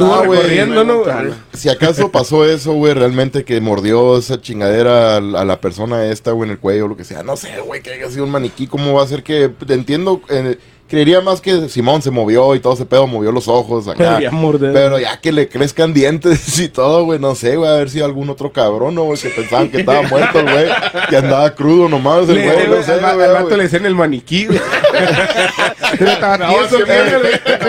Si 1.53 1.69
acaso 1.69 2.11
pasó 2.11 2.43
eso, 2.43 2.73
güey, 2.73 2.93
realmente 2.95 3.43
que 3.45 3.61
mordió 3.61 4.17
esa 4.17 4.41
chingadera 4.41 5.17
a, 5.17 5.21
la- 5.21 5.41
a 5.41 5.45
la 5.45 5.61
persona 5.61 6.05
esta, 6.05 6.31
güey, 6.31 6.47
en 6.49 6.53
el 6.53 6.59
cuello, 6.59 6.87
lo 6.87 6.97
que 6.97 7.03
sea. 7.03 7.21
No 7.21 7.37
sé, 7.37 7.49
güey, 7.63 7.83
que 7.83 7.91
haya 7.91 8.09
sido 8.09 8.23
un 8.23 8.31
maniquí, 8.31 8.65
¿cómo 8.65 8.93
va 8.93 9.03
a 9.03 9.07
ser 9.07 9.21
que... 9.21 9.49
Te 9.49 9.75
entiendo, 9.75 10.21
eh, 10.29 10.57
creería 10.87 11.21
más 11.21 11.41
que 11.41 11.69
Simón 11.69 12.01
se 12.01 12.11
movió 12.11 12.55
y 12.55 12.59
todo 12.59 12.73
ese 12.73 12.85
pedo, 12.85 13.07
movió 13.07 13.31
los 13.31 13.47
ojos 13.47 13.87
acá. 13.87 14.19
Pero 14.59 14.99
ya 14.99 15.19
que 15.19 15.31
le 15.31 15.47
crezcan 15.47 15.93
dientes 15.93 16.59
y 16.59 16.69
todo, 16.69 17.03
güey, 17.05 17.19
no 17.19 17.35
sé, 17.35 17.55
güey, 17.55 17.69
a 17.69 17.75
ver 17.75 17.89
si 17.89 18.01
algún 18.01 18.29
otro 18.29 18.51
cabrón, 18.51 18.95
¿no, 18.95 19.03
güey? 19.03 19.19
Que 19.19 19.29
pensaban 19.29 19.69
que 19.69 19.79
estaba 19.79 20.01
muerto 20.03 20.43
güey, 20.43 20.67
que 21.09 21.17
andaba 21.17 21.53
crudo 21.55 21.89
nomás 21.89 22.29
el 22.29 22.43
güey, 22.43 22.67
no 22.67 22.83
sé, 22.83 22.97
güey, 22.99 23.41
güey. 23.43 23.57
le 23.57 23.63
decían 23.63 23.85
el 23.85 23.95
maniquí, 23.95 24.45
güey. 24.47 24.59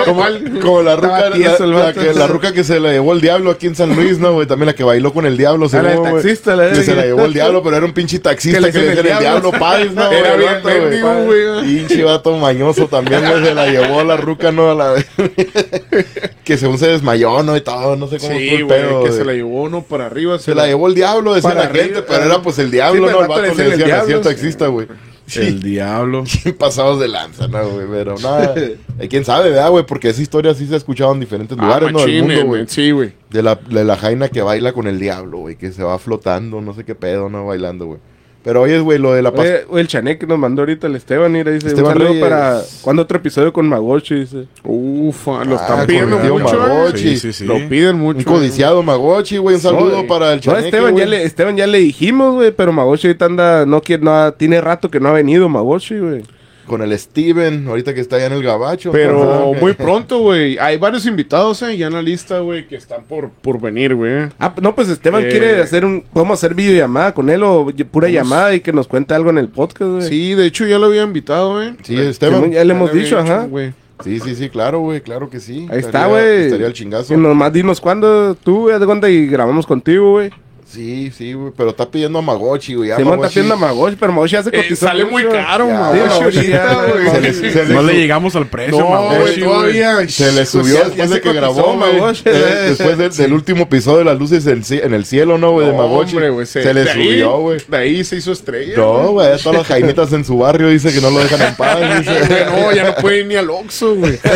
Como, 0.05 0.83
la 0.83 0.97
ruca, 0.97 1.31
la, 1.31 1.93
que, 1.93 2.15
la 2.15 2.27
ruca 2.27 2.53
que 2.53 2.65
se 2.65 2.81
la 2.81 2.91
llevó 2.91 3.13
el 3.13 3.21
diablo 3.21 3.51
aquí 3.51 3.67
en 3.67 3.77
San 3.77 3.95
Luis, 3.95 4.19
¿no, 4.19 4.33
güey? 4.33 4.47
También 4.47 4.67
la 4.67 4.75
que 4.75 4.85
bailó 4.85 5.13
con 5.13 5.27
el 5.27 5.37
diablo, 5.37 5.69
Ah, 5.73 5.83
la 5.83 6.03
taxista, 6.03 6.57
la 6.57 6.71
Que 6.71 6.83
se 6.83 6.95
la 6.95 7.05
llevó 7.05 7.25
el 7.25 7.33
diablo, 7.33 7.63
pero 7.63 7.77
era 7.77 7.87
un 7.87 7.93
pinche 7.93 8.19
taxista 8.19 8.59
Que 8.59 8.61
le 8.61 8.73
decían 8.73 9.07
el 9.15 9.19
diablo. 9.19 9.53
Páez, 9.53 9.93
¿no? 9.93 10.11
Era 10.11 10.37
bien 10.37 11.27
güey. 11.27 11.63
Pinche 11.63 12.05
vato 12.05 12.37
mañoso 12.37 12.87
también, 12.87 13.06
güey, 13.09 13.45
se 13.45 13.55
la 13.55 13.67
llevó 13.67 14.05
la 14.05 14.17
ruca, 14.17 14.53
¿no? 14.53 14.71
A 14.71 14.75
la 14.75 14.95
que 16.45 16.57
según 16.57 16.79
se 16.79 16.89
desmayó, 16.89 17.43
¿no? 17.43 17.57
Y 17.57 17.61
todo, 17.61 17.97
no 17.97 18.07
sé 18.09 18.19
cómo 18.19 18.33
fue 18.33 18.41
Sí, 18.41 18.63
güey, 18.63 18.67
pedo. 18.67 19.03
que 19.05 19.11
de- 19.11 19.17
se 19.17 19.25
la 19.25 19.33
llevó 19.33 19.63
uno 19.63 19.83
para 19.83 20.07
arriba. 20.07 20.39
se 20.39 20.55
la 20.55 20.67
llevó 20.67 20.89
el 20.89 20.95
diablo, 20.95 21.35
decía 21.35 21.51
Para 21.51 21.65
la 21.65 21.75
gente, 21.75 22.03
pero 22.03 22.25
era 22.25 22.43
pues 22.43 22.59
el 22.59 22.71
diablo, 22.71 23.07
Sí, 23.09 23.13
¿no? 23.15 23.23
El 23.23 23.29
vato 23.29 23.43
le 23.43 23.49
decía 23.49 23.65
así 23.67 23.83
al 23.83 24.07
diablo, 24.07 24.21
taxista, 24.21 24.67
güey. 24.69 24.87
El 25.35 25.61
diablo. 25.61 26.23
pasados 26.59 27.01
de 27.01 27.09
lanza, 27.09 27.49
¿no, 27.49 27.69
güey? 27.71 27.87
Pero 27.91 28.15
nada. 28.19 28.55
eh, 28.57 29.09
¿Quién 29.09 29.25
sabe, 29.25 29.51
verdad, 29.51 29.71
güey? 29.71 29.85
Porque 29.85 30.11
esa 30.11 30.23
historia 30.23 30.55
sí 30.55 30.67
se 30.69 30.75
ha 30.75 30.77
escuchado 30.77 31.13
en 31.13 31.19
diferentes 31.21 31.59
lugares, 31.59 31.89
Ah, 31.89 31.93
¿no? 31.93 32.01
Del 32.07 32.23
mundo, 32.23 32.45
güey. 32.45 32.65
Sí, 32.69 32.93
güey. 32.93 33.13
De 33.31 33.43
la, 33.43 33.57
de 33.57 33.85
la 33.85 33.97
jaina 33.97 34.29
que 34.29 34.41
baila 34.43 34.73
con 34.73 34.87
el 34.87 35.01
diablo, 35.01 35.39
güey. 35.39 35.57
Que 35.57 35.73
se 35.73 35.83
va 35.83 35.99
flotando, 35.99 36.61
no 36.61 36.75
sé 36.75 36.85
qué 36.85 36.95
pedo, 36.95 37.29
¿no? 37.29 37.45
Bailando, 37.47 37.87
güey. 37.87 37.99
Pero 38.47 38.63
oye, 38.63 38.79
güey, 38.79 38.97
lo 39.01 39.13
de 39.13 39.23
la 39.23 39.33
paz. 39.33 39.45
Oye, 39.69 39.81
el 39.81 39.89
chané 39.89 40.19
que 40.19 40.25
nos 40.29 40.39
mandó 40.39 40.63
ahorita 40.63 40.87
el 40.87 40.95
Esteban, 40.95 41.33
mira, 41.33 41.51
dice, 41.51 41.67
Esteban 41.67 41.85
un 41.91 41.93
saludo 41.95 42.09
Reyes. 42.11 42.23
para... 42.23 42.61
¿Cuándo 42.81 43.03
otro 43.03 43.19
episodio 43.19 43.53
con 43.53 43.69
Magochi? 43.69 44.15
Dice. 44.21 44.47
Ufa, 44.63 45.45
lo 45.45 45.59
Ah, 45.59 45.63
están 45.63 45.87
pidiendo 45.89 46.17
mucho. 46.17 46.57
Magochi. 46.57 47.09
eh. 47.09 47.17
Sí, 47.17 47.19
sí, 47.19 47.33
sí. 47.33 47.45
Lo 47.45 47.57
piden 47.69 47.97
mucho. 47.99 48.19
Un 48.19 48.25
codiciado 48.25 48.85
Magochi, 48.85 49.39
güey. 49.39 49.57
Un 49.57 49.61
saludo 49.61 50.01
No, 50.03 50.07
para 50.07 50.31
el 50.33 50.37
No, 50.37 50.43
chaneque, 50.43 50.67
Esteban 50.67 50.97
ya, 50.97 51.07
le, 51.07 51.25
Esteban 51.25 51.57
ya 51.57 51.67
le 51.67 51.79
dijimos, 51.79 52.35
güey, 52.37 52.53
pero 52.53 52.73
Magochi 52.73 53.09
ahorita 53.09 53.25
anda, 53.25 53.67
no 53.67 53.81
quiere, 53.83 54.05
no, 54.05 54.13
ha- 54.13 54.31
tiene 54.31 54.61
rato 54.61 54.93
que 54.93 55.01
no 55.01 55.09
ha 55.09 55.13
venido 55.13 55.49
Magochi, 55.49 55.99
güey. 55.99 56.23
Con 56.67 56.83
el 56.83 56.99
Steven, 56.99 57.67
ahorita 57.69 57.95
que 57.95 58.01
está 58.01 58.17
allá 58.17 58.27
en 58.27 58.33
el 58.33 58.43
gabacho. 58.43 58.93
Pero 58.93 59.53
muy 59.61 59.73
pronto, 59.75 60.19
güey. 60.19 60.59
Hay 60.59 60.79
varios 60.79 61.07
invitados, 61.07 61.63
eh, 61.63 61.77
ya 61.77 61.87
en 61.87 61.95
la 61.95 62.03
lista, 62.03 62.41
güey, 62.41 62.67
que 62.67 62.77
están 62.77 63.05
por, 63.05 63.31
por 63.31 63.61
venir, 63.61 63.95
güey. 63.95 64.29
Ah, 64.39 64.55
no, 64.61 64.75
pues 64.75 64.89
Esteban 64.89 65.25
Eh, 65.25 65.29
quiere 65.29 65.61
hacer 65.63 65.85
un, 65.85 66.03
podemos 66.03 66.39
hacer 66.39 66.55
videollamada 66.55 67.15
con 67.15 67.31
él 67.31 67.43
o 67.43 67.73
pura 67.91 68.09
llamada 68.09 68.55
y 68.55 68.61
que 68.61 68.73
nos 68.73 68.89
cuente 68.89 69.15
algo 69.15 69.31
en 69.31 69.39
el 69.39 69.49
podcast, 69.49 69.91
güey. 69.91 70.09
Sí, 70.09 70.35
de 70.35 70.47
hecho 70.47 70.67
ya 70.67 70.79
lo 70.79 70.87
había 70.87 71.03
invitado, 71.03 71.63
eh. 71.63 71.75
Sí, 71.83 71.97
Esteban. 71.97 72.51
Ya 72.51 72.65
le 72.65 72.73
hemos 72.73 72.93
dicho, 72.93 73.19
ajá. 73.19 73.47
güey. 73.47 73.73
Sí, 74.05 74.21
sí, 74.21 74.35
sí, 74.35 74.51
claro, 74.51 74.81
güey. 74.81 75.01
Claro 75.01 75.31
que 75.31 75.41
sí. 75.41 75.67
Ahí 75.71 75.79
está, 75.79 76.07
güey. 76.07 76.45
Estaría 76.45 76.67
el 76.67 76.73
chingazo. 76.73 77.15
Y 77.15 77.17
nomás 77.17 77.53
dinos 77.53 77.81
cuándo 77.81 78.35
tú, 78.35 78.63
güey, 78.63 78.79
de 78.79 78.87
cuándo 78.87 79.09
y 79.09 79.27
grabamos 79.27 79.67
contigo, 79.67 80.13
güey. 80.13 80.31
Sí, 80.69 81.13
sí, 81.17 81.33
güey. 81.33 81.53
Pero 81.57 81.71
está 81.71 81.89
pidiendo 81.89 82.19
a 82.19 82.23
Magochi, 82.23 82.75
güey. 82.75 82.91
Simón 82.97 83.15
está 83.15 83.29
pidiendo 83.29 83.55
a 83.55 83.57
Magochi, 83.57 83.97
pero 83.99 84.13
Magochi 84.13 84.33
ya 84.33 84.43
se 84.43 84.49
Eh, 84.51 84.63
cotizó 84.63 84.87
sale 84.87 85.05
mucho. 85.05 85.29
muy 85.29 85.37
caro, 85.37 85.69
Ya, 85.69 85.75
Magochi, 85.79 86.01
sí, 86.01 86.09
Magochi, 86.09 86.37
ahorita, 86.37 86.53
ya, 86.53 86.75
güey. 86.93 87.11
Se 87.11 87.21
le- 87.21 87.53
se 87.53 87.65
le- 87.67 87.75
No 87.75 87.83
le 87.83 87.95
llegamos 87.95 88.37
al 88.37 88.47
precio, 88.49 88.79
No, 88.79 88.91
Magochi, 88.91 89.41
todavía. 89.41 90.09
Se 90.09 90.33
le 90.33 90.45
subió 90.45 90.75
ya- 90.75 90.85
después 90.87 91.09
ya 91.09 91.15
de 91.15 91.21
que 91.21 91.33
grabó, 91.33 91.75
güey. 91.77 91.77
Magochi. 91.79 92.23
Eh, 92.27 92.65
después 92.69 92.99
del, 92.99 93.11
del 93.17 93.33
último 93.33 93.63
episodio 93.63 93.99
de 93.99 94.05
las 94.07 94.19
luces 94.19 94.45
en, 94.47 94.93
el 94.95 95.05
cielo, 95.05 95.39
¿no, 95.39 95.53
güey? 95.53 95.69
de 95.69 95.73
Magochi. 95.73 96.17
hombre, 96.17 96.47
se, 96.47 96.75
le 96.75 96.85
de 96.85 96.93
subió, 96.93 97.39
güey. 97.39 97.61
De 97.69 97.77
ahí 97.77 98.05
se 98.05 98.17
hizo 98.17 98.33
estrella. 98.33 98.75
No, 98.77 99.13
güey, 99.13 99.39
todas 99.43 99.59
las 99.59 99.67
jaimitas 99.69 100.13
en 100.13 100.25
su 100.25 100.37
barrio 100.39 100.69
dice 100.69 100.93
que 100.93 101.01
no 101.01 101.11
lo 101.11 101.21
dejan 101.21 101.43
en 101.43 101.55
paz. 101.55 101.79
no, 102.51 102.73
ya 102.73 102.85
no 102.85 102.95
puede 102.97 103.21
ir 103.21 103.27
ni 103.27 103.37
al 103.37 103.49
Oxxo, 103.51 103.95
güey. 103.95 104.19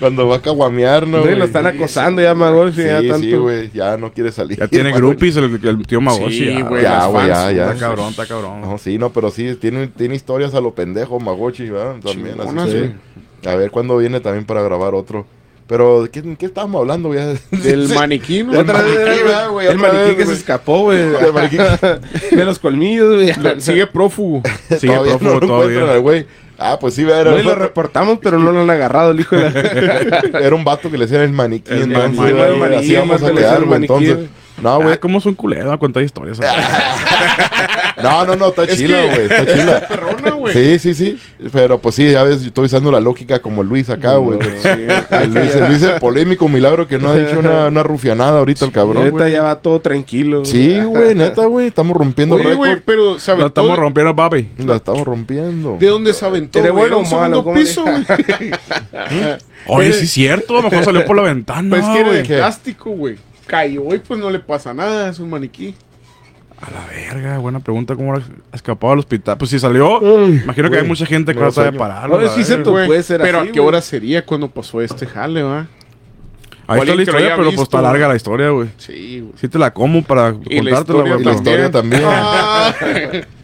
Cuando 0.00 0.26
va 0.26 0.36
a 0.36 0.42
caguamear, 0.42 1.06
¿no? 1.06 1.18
Sí, 1.18 1.24
güey? 1.24 1.38
lo 1.38 1.44
están 1.44 1.66
acosando 1.66 2.20
ya 2.22 2.34
Magochi, 2.34 2.76
Sí, 2.76 2.82
ya 2.84 2.96
tanto. 3.02 3.18
sí, 3.18 3.32
güey, 3.34 3.70
ya 3.72 3.96
no 3.96 4.12
quiere 4.12 4.32
salir. 4.32 4.58
Ya 4.58 4.66
tiene 4.66 4.90
groupies 4.92 5.36
el, 5.36 5.60
el 5.62 5.86
tío 5.86 6.00
Magochi. 6.00 6.38
Sí, 6.38 6.46
ya, 6.46 6.60
güey, 6.62 6.82
Ya, 6.82 7.06
güey, 7.06 7.26
ya, 7.28 7.52
ya. 7.52 7.64
Está 7.66 7.76
cabrón, 7.86 8.08
está 8.10 8.26
cabrón. 8.26 8.60
No, 8.62 8.78
sí, 8.78 8.98
no, 8.98 9.10
pero 9.12 9.30
sí, 9.30 9.54
tiene, 9.60 9.86
tiene 9.88 10.14
historias 10.16 10.54
a 10.54 10.60
lo 10.60 10.74
pendejo, 10.74 11.20
Magochi, 11.20 11.68
¿verdad? 11.70 11.96
También, 12.02 12.40
así 12.40 12.52
güey. 12.54 12.94
A 13.46 13.54
ver 13.54 13.70
cuándo 13.70 13.96
viene 13.98 14.20
también 14.20 14.44
para 14.44 14.62
grabar 14.62 14.94
otro. 14.94 15.26
Pero, 15.66 16.02
¿de 16.02 16.08
qué, 16.10 16.36
qué 16.36 16.46
estábamos 16.46 16.80
hablando, 16.80 17.10
güey? 17.10 17.20
Del 17.62 17.88
maniquí, 17.90 18.42
¿no? 18.42 18.58
Otra 18.58 18.82
vez, 18.82 19.22
güey, 19.52 19.68
el 19.68 19.78
maniquí 19.78 19.98
vez, 19.98 20.14
que 20.16 20.20
se 20.22 20.24
güey. 20.24 20.36
escapó, 20.36 20.78
güey. 20.80 20.98
El 20.98 21.32
maniquí. 21.32 21.58
De 22.36 22.44
los 22.44 22.58
colmillos, 22.58 23.14
güey. 23.14 23.60
Sigue 23.60 23.86
prófugo. 23.86 24.42
Sigue 24.80 24.98
prófugo 24.98 25.40
todavía. 25.40 25.96
güey. 25.98 26.26
Ah, 26.62 26.78
pues 26.78 26.92
sí, 26.92 27.02
era, 27.02 27.30
No, 27.30 27.38
y 27.38 27.42
lo 27.42 27.54
reportamos, 27.54 28.18
pero 28.22 28.38
no 28.38 28.52
lo 28.52 28.60
han 28.60 28.68
agarrado 28.68 29.12
el 29.12 29.20
hijo 29.20 29.34
de 29.34 29.50
la... 29.50 30.40
era 30.40 30.54
un 30.54 30.62
vato 30.62 30.90
que 30.90 30.98
le 30.98 31.06
decían 31.06 31.22
el 31.22 31.32
maniquí. 31.32 31.72
El 31.72 31.84
entonces, 31.84 32.18
maniquí, 32.18 32.38
el 32.38 32.56
maniquí, 32.58 32.76
así 32.76 32.96
vamos 32.96 33.22
a 33.22 33.32
quedar, 33.32 33.64
güey, 33.64 33.80
entonces. 33.80 34.18
No, 34.62 34.76
Güey, 34.76 34.86
güey. 34.88 34.98
¿cómo 34.98 35.20
son 35.20 35.34
culeros 35.34 35.72
a 35.72 35.78
contar 35.78 36.02
historias? 36.02 36.38
No, 38.02 38.24
no, 38.24 38.34
no, 38.34 38.48
está 38.48 38.64
Es 38.64 38.78
chila, 38.78 39.04
güey. 39.04 39.22
Está 39.26 39.46
chila. 39.46 39.86
Perrona, 39.86 40.30
güey. 40.30 40.54
Sí, 40.54 40.78
sí, 40.78 40.94
sí. 40.94 41.20
Pero 41.52 41.78
pues 41.80 41.96
sí, 41.96 42.10
ya 42.10 42.22
ves, 42.22 42.40
yo 42.40 42.48
estoy 42.48 42.64
usando 42.64 42.90
la 42.90 42.98
lógica 42.98 43.40
como 43.40 43.62
Luis 43.62 43.90
acá, 43.90 44.14
güey. 44.16 44.38
Luis, 45.28 45.68
Luis 45.68 45.82
el 45.82 45.98
polémico 46.00 46.48
milagro 46.48 46.88
que 46.88 46.98
no 46.98 47.10
ha 47.10 47.16
dicho 47.16 47.38
una, 47.38 47.66
una 47.66 47.82
rufianada 47.82 48.38
ahorita 48.38 48.64
el 48.64 48.72
cabrón, 48.72 49.10
güey. 49.10 49.32
ya 49.32 49.42
va 49.42 49.56
todo 49.60 49.80
tranquilo. 49.80 50.46
Sí, 50.46 50.80
güey, 50.80 51.14
neta, 51.14 51.44
güey. 51.44 51.66
Estamos 51.66 51.94
rompiendo 51.94 52.36
Oye, 52.36 52.54
güey, 52.54 52.80
pero 52.82 53.18
se 53.18 53.32
aventó 53.32 53.48
estamos 53.48 53.70
de- 53.72 53.76
rompiendo, 53.76 54.16
papi. 54.16 54.48
La 54.58 54.76
estamos 54.76 55.02
rompiendo. 55.02 55.76
¿De 55.78 55.86
dónde 55.88 56.14
se 56.14 56.24
aventó? 56.24 56.58
¿Eres 56.58 56.72
güey? 56.72 56.88
bueno 56.88 57.00
¿Era 57.00 57.06
un 57.08 57.14
o 57.14 57.20
malo? 57.20 57.36
segundo 57.36 57.44
¿Cómo 57.44 57.56
piso, 57.56 57.84
le- 57.84 58.48
güey. 58.48 59.38
Oye, 59.66 59.92
sí 59.92 60.04
es 60.04 60.10
cierto. 60.10 60.54
A 60.58 60.62
lo 60.62 60.70
mejor 60.70 60.84
salió 60.86 61.04
por 61.04 61.16
la 61.16 61.22
ventana, 61.22 61.68
Pues 61.68 61.84
que 61.84 62.00
era 62.00 62.12
de 62.12 62.24
plástico, 62.24 62.90
güey. 62.92 63.16
Cayó 63.50 63.92
y 63.92 63.98
pues 63.98 64.20
no 64.20 64.30
le 64.30 64.38
pasa 64.38 64.72
nada, 64.72 65.10
es 65.10 65.18
un 65.18 65.28
maniquí. 65.28 65.74
A 66.60 66.70
la 66.70 66.86
verga, 66.86 67.38
buena 67.38 67.58
pregunta. 67.58 67.96
¿Cómo 67.96 68.14
ha 68.14 68.22
escapado 68.52 68.92
al 68.92 69.00
hospital? 69.00 69.36
Pues 69.38 69.50
si 69.50 69.58
salió, 69.58 70.00
imagino 70.28 70.70
que 70.70 70.78
hay 70.78 70.86
mucha 70.86 71.04
gente 71.04 71.34
que 71.34 71.40
sabe 71.40 71.52
sueño. 71.52 71.78
pararlo. 71.78 72.20
No, 72.20 72.28
sí 72.28 72.44
puede 72.62 73.02
ser 73.02 73.20
Pero 73.20 73.40
así, 73.40 73.48
a 73.48 73.52
qué 73.52 73.58
güey. 73.58 73.68
hora 73.68 73.80
sería 73.80 74.24
cuando 74.24 74.48
pasó 74.48 74.80
este 74.80 75.04
jale, 75.04 75.42
va? 75.42 75.66
Ahí 76.68 76.80
está 76.80 76.94
la 76.94 77.02
historia, 77.02 77.28
pero 77.30 77.36
pues 77.36 77.48
visto. 77.48 77.62
está 77.64 77.82
larga 77.82 78.06
la 78.06 78.14
historia, 78.14 78.50
güey. 78.50 78.68
Sí, 78.76 79.20
güey. 79.20 79.32
Sí 79.34 79.48
te 79.48 79.58
la 79.58 79.72
como 79.72 80.04
para 80.04 80.36
Y 80.48 80.60
la 80.60 80.70
contártela, 80.70 80.98
historia 80.98 81.14
güey. 81.14 81.22
Y 81.22 81.24
la 81.24 81.32
historia 81.32 81.70
también. 81.72 82.02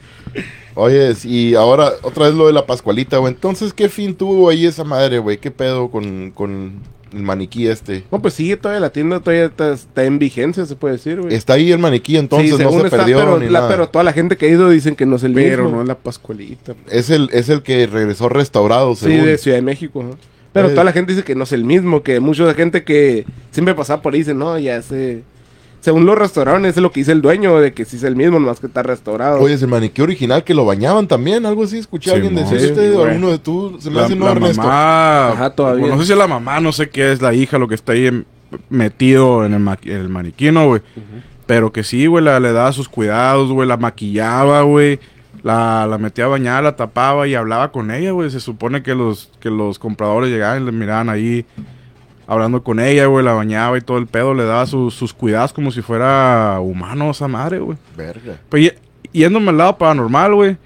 Oye, 0.74 1.14
y 1.24 1.54
ahora 1.54 1.90
otra 2.02 2.26
vez 2.26 2.34
lo 2.34 2.46
de 2.46 2.52
la 2.52 2.66
Pascualita, 2.66 3.16
güey. 3.16 3.32
Entonces, 3.32 3.72
¿qué 3.72 3.88
fin 3.88 4.14
tuvo 4.14 4.50
ahí 4.50 4.66
esa 4.66 4.84
madre, 4.84 5.18
güey? 5.18 5.38
¿Qué 5.38 5.50
pedo 5.50 5.90
con, 5.90 6.30
con 6.32 6.82
el 7.12 7.22
maniquí 7.22 7.66
este? 7.68 8.04
No, 8.10 8.20
pues 8.20 8.34
sigue 8.34 8.56
todavía 8.56 8.80
la 8.80 8.90
tienda, 8.90 9.20
todavía 9.20 9.46
está, 9.46 9.72
está 9.72 10.04
en 10.04 10.18
vigencia, 10.18 10.66
se 10.66 10.76
puede 10.76 10.94
decir, 10.94 11.20
güey. 11.20 11.34
Está 11.34 11.54
ahí 11.54 11.70
el 11.72 11.78
maniquí, 11.78 12.16
entonces 12.16 12.56
Sí, 12.56 12.62
no 12.62 12.70
se 12.72 12.76
está, 12.86 12.96
perdió 12.98 13.18
pero, 13.18 13.38
ni 13.38 13.46
la- 13.46 13.60
nada. 13.60 13.68
pero 13.70 13.88
toda 13.88 14.04
la 14.04 14.12
gente 14.12 14.36
que 14.36 14.46
ha 14.46 14.48
ido 14.48 14.68
dicen 14.70 14.96
que 14.96 15.06
no 15.06 15.16
es 15.16 15.22
el 15.24 15.32
Pero 15.34 15.62
mismo. 15.64 15.76
no 15.76 15.82
es 15.82 15.88
la 15.88 15.96
Pascualita. 15.96 16.74
Es 16.90 17.10
el, 17.10 17.28
es 17.32 17.48
el 17.48 17.62
que 17.62 17.86
regresó 17.86 18.28
restaurado, 18.28 18.94
Sí, 18.94 19.06
según. 19.06 19.26
de 19.26 19.38
Ciudad 19.38 19.56
de 19.58 19.62
México. 19.62 20.02
¿no? 20.02 20.16
Pero 20.52 20.68
Eh. 20.68 20.72
toda 20.72 20.84
la 20.84 20.92
gente 20.92 21.12
dice 21.12 21.24
que 21.24 21.34
no 21.34 21.44
es 21.44 21.52
el 21.52 21.64
mismo, 21.64 22.02
que 22.02 22.18
mucha 22.20 22.52
gente 22.54 22.82
que 22.84 23.24
siempre 23.50 23.74
pasaba 23.74 24.02
por 24.02 24.12
ahí 24.14 24.20
dice, 24.20 24.34
no, 24.34 24.58
ya 24.58 24.80
sé. 24.82 25.22
Según 25.86 26.04
los 26.04 26.18
restaurantes, 26.18 26.76
es 26.76 26.82
lo 26.82 26.90
que 26.90 26.98
dice 26.98 27.12
el 27.12 27.22
dueño, 27.22 27.60
de 27.60 27.72
que 27.72 27.84
sí 27.84 27.94
es 27.94 28.02
el 28.02 28.16
mismo, 28.16 28.40
nomás 28.40 28.58
que 28.58 28.66
está 28.66 28.82
restaurado. 28.82 29.38
Oye, 29.40 29.54
es 29.54 29.62
el 29.62 29.68
maniquí 29.68 30.02
original 30.02 30.42
que 30.42 30.52
lo 30.52 30.64
bañaban 30.64 31.06
también, 31.06 31.46
algo 31.46 31.62
así. 31.62 31.78
Escuché 31.78 32.10
a 32.10 32.14
Sí, 32.14 32.20
alguien 32.22 32.34
mo. 32.34 32.40
decir 32.50 32.74
Sí, 32.74 32.90
güey. 32.90 33.06
alguno 33.08 33.28
de 33.28 33.38
tú, 33.38 33.76
se 33.78 33.88
me 33.88 33.96
La, 34.00 34.04
hace 34.06 34.16
no 34.16 34.24
la 34.24 34.32
Ernesto. 34.32 34.62
mamá, 34.62 35.28
Ajá, 35.28 35.50
todavía. 35.50 35.82
bueno, 35.82 35.94
no 35.94 36.00
sé 36.02 36.06
si 36.08 36.12
es 36.14 36.18
la 36.18 36.26
mamá, 36.26 36.58
no 36.58 36.72
sé 36.72 36.88
qué 36.90 37.12
es 37.12 37.22
la 37.22 37.32
hija, 37.34 37.56
lo 37.58 37.68
que 37.68 37.76
está 37.76 37.92
ahí 37.92 38.06
en- 38.08 38.26
metido 38.68 39.44
en 39.46 39.52
el, 39.54 39.60
ma- 39.60 39.78
en 39.84 39.92
el 39.96 40.08
maniquino, 40.08 40.66
güey. 40.66 40.82
Pero 41.46 41.70
que 41.72 41.84
sí, 41.84 42.06
güey, 42.06 42.24
la- 42.24 42.40
le 42.40 42.50
daba 42.52 42.72
sus 42.72 42.88
cuidados, 42.88 43.52
güey, 43.52 43.68
la 43.68 43.76
maquillaba, 43.76 44.62
güey. 44.62 44.98
La, 45.44 45.86
la 45.88 45.98
metía 45.98 46.24
a 46.24 46.28
bañar, 46.28 46.64
la 46.64 46.74
tapaba 46.74 47.28
y 47.28 47.36
hablaba 47.36 47.70
con 47.70 47.92
ella, 47.92 48.10
güey. 48.10 48.28
Se 48.30 48.40
supone 48.40 48.82
que 48.82 48.96
los, 48.96 49.30
que 49.38 49.50
los 49.50 49.78
compradores 49.78 50.30
llegaban 50.30 50.62
y 50.62 50.66
le 50.66 50.72
miraban 50.72 51.08
ahí 51.08 51.46
hablando 52.26 52.62
con 52.62 52.80
ella, 52.80 53.06
güey. 53.06 53.24
La 53.24 53.32
bañaba 53.32 53.76
y 53.78 53.80
todo 53.80 53.98
el 53.98 54.06
pedo. 54.06 54.34
Le 54.34 54.44
daba 54.44 54.66
sus- 54.66 54.94
sus 54.94 55.12
cuidados 55.12 55.52
como 55.52 55.70
si 55.70 55.82
fuera 55.82 56.58
humano 56.60 57.10
esa 57.10 57.28
madre, 57.28 57.58
güey. 57.58 57.78
Verga. 57.96 58.38
Pues 58.48 58.72
y- 59.12 59.18
yéndome 59.20 59.50
al 59.50 59.58
lado 59.58 59.78
paranormal, 59.78 60.34
güey. 60.34 60.56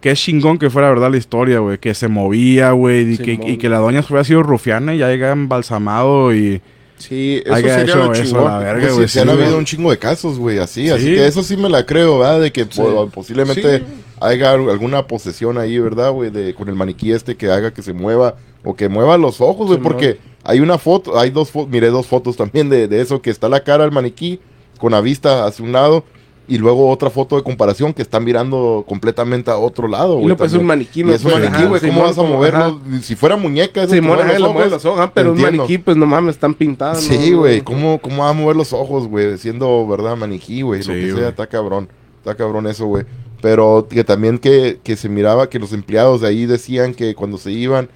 Que 0.00 0.12
es 0.12 0.18
chingón 0.20 0.58
que 0.58 0.70
fuera 0.70 0.88
verdad 0.88 1.10
la 1.10 1.18
historia, 1.18 1.58
güey. 1.58 1.76
Que 1.78 1.92
se 1.94 2.08
movía, 2.08 2.70
güey. 2.72 3.12
Y, 3.14 3.18
que, 3.18 3.32
y 3.46 3.56
que 3.58 3.68
la 3.68 3.78
doña 3.78 4.00
hubiera 4.08 4.24
sido 4.24 4.42
rufiana 4.42 4.94
y 4.94 4.98
ya 4.98 5.08
llega 5.08 5.30
embalsamado 5.32 6.34
y... 6.34 6.60
Sí, 6.96 7.42
eso 7.46 7.54
sería 7.56 7.80
hecho 7.82 7.96
lo 7.96 8.12
eso, 8.12 8.22
chingón. 8.24 8.44
la 8.44 8.58
verga, 8.58 8.88
Pues 8.94 9.10
sí, 9.10 9.18
han 9.20 9.30
habido 9.30 9.56
un 9.56 9.64
chingo 9.64 9.90
de 9.90 9.98
casos, 9.98 10.38
güey, 10.38 10.58
así. 10.58 10.90
Así 10.90 11.06
Sí. 11.06 11.14
que 11.14 11.26
eso 11.26 11.42
sí 11.42 11.56
me 11.56 11.70
la 11.70 11.86
creo, 11.86 12.18
¿verdad? 12.18 12.40
De 12.42 12.52
que 12.52 12.66
po- 12.66 13.08
posiblemente 13.08 13.78
Sí. 13.78 13.84
haya 14.20 14.52
al- 14.52 14.68
alguna 14.68 15.06
posesión 15.06 15.56
ahí, 15.56 15.78
¿verdad, 15.78 16.10
güey? 16.12 16.28
De, 16.30 16.54
con 16.54 16.68
el 16.68 16.74
maniquí 16.74 17.10
este 17.12 17.36
que 17.36 17.50
haga 17.50 17.72
que 17.72 17.80
se 17.82 17.94
mueva 17.94 18.34
o 18.64 18.76
que 18.76 18.90
mueva 18.90 19.16
los 19.16 19.40
ojos, 19.40 19.66
güey. 19.68 19.78
Sí, 19.78 19.82
porque 19.82 20.18
hay 20.44 20.60
una 20.60 20.78
foto, 20.78 21.18
hay 21.18 21.30
dos 21.30 21.50
fotos, 21.50 21.70
miré 21.70 21.88
dos 21.88 22.06
fotos 22.06 22.36
también 22.36 22.68
de, 22.68 22.88
de 22.88 23.00
eso, 23.00 23.20
que 23.20 23.30
está 23.30 23.48
la 23.48 23.62
cara 23.62 23.84
del 23.84 23.92
maniquí 23.92 24.40
con 24.78 24.92
la 24.92 25.00
vista 25.00 25.46
hacia 25.46 25.64
un 25.64 25.72
lado 25.72 26.04
y 26.50 26.58
luego 26.58 26.90
otra 26.90 27.10
foto 27.10 27.36
de 27.36 27.44
comparación 27.44 27.94
que 27.94 28.02
está 28.02 28.18
mirando 28.18 28.84
completamente 28.88 29.52
a 29.52 29.56
otro 29.56 29.86
lado, 29.86 30.14
güey. 30.16 30.26
no, 30.26 30.36
pues 30.36 30.50
también. 30.50 30.62
un 30.62 30.66
maniquí, 30.66 31.04
no 31.04 31.12
es 31.12 31.24
un 31.24 31.32
maniquí, 31.32 31.62
güey. 31.62 31.80
¿Cómo 31.80 32.02
vas 32.02 32.18
a 32.18 32.22
moverlo? 32.24 32.58
ajá. 32.58 33.02
Si 33.02 33.14
fuera 33.14 33.36
muñeca, 33.36 33.86
que 33.86 33.94
Simón, 33.94 34.16
mueve 34.16 34.32
los 34.32 34.40
lo 34.40 34.52
mueve 34.52 34.68
ojos, 34.68 34.72
los 34.72 34.84
ojos, 34.84 34.98
ajá, 34.98 35.12
pero 35.14 35.30
un 35.30 35.36
entiendo. 35.36 35.62
maniquí, 35.62 35.78
pues 35.78 35.96
no 35.96 36.06
mames, 36.06 36.34
están 36.34 36.54
pintados. 36.54 37.04
Sí, 37.04 37.30
¿no? 37.30 37.38
güey, 37.38 37.60
¿cómo, 37.60 38.00
¿cómo 38.00 38.24
va 38.24 38.30
a 38.30 38.32
mover 38.32 38.56
los 38.56 38.72
ojos, 38.72 39.06
güey? 39.06 39.38
Siendo, 39.38 39.86
¿verdad? 39.86 40.16
Maniquí, 40.16 40.62
güey. 40.62 40.82
Sí, 40.82 40.88
lo 40.88 40.94
que 40.94 41.12
güey. 41.12 41.20
sea, 41.20 41.28
está 41.28 41.46
cabrón. 41.46 41.88
Está 42.18 42.34
cabrón 42.34 42.66
eso, 42.66 42.86
güey. 42.86 43.04
Pero 43.40 43.86
que 43.88 44.02
también 44.02 44.38
que, 44.38 44.80
que 44.82 44.96
se 44.96 45.08
miraba 45.08 45.48
que 45.48 45.60
los 45.60 45.72
empleados 45.72 46.20
de 46.22 46.28
ahí 46.28 46.46
decían 46.46 46.94
que 46.94 47.14
cuando 47.14 47.38
se 47.38 47.52
iban 47.52 47.88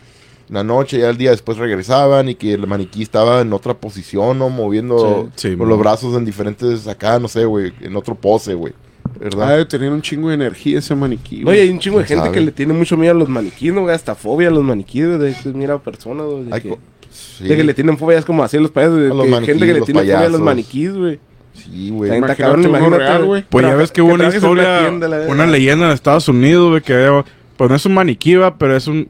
la 0.48 0.62
noche, 0.64 0.98
ya 0.98 1.10
el 1.10 1.16
día 1.16 1.30
después 1.30 1.58
regresaban 1.58 2.28
y 2.28 2.34
que 2.34 2.52
el 2.54 2.66
maniquí 2.66 3.02
estaba 3.02 3.40
en 3.40 3.52
otra 3.52 3.74
posición, 3.74 4.38
¿no? 4.38 4.50
Moviendo 4.50 5.28
Sí, 5.36 5.48
sí, 5.50 5.56
con 5.56 5.60
mo. 5.60 5.64
los 5.66 5.78
brazos 5.78 6.16
en 6.16 6.24
diferentes, 6.24 6.86
acá, 6.86 7.18
no 7.18 7.28
sé, 7.28 7.44
güey, 7.44 7.72
en 7.80 7.96
otro 7.96 8.14
pose, 8.14 8.54
güey. 8.54 8.72
¿Verdad? 9.20 9.58
de 9.58 9.64
tener 9.66 9.92
un 9.92 10.00
chingo 10.02 10.28
de 10.28 10.34
energía 10.34 10.78
ese 10.78 10.94
maniquí. 10.94 11.42
Güey. 11.42 11.60
hay 11.60 11.70
un 11.70 11.78
chingo 11.78 11.98
de 11.98 12.04
¿Quién 12.04 12.18
gente 12.18 12.28
sabe? 12.30 12.38
que 12.38 12.44
le 12.46 12.52
tiene 12.52 12.72
mucho 12.72 12.96
miedo 12.96 13.12
a 13.14 13.18
los 13.18 13.28
maniquíes, 13.28 13.72
¿no? 13.74 13.82
güey? 13.82 13.94
Hasta 13.94 14.14
fobia 14.14 14.48
a 14.48 14.50
los 14.50 14.64
maniquíes, 14.64 15.06
güey, 15.06 15.18
de 15.18 15.34
que 15.40 15.48
mira 15.50 15.78
personas, 15.78 16.26
güey, 16.26 16.44
de, 16.44 16.60
que, 16.60 16.78
sí, 17.10 17.44
de 17.44 17.56
que 17.56 17.64
le 17.64 17.74
tienen 17.74 17.96
fobia, 17.98 18.18
es 18.18 18.24
como 18.24 18.42
así 18.42 18.56
a 18.56 18.60
los 18.60 18.70
payasos, 18.70 18.98
de 18.98 19.10
A 19.10 19.14
los 19.14 19.26
que 19.26 19.46
gente 19.46 19.66
que 19.66 19.74
le 19.74 19.80
tiene 19.82 20.00
fobia 20.00 20.16
a 20.16 20.20
los 20.22 20.26
payasos. 20.30 20.40
maniquíes, 20.40 20.94
güey. 20.96 21.18
sí, 21.54 21.90
güey. 21.90 22.10
Güey. 23.26 23.44
Pues 23.48 23.64
ya 23.66 23.74
ves 23.76 23.92
que 23.92 24.02
hubo 24.02 24.14
una 24.14 24.28
historia, 24.28 24.90
una 25.28 25.46
leyenda 25.46 25.86
en 25.86 25.92
Estados 25.92 26.28
Unidos, 26.28 26.70
güey, 26.70 26.82
que 26.82 27.22
pues 27.56 27.70
no 27.70 27.76
es 27.76 27.86
un 27.86 27.94
maniquí, 27.94 28.34
va, 28.34 28.56
pero 28.58 28.74
es 28.76 28.86
un 28.88 29.08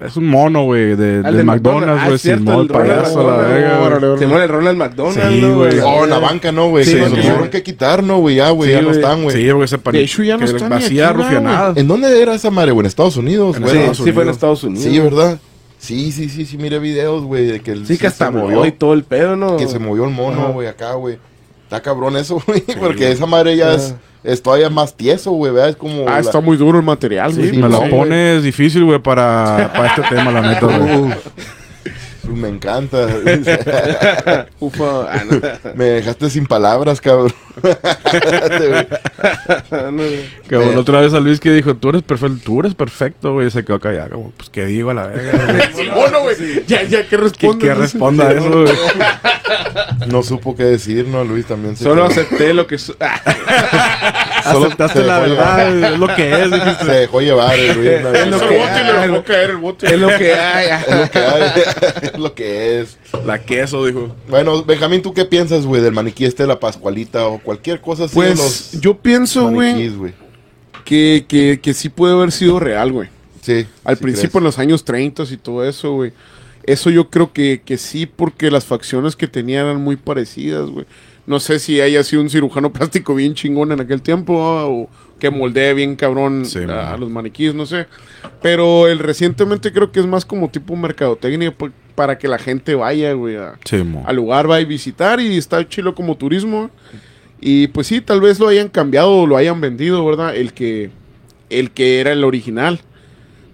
es 0.00 0.16
un 0.16 0.26
mono, 0.28 0.62
güey, 0.64 0.94
de, 0.94 1.22
de 1.22 1.32
del 1.32 1.44
McDonald's, 1.44 2.04
güey, 2.04 2.14
es 2.14 2.22
cierto, 2.22 2.44
Simón, 2.44 2.60
el 2.62 2.68
payaso, 2.68 3.22
la 3.26 3.36
McDonald, 3.36 4.00
verga. 4.00 4.18
Se 4.18 4.24
el 4.44 4.48
Ronald 4.48 4.78
McDonald, 4.78 5.32
Sí, 5.34 5.40
¿no, 5.40 5.56
güey. 5.56 5.78
Oh, 5.80 6.04
en 6.04 6.10
la 6.10 6.18
banca, 6.18 6.52
¿no, 6.52 6.68
güey? 6.68 6.84
Sí, 6.84 6.96
güey. 6.98 7.10
tuvieron 7.10 7.48
que 7.50 7.62
quitar, 7.64 8.02
¿no, 8.04 8.18
güey? 8.18 8.36
Ya, 8.36 8.50
güey, 8.50 8.70
Sí, 8.70 8.74
ya 8.76 8.82
no 8.82 8.88
güey. 8.88 9.00
están, 9.00 9.22
güey. 9.24 9.36
Sí, 9.36 9.50
güey, 9.50 9.64
ese 9.64 9.78
pani- 9.78 9.98
De 9.98 10.04
hecho, 10.04 10.22
ya 10.22 10.34
no 10.36 10.46
que 10.46 10.52
está 10.52 10.64
ni 10.68 10.70
vacía 10.70 11.08
aquí, 11.08 11.16
¿no, 11.18 11.24
rufianada. 11.24 11.72
¿En 11.74 11.88
dónde 11.88 12.22
era 12.22 12.34
esa 12.34 12.50
madre, 12.50 12.70
güey? 12.72 12.82
En 12.82 12.86
Estados 12.86 13.16
Unidos, 13.16 13.58
güey. 13.58 13.72
Sí, 13.94 14.04
sí 14.04 14.12
fue 14.12 14.22
en. 14.22 14.28
Estados 14.28 14.62
Unidos. 14.62 14.84
Sí, 14.84 14.98
¿verdad? 15.00 15.38
Sí, 15.78 16.12
sí, 16.12 16.28
sí, 16.28 16.44
sí, 16.46 16.58
miré 16.58 16.78
videos, 16.78 17.24
güey, 17.24 17.46
de 17.46 17.60
que 17.60 17.72
el 17.72 17.86
Sí, 17.86 17.98
que 17.98 18.06
hasta 18.08 18.26
se 18.26 18.32
movió 18.32 18.66
y 18.66 18.72
todo 18.72 18.94
el 18.94 19.04
pedo, 19.04 19.36
¿no? 19.36 19.56
que 19.56 19.66
se 19.68 19.78
movió 19.78 20.04
el 20.04 20.10
mono, 20.10 20.52
güey, 20.52 20.68
acá, 20.68 20.92
güey. 20.94 21.18
Está 21.64 21.80
cabrón 21.82 22.16
eso, 22.16 22.40
güey, 22.46 22.62
porque 22.80 23.10
esa 23.12 23.26
madre 23.26 23.56
ya 23.56 23.74
es, 23.74 23.94
es 24.24 24.42
todavía 24.42 24.68
más 24.70 24.94
tieso, 24.94 25.30
güey, 25.32 25.52
¿verdad? 25.52 25.70
Es 25.70 25.76
como... 25.76 26.02
Ah, 26.08 26.12
la- 26.14 26.18
está 26.20 26.40
muy 26.40 26.56
duro 26.56 26.78
el 26.78 26.84
material, 26.84 27.32
Sí, 27.32 27.38
güey. 27.38 27.52
Me 27.58 27.68
la 27.68 27.78
Sí, 27.78 27.88
pones 27.90 28.42
difícil, 28.42 28.84
güey, 28.84 28.98
para, 28.98 29.70
para 29.74 29.86
este 29.88 30.02
tema, 30.14 30.30
la 30.32 30.40
neta, 30.42 30.66
güey. 30.78 31.14
Me 32.28 32.48
encanta. 32.48 33.06
Ufa, 34.60 35.12
ah, 35.12 35.22
no. 35.28 35.40
me 35.74 35.84
dejaste 35.84 36.30
sin 36.30 36.46
palabras, 36.46 37.00
cabrón. 37.00 37.32
Bueno, 40.50 40.72
la 40.72 40.80
otra 40.80 41.00
vez 41.00 41.12
a 41.12 41.20
Luis 41.20 41.40
que 41.40 41.50
dijo, 41.52 41.74
tú 41.74 41.88
eres 41.90 42.02
perfecto, 42.02 42.38
tú 42.44 42.60
eres 42.60 42.74
perfecto, 42.74 43.32
güey, 43.34 43.48
y 43.48 43.50
se 43.50 43.64
quedó 43.64 43.80
callado, 43.80 44.10
como, 44.10 44.30
pues, 44.32 44.48
¿qué 44.50 44.64
digo 44.66 44.90
a 44.90 44.94
la 44.94 45.06
verga? 45.08 45.70
Mono, 45.94 46.20
güey. 46.22 46.36
Ya, 46.66 46.82
ya, 46.84 47.02
¿qué 47.02 47.08
¿Qué, 47.08 47.16
responde? 47.16 47.66
qué 47.66 47.74
responda 47.74 48.28
a 48.28 48.32
eso, 48.32 48.50
güey? 48.62 48.72
no 50.06 50.22
supo 50.22 50.54
qué 50.56 50.64
decir, 50.64 51.06
¿no? 51.08 51.24
Luis 51.24 51.46
también 51.46 51.76
se 51.76 51.84
Solo 51.84 52.02
quedó- 52.08 52.12
acepté 52.22 52.54
lo 52.54 52.66
que... 52.66 52.78
su- 52.78 52.96
Ah, 53.00 53.20
Solo 54.52 54.66
Aceptaste 54.66 55.02
la 55.02 55.18
verdad, 55.18 55.70
güey, 55.78 55.84
es 55.92 55.98
lo 55.98 56.14
que 56.14 56.32
es, 56.42 56.50
dijiste. 56.50 56.84
Se 56.84 56.92
dejó 56.92 57.20
llevar 57.20 57.54
el. 57.58 57.86
Es 57.86 58.26
lo 58.28 58.38
que 58.48 58.56
bote 58.56 59.86
hay. 59.88 59.94
es 59.94 60.00
lo 60.00 60.14
que 60.16 60.32
hay. 60.34 60.70
Es 62.18 62.22
lo 62.24 62.34
que 62.34 62.80
es. 62.80 62.98
La 63.24 63.38
queso, 63.44 63.86
dijo. 63.86 64.14
Bueno, 64.28 64.64
Benjamín, 64.64 65.02
¿tú 65.02 65.14
qué 65.14 65.24
piensas, 65.24 65.64
güey, 65.64 65.80
del 65.80 65.92
maniquí 65.94 66.24
este 66.24 66.42
de 66.42 66.48
la 66.48 66.58
Pascualita 66.58 67.26
o 67.28 67.38
cualquier 67.38 67.80
cosa 67.80 68.04
así 68.04 68.20
de 68.20 68.26
Pues 68.26 68.38
los 68.38 68.80
yo 68.80 68.98
pienso, 68.98 69.48
güey, 69.50 70.12
que, 70.84 71.24
que, 71.28 71.60
que 71.62 71.74
sí 71.74 71.88
puede 71.88 72.14
haber 72.14 72.32
sido 72.32 72.58
real, 72.58 72.92
güey. 72.92 73.08
Sí. 73.40 73.66
Al 73.84 73.96
sí 73.96 74.02
principio, 74.02 74.38
en 74.38 74.44
los 74.44 74.58
años 74.58 74.84
30 74.84 75.24
y 75.30 75.36
todo 75.36 75.64
eso, 75.64 75.92
güey. 75.92 76.12
Eso 76.64 76.90
yo 76.90 77.08
creo 77.08 77.32
que, 77.32 77.62
que 77.64 77.78
sí, 77.78 78.04
porque 78.06 78.50
las 78.50 78.66
facciones 78.66 79.16
que 79.16 79.26
tenía 79.28 79.60
eran 79.60 79.80
muy 79.80 79.96
parecidas, 79.96 80.68
güey. 80.68 80.86
No 81.26 81.40
sé 81.40 81.58
si 81.58 81.80
haya 81.80 82.02
sido 82.04 82.20
un 82.22 82.30
cirujano 82.30 82.72
plástico 82.72 83.14
bien 83.14 83.34
chingón 83.34 83.72
en 83.72 83.80
aquel 83.80 84.02
tiempo 84.02 84.42
ah, 84.42 84.66
o 84.66 84.88
que 85.18 85.30
moldee 85.30 85.74
bien 85.74 85.96
cabrón 85.96 86.44
Sí, 86.46 86.58
a, 86.60 86.66
man. 86.66 86.78
a 86.78 86.96
los 86.96 87.10
maniquíes, 87.10 87.54
no 87.54 87.64
sé. 87.66 87.86
Pero 88.42 88.86
el 88.88 88.98
recientemente 88.98 89.72
creo 89.72 89.90
que 89.92 90.00
es 90.00 90.06
más 90.06 90.24
como 90.24 90.48
tipo 90.50 90.74
mercadotecnia 90.76 91.56
pa- 91.56 91.70
para 91.98 92.16
que 92.16 92.28
la 92.28 92.38
gente 92.38 92.76
vaya, 92.76 93.12
güey, 93.12 93.34
a- 93.34 93.58
Sí, 93.64 93.82
al 94.06 94.14
lugar, 94.16 94.48
va 94.48 94.54
a 94.56 94.64
visitar 94.64 95.18
y 95.18 95.36
está 95.36 95.68
chilo 95.68 95.96
como 95.96 96.16
turismo. 96.16 96.70
Y 97.40 97.66
pues 97.66 97.88
sí, 97.88 98.00
tal 98.00 98.20
vez 98.20 98.38
lo 98.38 98.46
hayan 98.46 98.68
cambiado 98.68 99.10
o 99.10 99.26
lo 99.26 99.36
hayan 99.36 99.60
vendido, 99.60 100.06
¿verdad? 100.06 100.36
El 100.36 100.52
que, 100.52 100.90
el 101.50 101.72
que 101.72 101.98
era 101.98 102.12
el 102.12 102.22
original. 102.22 102.78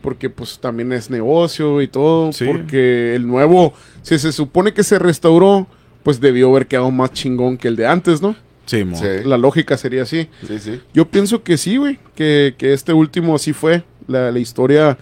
Porque 0.02 0.28
pues 0.28 0.58
también 0.58 0.92
es 0.92 1.08
negocio 1.08 1.80
y 1.80 1.88
todo. 1.88 2.32
Sí. 2.34 2.44
Porque 2.44 3.14
el 3.14 3.26
nuevo, 3.26 3.72
si 4.02 4.18
se 4.18 4.30
supone 4.30 4.74
que 4.74 4.82
se 4.84 4.98
restauró, 4.98 5.66
pues 6.02 6.20
debió 6.20 6.50
haber 6.50 6.66
quedado 6.66 6.90
más 6.90 7.12
chingón 7.14 7.56
que 7.56 7.68
el 7.68 7.76
de 7.76 7.86
antes, 7.86 8.20
¿no? 8.20 8.36
Sí, 8.66 8.84
mo. 8.84 8.94
Sí, 8.98 9.06
La 9.24 9.38
lógica 9.38 9.78
sería 9.78 10.02
así. 10.02 10.28
sí, 10.46 10.58
sí. 10.58 10.80
Yo 10.92 11.06
pienso 11.08 11.42
que 11.42 11.56
sí, 11.56 11.78
güey. 11.78 11.98
Que, 12.14 12.54
que 12.58 12.74
este 12.74 12.92
último 12.92 13.34
así 13.34 13.54
fue. 13.54 13.84
La, 14.06 14.30
la 14.30 14.38
historia, 14.38 14.98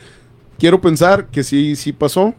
quiero 0.61 0.81
pensar 0.81 1.27
que 1.27 1.43
sí, 1.43 1.75
sí 1.75 1.93
pasó. 1.93 2.35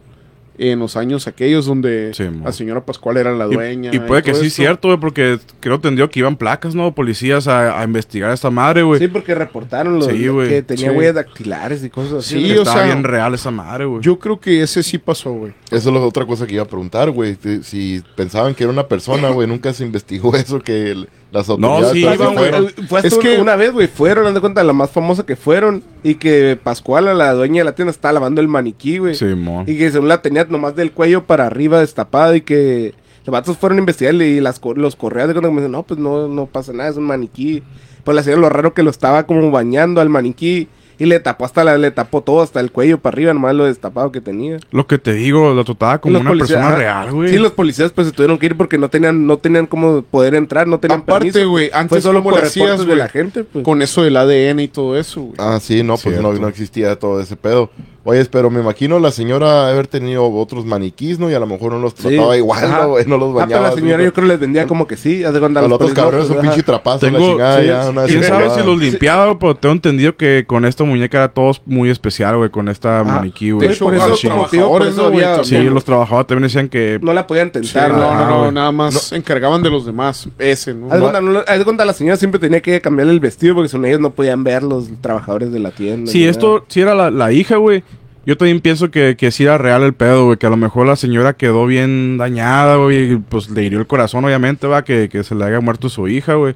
En 0.56 0.78
los 0.78 0.96
años 0.96 1.26
aquellos 1.26 1.66
donde 1.66 2.14
Sí, 2.14 2.24
la 2.44 2.52
señora 2.52 2.84
Pascual 2.84 3.16
era 3.16 3.32
la 3.32 3.46
dueña. 3.46 3.90
Y, 3.92 3.98
puede 3.98 4.22
que 4.22 4.34
sí, 4.34 4.46
esto. 4.46 4.56
cierto, 4.56 4.88
güey, 4.88 5.00
porque 5.00 5.38
creo 5.58 5.74
entendió 5.76 6.08
que 6.08 6.20
iban 6.20 6.36
placas, 6.36 6.74
¿no? 6.76 6.94
Policías 6.94 7.48
a, 7.48 7.80
a 7.80 7.82
investigar 7.84 8.30
a 8.30 8.34
esta 8.34 8.50
madre, 8.50 8.82
güey. 8.84 9.00
Sí, 9.00 9.08
porque 9.08 9.34
reportaron 9.34 9.98
los, 9.98 10.06
Sí, 10.06 10.28
güey. 10.28 10.48
que 10.48 10.62
tenía 10.62 10.90
Sí. 10.90 10.96
huellas 10.96 11.16
dactilares 11.16 11.82
y 11.82 11.90
cosas 11.90 12.12
así. 12.24 12.36
Sí, 12.40 12.52
Que 12.52 12.58
o 12.58 12.62
estaba 12.62 12.78
sea, 12.84 12.86
bien 12.86 13.02
real 13.02 13.34
esa 13.34 13.50
madre, 13.50 13.84
güey. 13.86 14.00
Yo 14.02 14.18
creo 14.18 14.38
que 14.38 14.62
ese 14.62 14.82
sí 14.84 14.98
pasó, 14.98 15.32
güey. 15.32 15.52
Eso 15.72 15.88
es 15.88 15.94
la 15.94 16.00
otra 16.00 16.24
cosa 16.24 16.46
que 16.46 16.54
iba 16.54 16.62
a 16.62 16.68
preguntar, 16.68 17.10
güey. 17.10 17.36
Si- 17.42 17.62
Si 17.64 18.02
pensaban 18.14 18.54
que 18.54 18.62
era 18.62 18.72
una 18.72 18.86
persona, 18.86 19.30
güey, 19.30 19.48
nunca 19.48 19.72
se 19.72 19.84
investigó 19.84 20.36
eso, 20.36 20.60
que 20.60 20.92
el- 20.92 21.08
las 21.34 21.48
autoridades 21.50 21.90
sí, 21.92 21.98
iban, 22.00 22.16
güey. 22.16 22.34
fueron. 22.36 22.68
Fue 22.88 23.00
Es 23.04 23.18
que- 23.18 23.38
una 23.40 23.56
vez, 23.56 23.72
güey, 23.72 23.88
fueron, 23.88 24.24
dando 24.24 24.40
cuenta, 24.40 24.62
la 24.64 24.72
más 24.72 24.90
famosa 24.90 25.26
que 25.26 25.36
fueron. 25.36 25.82
Y 26.02 26.14
que 26.14 26.58
Pascual, 26.62 27.18
la 27.18 27.32
dueña 27.34 27.60
de 27.60 27.64
la 27.64 27.74
tienda, 27.74 27.90
estaba 27.90 28.12
lavando 28.12 28.40
el 28.40 28.48
maniquí, 28.48 28.98
güey. 28.98 29.14
Sí, 29.14 29.26
mo. 29.26 29.64
Y 29.66 29.76
que 29.76 29.90
según 29.90 30.08
la 30.08 30.22
tenía 30.22 30.44
nomás 30.44 30.76
del 30.76 30.92
cuello 30.92 31.24
para 31.24 31.46
arriba 31.46 31.80
destapada 31.80 32.34
y 32.36 32.40
que 32.40 32.94
Los 33.26 33.32
vatos 33.32 33.56
fueron 33.56 33.78
a 33.78 33.80
investigar 33.80 34.14
y 34.16 34.38
las, 34.40 34.60
los 34.76 34.96
correos 34.96 35.28
de 35.28 35.32
cuando 35.34 35.50
me 35.50 35.60
dicen, 35.62 35.72
no, 35.72 35.82
pues 35.82 35.98
no, 35.98 36.28
no 36.28 36.44
pasa 36.44 36.74
nada, 36.74 36.90
es 36.90 36.96
un 36.98 37.04
maniquí. 37.04 37.62
Pues 38.04 38.14
la 38.14 38.22
señora 38.22 38.42
lo 38.42 38.48
raro 38.50 38.74
que 38.74 38.82
lo 38.82 38.90
estaba 38.90 39.22
como 39.26 39.50
bañando 39.50 40.02
al 40.02 40.10
maniquí 40.10 40.68
y 40.98 41.06
le 41.06 41.20
tapó 41.20 41.44
hasta 41.44 41.64
la, 41.64 41.76
le 41.78 41.90
tapó 41.90 42.22
todo, 42.22 42.42
hasta 42.42 42.60
el 42.60 42.70
cuello 42.70 42.98
para 42.98 43.14
arriba, 43.14 43.34
nomás 43.34 43.54
lo 43.54 43.64
destapado 43.64 44.12
que 44.12 44.20
tenía. 44.20 44.58
Lo 44.70 44.86
que 44.86 44.98
te 44.98 45.12
digo, 45.14 45.52
lo 45.54 45.64
trataba 45.64 45.98
como 45.98 46.12
Los 46.14 46.20
una 46.22 46.30
policías- 46.30 46.48
persona 46.58 46.68
ajá. 46.68 46.76
real, 46.76 47.12
güey. 47.12 47.30
Sí, 47.30 47.38
los 47.38 47.52
policías 47.52 47.92
pues 47.92 48.06
se 48.08 48.12
tuvieron 48.12 48.38
que 48.38 48.46
ir 48.46 48.56
porque 48.56 48.78
no 48.78 48.88
tenían, 48.88 49.26
no 49.26 49.38
tenían 49.38 49.66
cómo 49.66 50.02
poder 50.02 50.34
entrar, 50.34 50.66
no 50.66 50.78
tenían 50.78 51.00
Aparte, 51.00 51.32
permiso. 51.32 51.50
güey, 51.50 51.68
Fue 51.70 51.78
antes 51.78 52.02
solo 52.02 52.22
por 52.22 52.34
hacías, 52.42 52.86
de 52.86 52.96
la 52.96 53.08
gente, 53.08 53.44
pues. 53.44 53.64
con 53.64 53.82
eso 53.82 54.02
del 54.02 54.16
ADN 54.16 54.60
y 54.60 54.68
todo 54.68 54.98
eso, 54.98 55.20
güey. 55.22 55.34
Ah, 55.38 55.58
sí, 55.60 55.82
no, 55.82 55.96
pues 55.96 56.20
no, 56.20 56.32
no 56.32 56.48
existía 56.48 56.96
todo 56.98 57.20
ese 57.20 57.36
pedo. 57.36 57.70
Oye, 58.06 58.24
pero 58.26 58.50
me 58.50 58.60
imagino 58.60 58.98
la 58.98 59.10
señora 59.10 59.68
haber 59.70 59.86
tenido 59.86 60.30
otros 60.30 60.66
maniquís, 60.66 61.18
¿no? 61.18 61.30
Y 61.30 61.34
a 61.34 61.40
lo 61.40 61.46
mejor 61.46 61.72
no 61.72 61.78
los 61.78 61.94
Sí. 61.94 62.02
trataba 62.08 62.36
igual, 62.36 62.64
Ajá. 62.64 62.86
¿no? 62.86 62.88
los 62.98 63.00
Ah, 63.00 63.06
pero 63.06 63.32
bañaba. 63.32 63.68
la 63.70 63.72
señora 63.74 64.02
yo 64.04 64.12
creo 64.12 64.26
les 64.28 64.38
vendía 64.38 64.66
como 64.66 64.86
que 64.86 64.96
sí, 64.96 65.24
haz 65.24 65.32
de 65.32 65.40
los 65.40 65.72
otros 65.72 65.92
cabrones 65.94 66.28
un 66.28 66.34
pues, 66.36 66.46
pinche 66.48 66.62
trapazo, 66.62 67.06
la 67.06 67.12
Tengo- 67.12 67.30
chingada, 67.30 67.60
sí, 67.60 67.66
ya. 67.66 67.88
Una 67.90 68.04
¿Quién 68.04 68.22
sabe 68.22 68.50
si 68.50 68.62
los 68.66 68.78
limpiaba? 68.78 69.38
Pero 69.38 69.54
tengo 69.56 69.72
entendido 69.74 70.16
que 70.16 70.44
con 70.46 70.64
esta 70.66 70.84
muñeca 70.84 71.16
era 71.18 71.28
todo 71.28 71.52
muy 71.64 71.88
especial, 71.88 72.36
güey, 72.36 72.50
con 72.50 72.68
esta 72.68 73.00
Ajá. 73.00 73.04
maniquí, 73.16 73.46
De 73.46 73.52
güey. 73.52 73.68
hecho, 73.72 73.86
por 73.86 73.94
eso 73.94 74.08
los 74.08 74.20
trabajadores, 74.20 74.88
eso 74.88 75.00
¿no, 75.02 75.08
había- 75.08 75.44
Sí, 75.44 75.56
los 75.62 75.84
trabajadores 75.84 76.26
también 76.26 76.42
decían 76.48 76.68
que... 76.68 76.98
No 77.00 77.12
la 77.14 77.26
podían 77.26 77.46
Sí, 77.48 77.52
tentar, 77.60 77.90
no, 77.90 77.96
¿no? 77.98 78.10
Ah, 78.10 78.26
no, 78.28 78.52
nada 78.52 78.70
más 78.72 79.12
encargaban 79.12 79.62
de 79.62 79.70
los 79.70 79.86
demás. 79.86 80.28
Ese, 80.38 80.74
¿no? 80.74 80.86
Haz 80.92 81.00
de 81.00 81.58
de 81.58 81.64
cuenta, 81.64 81.84
la 81.86 81.92
señora 81.94 82.16
siempre 82.16 82.38
tenía 82.38 82.60
que 82.60 82.80
cambiarle 82.82 83.12
el 83.14 83.20
vestido 83.20 83.54
porque 83.54 83.68
son 83.70 83.84
ellos 83.86 84.00
no 84.00 84.10
podían 84.10 84.44
ver 84.44 84.62
los 84.62 84.88
trabajadores 85.00 85.52
de 85.52 85.58
la 85.58 85.70
tienda. 85.70 86.10
Si 86.10 86.18
ni 86.18 86.24
esto, 86.24 86.64
si 86.68 86.80
era 86.82 86.94
la, 86.94 87.10
la 87.10 87.32
hija, 87.32 87.56
güey, 87.56 87.82
yo 88.26 88.36
también 88.36 88.60
pienso 88.60 88.90
que, 88.90 89.16
que 89.16 89.30
sí 89.30 89.44
era 89.44 89.58
real 89.58 89.82
el 89.82 89.94
pedo, 89.94 90.26
güey, 90.26 90.38
que 90.38 90.46
a 90.46 90.50
lo 90.50 90.56
mejor 90.56 90.86
la 90.86 90.96
señora 90.96 91.34
quedó 91.34 91.66
bien 91.66 92.16
dañada, 92.16 92.76
güey, 92.76 93.12
y 93.12 93.16
pues 93.16 93.50
le 93.50 93.62
hirió 93.62 93.78
el 93.78 93.86
corazón, 93.86 94.24
obviamente, 94.24 94.66
va, 94.66 94.84
que, 94.84 95.08
que 95.08 95.24
se 95.24 95.34
le 95.34 95.44
haya 95.44 95.60
muerto 95.60 95.88
su 95.88 96.08
hija, 96.08 96.34
güey. 96.34 96.54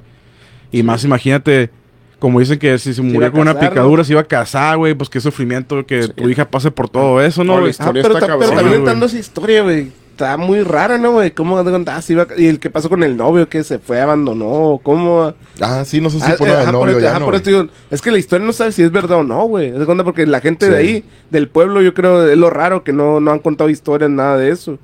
Y 0.71 0.83
más, 0.83 1.03
imagínate, 1.03 1.69
como 2.19 2.39
dicen 2.39 2.59
que 2.59 2.77
si 2.77 2.93
se 2.93 3.01
murió 3.01 3.31
con 3.31 3.41
una 3.41 3.59
picadura, 3.59 4.03
se 4.03 4.13
iba 4.13 4.21
a 4.21 4.25
casar, 4.25 4.77
güey, 4.77 4.93
pues 4.93 5.09
qué 5.09 5.21
sufrimiento 5.21 5.85
que 5.85 6.07
tu 6.09 6.29
hija 6.29 6.49
pase 6.49 6.69
por 6.69 6.89
todo 6.89 7.21
eso, 7.21 7.43
¿no, 7.43 7.55
No, 7.55 7.61
güey? 7.61 7.73
la 7.77 7.85
nada. 7.85 7.91
Ah, 7.91 7.99
historia 7.99 8.03
pero, 8.03 8.13
está 8.15 8.37
pero 8.37 8.83
también 8.83 9.03
esa 9.03 9.19
historia, 9.19 9.63
güey. 9.63 9.91
Está 10.19 10.35
muy 10.35 10.63
rara, 10.63 10.97
¿no, 10.97 11.13
güey? 11.13 11.31
¿Cómo 11.31 11.57
haz 11.57 11.63
de 11.63 11.71
cuenta? 11.71 11.95
Ah, 11.95 12.01
iba- 12.09 12.27
y 12.37 12.47
el 12.47 12.59
que 12.59 12.69
pasó 12.69 12.89
con 12.89 13.03
el 13.03 13.15
novio 13.15 13.47
que 13.47 13.63
se 13.63 13.79
fue, 13.79 14.01
abandonó, 14.01 14.77
¿cómo? 14.83 15.33
Ah, 15.61 15.85
sí, 15.85 16.01
no 16.01 16.09
sé 16.09 16.19
si 16.19 16.29
Ah, 16.29 16.35
por 16.37 16.45
nada 16.45 16.63
ajá, 16.63 16.71
de 16.73 16.77
por 16.77 16.87
novio 16.87 16.97
esto- 16.97 17.03
ya 17.03 17.09
ajá, 17.11 17.19
no. 17.19 17.25
por 17.25 17.33
güey. 17.35 17.37
esto 17.37 17.49
digo, 17.51 17.73
es 17.89 18.01
que 18.01 18.11
la 18.11 18.17
historia 18.17 18.45
no 18.45 18.51
sabe 18.51 18.73
si 18.73 18.83
es 18.83 18.91
verdad 18.91 19.19
o 19.19 19.23
no, 19.23 19.45
güey. 19.45 19.71
De 19.71 19.85
cuenta 19.85 20.03
porque 20.03 20.27
la 20.27 20.41
gente 20.41 20.69
de 20.69 20.75
ahí, 20.75 21.05
del 21.29 21.47
pueblo, 21.47 21.81
yo 21.81 21.93
creo, 21.93 22.27
es 22.27 22.37
lo 22.37 22.49
raro 22.49 22.83
que 22.83 22.91
no, 22.91 23.21
no 23.21 23.31
han 23.31 23.39
contado 23.39 23.69
historias, 23.69 24.09
nada 24.09 24.35
de 24.35 24.49
eso. 24.51 24.77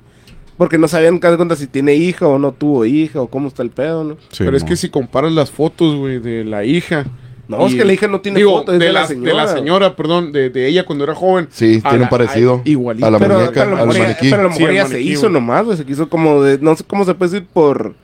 Porque 0.56 0.78
no 0.78 0.88
sabían, 0.88 1.20
haz 1.22 1.30
de 1.32 1.36
cuenta, 1.36 1.54
si 1.54 1.66
tiene 1.66 1.94
hija 1.96 2.26
o 2.26 2.38
no 2.38 2.52
tuvo 2.52 2.86
hija 2.86 3.20
o 3.20 3.26
cómo 3.28 3.48
está 3.48 3.62
el 3.62 3.68
pedo, 3.68 4.04
¿no? 4.04 4.14
Sí, 4.30 4.42
Pero 4.42 4.56
es 4.56 4.64
que 4.64 4.74
si 4.74 4.88
comparas 4.88 5.32
las 5.32 5.50
fotos, 5.50 5.96
güey, 5.96 6.18
de 6.18 6.44
la 6.44 6.64
hija. 6.64 7.04
No, 7.48 7.66
es 7.66 7.74
que 7.74 7.84
la 7.84 7.92
hija 7.92 8.08
no 8.08 8.20
tiene 8.20 8.38
digo, 8.38 8.58
foto, 8.58 8.72
es 8.72 8.78
de, 8.80 8.86
de 8.86 8.92
la 8.92 9.02
la, 9.02 9.06
señora. 9.06 9.28
de 9.30 9.34
la 9.36 9.48
señora, 9.48 9.96
perdón, 9.96 10.32
de, 10.32 10.50
de 10.50 10.66
ella 10.68 10.84
cuando 10.84 11.04
era 11.04 11.14
joven. 11.14 11.46
Sí, 11.50 11.80
tiene 11.80 11.98
la- 11.98 12.04
un 12.04 12.08
parecido. 12.08 12.54
a- 12.64 12.68
igualito. 12.68 13.06
A 13.06 13.10
la 13.10 13.18
pero, 13.18 13.34
muñeca, 13.34 13.52
pero 13.52 13.62
a 13.62 13.70
lo 13.70 13.76
al 13.82 13.86
mejor, 13.88 14.02
maniquí. 14.02 14.30
pero 14.30 14.42
a 14.42 14.44
lo 14.48 14.52
Sí, 14.54 14.64
ella 14.64 14.86
se 14.86 15.00
hizo 15.00 15.28
nomás, 15.28 15.64
güey. 15.64 15.76
Se 15.76 15.84
quiso 15.84 16.08
como 16.08 16.42
de, 16.42 16.58
no 16.58 16.74
sé 16.74 16.82
cómo 16.84 17.04
se 17.04 17.14
puede 17.14 17.30
decir 17.32 17.48
por 17.52 17.94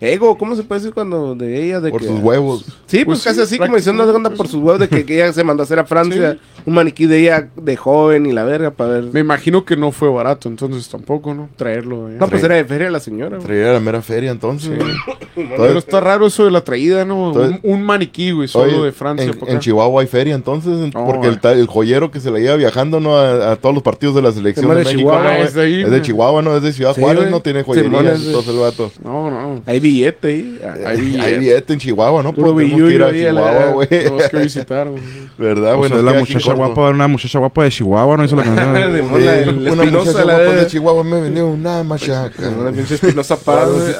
ego, 0.00 0.36
¿cómo 0.38 0.56
se 0.56 0.62
puede 0.62 0.80
decir 0.80 0.94
cuando 0.94 1.34
de 1.34 1.64
ella? 1.64 1.80
De 1.80 1.90
Por 1.90 2.00
que, 2.00 2.06
sus 2.08 2.20
huevos. 2.20 2.64
Sí, 2.86 3.04
pues, 3.04 3.20
Pues 3.20 3.24
casi 3.24 3.36
sí, 3.36 3.42
así 3.42 3.58
como 3.58 3.76
diciendo 3.76 4.06
de 4.06 4.12
onda 4.12 4.30
por 4.30 4.48
sus 4.48 4.62
huevos 4.62 4.80
de 4.80 4.88
que, 4.88 5.04
que 5.04 5.14
ella 5.16 5.32
se 5.32 5.44
mandó 5.44 5.62
a 5.62 5.64
hacer 5.64 5.78
a 5.78 5.84
Francia 5.84 6.38
un 6.66 6.74
maniquí 6.74 7.06
de 7.06 7.18
ella 7.20 7.48
de 7.56 7.76
joven 7.76 8.26
y 8.26 8.32
la 8.32 8.44
verga 8.44 8.70
para 8.70 8.90
ver. 8.94 9.04
Me 9.12 9.20
imagino 9.20 9.64
que 9.64 9.76
no 9.76 9.92
fue 9.92 10.08
barato, 10.10 10.48
entonces 10.48 10.88
tampoco, 10.88 11.34
¿no? 11.34 11.48
Traerlo. 11.56 12.06
allá. 12.06 12.16
No, 12.18 12.28
pues 12.28 12.42
era 12.42 12.54
de 12.56 12.64
feria 12.64 12.90
la 12.90 13.00
señora. 13.00 13.38
Traía 13.38 13.72
la 13.72 13.80
mera 13.80 14.02
feria 14.02 14.30
entonces. 14.30 14.70
güey. 14.76 15.48
Pero 15.56 15.78
está 15.78 16.00
raro 16.00 16.26
eso 16.26 16.44
de 16.44 16.50
la 16.50 16.62
traída, 16.62 17.04
¿no? 17.04 17.28
Entonces- 17.28 17.60
un, 17.62 17.74
un 17.74 17.82
maniquí, 17.82 18.30
güey, 18.32 18.48
solo 18.48 18.78
oye, 18.78 18.86
de 18.86 18.92
Francia. 18.92 19.30
En. 19.46 19.58
Chihuahua 19.60 20.00
hay 20.02 20.06
feria 20.08 20.34
entonces, 20.34 20.90
porque 20.92 21.28
el, 21.28 21.38
el 21.58 21.66
joyero 21.66 22.10
que 22.10 22.20
se 22.20 22.30
la 22.30 22.38
lleva 22.38 22.56
viajando 22.56 23.00
¿no? 23.00 23.16
a, 23.16 23.52
a 23.52 23.56
todos 23.56 23.74
los 23.74 23.82
partidos 23.82 24.14
de 24.14 24.22
la 24.22 24.32
selección 24.32 24.68
de 24.68 24.74
México. 24.76 24.98
Chihuahua, 24.98 25.22
¿no, 25.22 25.30
güey? 25.30 25.42
es 25.42 25.54
de 25.54 25.62
ahí, 25.62 25.74
Es 25.76 25.84
de 25.84 25.88
güey. 25.90 26.02
Chihuahua, 26.02 26.42
no 26.42 26.56
es 26.56 26.62
de 26.62 26.72
Ciudad 26.72 26.94
Sí, 26.94 27.00
Juárez, 27.00 27.30
no 27.30 27.40
tiene 27.40 27.62
joyería, 27.62 27.98
entonces 28.14 28.48
el 28.48 28.58
vato. 28.58 28.90
No, 29.04 29.30
no. 29.30 29.39
Hay 29.66 29.80
billete 29.80 30.28
ahí. 30.28 30.60
Ah, 30.64 30.74
Hay 30.78 30.84
Hay 30.86 31.00
billete. 31.00 31.38
billete 31.38 31.72
en 31.74 31.78
Chihuahua, 31.78 32.22
¿no? 32.22 32.32
Puro 32.34 32.52
Pues 32.54 32.68
tenemos 32.70 32.88
que 32.88 32.94
ir 32.94 33.02
a 33.02 33.10
Chihuahua, 33.12 33.72
güey. 33.72 33.88
Tenemos 33.88 34.28
que 34.28 34.36
visitar, 34.38 34.88
güey. 34.88 35.02
¿Verdad, 35.38 35.74
O 35.74 35.78
güey? 35.78 35.90
sea, 35.90 36.02
la 36.02 36.12
muchacha 36.14 36.54
guapa, 36.54 36.90
una 36.90 37.08
muchacha 37.08 37.38
guapa 37.38 37.64
de 37.64 37.70
Chihuahua, 37.70 38.16
¿no 38.16 38.24
hizo 38.24 38.36
la 38.36 38.42
canción? 38.44 38.72
de 38.92 39.70
una 39.70 39.84
muchacha 39.84 40.22
guapa 40.22 40.38
de- 40.38 40.66
Chihuahua 40.66 41.04
me 41.04 41.20
vendió 41.20 41.46
una 41.48 41.82
machaca. 41.82 42.48
Una 42.48 42.70
pinche 42.72 42.94
espinosa 42.94 43.36
güey. 43.46 43.94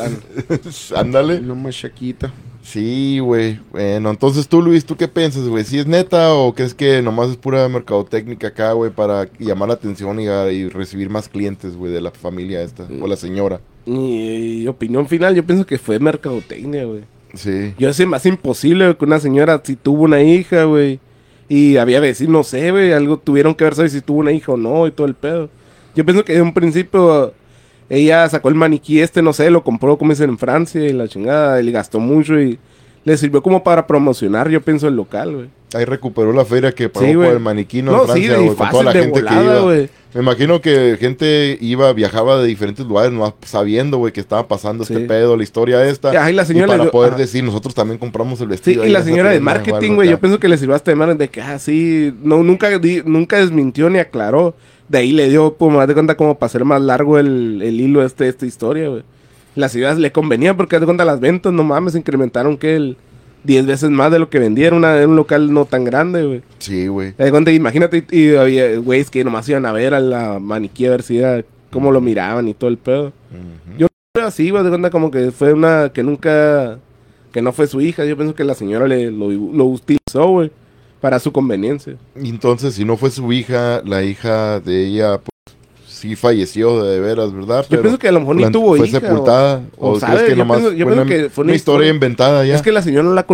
Ándale. 0.96 1.38
Una 1.40 1.54
machaquita. 1.54 2.32
Sí, 2.62 3.18
güey. 3.20 3.58
Bueno, 3.72 4.10
entonces 4.10 4.46
tú, 4.46 4.60
Luis, 4.62 4.84
¿tú 4.84 4.94
qué 4.96 5.08
piensas, 5.08 5.48
güey? 5.48 5.64
¿Sí 5.64 5.78
es 5.78 5.86
neta 5.86 6.34
o 6.34 6.54
crees 6.54 6.74
que 6.74 7.00
nomás 7.02 7.30
es 7.30 7.36
pura 7.36 7.66
mercadotecnia 7.68 8.36
acá, 8.46 8.72
güey, 8.72 8.90
para 8.90 9.28
llamar 9.38 9.68
la 9.68 9.74
atención 9.74 10.20
y, 10.20 10.26
y 10.26 10.68
recibir 10.68 11.08
más 11.08 11.28
clientes, 11.28 11.74
güey, 11.74 11.90
de 11.90 12.00
la 12.02 12.10
familia 12.10 12.60
esta 12.62 12.86
o 13.00 13.06
la 13.06 13.16
señora? 13.16 13.60
Mi 13.86 14.66
opinión 14.66 15.06
final, 15.08 15.34
yo 15.34 15.44
pienso 15.44 15.66
que 15.66 15.78
fue 15.78 15.98
mercadotecnia, 15.98 16.84
güey. 16.84 17.02
Sí. 17.34 17.74
Yo 17.78 17.92
sé 17.92 18.06
más 18.06 18.26
imposible 18.26 18.84
güey, 18.86 18.96
que 18.96 19.04
una 19.04 19.20
señora 19.20 19.60
si 19.62 19.76
tuvo 19.76 20.04
una 20.04 20.22
hija, 20.22 20.64
güey. 20.64 21.00
Y 21.48 21.76
había 21.78 22.00
vecinos, 22.00 22.32
no 22.32 22.44
sé, 22.44 22.70
güey, 22.70 22.92
algo 22.92 23.18
tuvieron 23.18 23.54
que 23.54 23.64
ver 23.64 23.74
saber 23.74 23.90
si 23.90 24.00
tuvo 24.00 24.20
una 24.20 24.32
hija 24.32 24.52
o 24.52 24.56
no 24.56 24.86
y 24.86 24.92
todo 24.92 25.06
el 25.06 25.14
pedo. 25.14 25.50
Yo 25.96 26.04
pienso 26.04 26.24
que 26.24 26.34
de 26.34 26.42
un 26.42 26.54
principio 26.54 27.34
ella 27.88 28.28
sacó 28.28 28.48
el 28.48 28.54
maniquí 28.54 29.00
este, 29.00 29.20
no 29.20 29.32
sé, 29.32 29.50
lo 29.50 29.64
compró 29.64 29.98
como 29.98 30.12
dicen 30.12 30.30
en 30.30 30.38
Francia 30.38 30.80
y 30.86 30.92
la 30.92 31.08
chingada, 31.08 31.60
y 31.60 31.64
le 31.64 31.72
gastó 31.72 31.98
mucho 31.98 32.40
y 32.40 32.58
le 33.04 33.16
sirvió 33.16 33.42
como 33.42 33.62
para 33.64 33.86
promocionar, 33.86 34.48
yo 34.50 34.60
pienso, 34.60 34.86
el 34.88 34.96
local, 34.96 35.34
güey. 35.34 35.46
Ahí 35.72 35.84
recuperó 35.84 36.32
la 36.32 36.44
feria 36.44 36.72
que 36.72 36.88
pagó 36.88 37.06
Sí, 37.06 37.14
por 37.14 37.26
el 37.26 37.38
maniquino 37.40 37.92
No, 37.92 38.00
en 38.00 38.06
Francia, 38.08 38.36
sí, 38.36 38.42
y 38.42 38.44
güey, 38.46 38.56
con 38.56 38.70
toda 38.70 38.82
la 38.84 38.92
gente 38.92 39.22
que 39.22 39.34
iba. 39.34 39.72
Me 40.12 40.20
imagino 40.22 40.60
que 40.60 40.96
gente 40.98 41.56
iba, 41.60 41.92
viajaba 41.92 42.38
de 42.42 42.48
diferentes 42.48 42.84
lugares, 42.84 43.12
nomás 43.12 43.34
sabiendo, 43.42 43.98
güey, 43.98 44.12
que 44.12 44.18
estaba 44.20 44.48
pasando 44.48 44.84
Sí. 44.84 44.92
este 44.94 45.06
pedo, 45.06 45.36
la 45.36 45.44
historia 45.44 45.84
esta. 45.86 46.28
Y 46.28 46.32
la 46.34 46.44
señora 46.44 46.74
y 46.74 46.78
para 46.78 46.90
poder 46.90 47.12
ajá. 47.12 47.20
decir, 47.20 47.44
nosotros 47.44 47.72
también 47.76 47.98
compramos 47.98 48.40
el 48.40 48.46
Sí, 48.48 48.50
vestido. 48.50 48.82
y 48.82 48.86
ahí 48.88 48.92
la 48.92 49.02
señora 49.04 49.30
de 49.30 49.38
marketing, 49.38 49.94
güey, 49.94 50.10
yo 50.10 50.18
pienso 50.18 50.40
que 50.40 50.48
le 50.48 50.58
sirvió 50.58 50.74
hasta 50.74 50.90
de 50.90 50.96
mar 50.96 51.16
de 51.16 51.28
que, 51.28 51.40
ah, 51.40 51.60
sí, 51.60 52.12
no, 52.24 52.42
nunca, 52.42 52.76
di- 52.80 53.02
nunca 53.04 53.38
desmintió 53.38 53.88
ni 53.88 54.00
aclaró. 54.00 54.54
De 54.88 54.98
ahí 54.98 55.12
le 55.12 55.28
dio, 55.28 55.54
pues, 55.54 55.72
más 55.72 55.86
de 55.86 55.94
cuenta, 55.94 56.16
como 56.16 56.36
para 56.36 56.48
hacer 56.48 56.64
más 56.64 56.82
largo 56.82 57.16
el, 57.20 57.62
el 57.62 57.80
hilo 57.80 58.04
este, 58.04 58.26
esta 58.26 58.44
historia, 58.44 58.88
güey. 58.88 59.04
Las 59.54 59.74
ideas 59.74 59.98
le 59.98 60.12
convenía 60.12 60.56
porque, 60.56 60.78
de 60.78 60.86
cuenta, 60.86 61.04
las 61.04 61.20
ventas, 61.20 61.52
no 61.52 61.64
mames, 61.64 61.94
incrementaron 61.94 62.56
que 62.56 62.76
el 62.76 62.96
10 63.44 63.66
veces 63.66 63.90
más 63.90 64.12
de 64.12 64.18
lo 64.18 64.30
que 64.30 64.38
vendía 64.38 64.68
en, 64.68 64.74
un 64.74 65.16
local 65.16 65.52
no 65.52 65.64
tan 65.64 65.84
grande, 65.84 66.24
güey. 66.24 66.42
Sí, 66.58 66.86
güey. 66.86 67.10
Haz 67.10 67.18
de 67.24 67.30
cuenta, 67.30 67.50
imagínate, 67.50 68.04
y, 68.10 68.34
había 68.34 68.76
güeyes 68.78 69.10
que 69.10 69.24
nomás 69.24 69.48
iban 69.48 69.66
a 69.66 69.72
ver 69.72 69.94
a 69.94 70.00
la 70.00 70.38
maniquí 70.38 70.86
a 70.86 70.90
ver 70.90 71.02
si 71.02 71.18
era, 71.18 71.44
cómo 71.70 71.92
lo 71.92 72.00
miraban 72.00 72.48
y 72.48 72.54
todo 72.54 72.70
el 72.70 72.78
pedo. 72.78 73.06
Ujú. 73.06 73.78
Yo 73.78 73.86
Pero 74.12 74.26
así, 74.26 74.50
güey, 74.50 74.62
de 74.62 74.68
cuenta 74.68 74.90
como 74.90 75.10
que 75.10 75.30
fue 75.30 75.52
una 75.52 75.90
que 75.92 76.02
nunca, 76.02 76.78
que 77.32 77.42
no 77.42 77.52
fue 77.52 77.66
su 77.66 77.80
hija. 77.80 78.04
Yo 78.04 78.16
pienso 78.16 78.34
que 78.34 78.44
la 78.44 78.54
señora 78.54 78.86
le, 78.86 79.10
lo, 79.10 79.30
lo 79.30 79.64
utilizó, 79.64 80.28
güey, 80.28 80.50
para 81.00 81.18
su 81.18 81.32
conveniencia. 81.32 81.96
Entonces, 82.14 82.74
si 82.74 82.84
no 82.84 82.96
fue 82.96 83.10
su 83.10 83.32
hija, 83.32 83.82
la 83.84 84.02
hija 84.02 84.60
de 84.60 84.86
ella, 84.86 85.18
pues 85.18 85.30
sí 86.00 86.16
falleció 86.16 86.82
de 86.82 86.98
veras, 87.00 87.32
¿verdad? 87.32 87.64
Yo 87.68 87.80
pienso 87.80 87.98
que 87.98 88.08
a 88.08 88.12
lo 88.12 88.20
mejor 88.20 88.36
ni 88.36 88.50
tuvo 88.50 88.76
fue 88.76 88.88
hija. 88.88 89.00
sepultada. 89.00 89.62
o- 89.78 89.90
O, 89.90 89.90
o 89.90 89.98
crees 89.98 90.00
sabe, 90.00 90.24
que 90.24 90.30
yo 90.30 90.36
nomás 90.36 90.58
pienso- 90.58 90.76
yo 90.76 90.84
fue 90.86 90.94
pienso 90.94 91.02
una, 91.02 91.10
que 91.24 91.30
fue 91.30 91.42
una 91.42 91.50
una 91.50 91.56
historia 91.56 91.86
historia- 91.86 91.88
inventada 91.90 92.44
ya? 92.44 92.54
Es 92.56 92.62
que 92.62 92.72
la 92.72 92.82
señora 92.82 93.02
no 93.04 93.14
la 93.14 93.24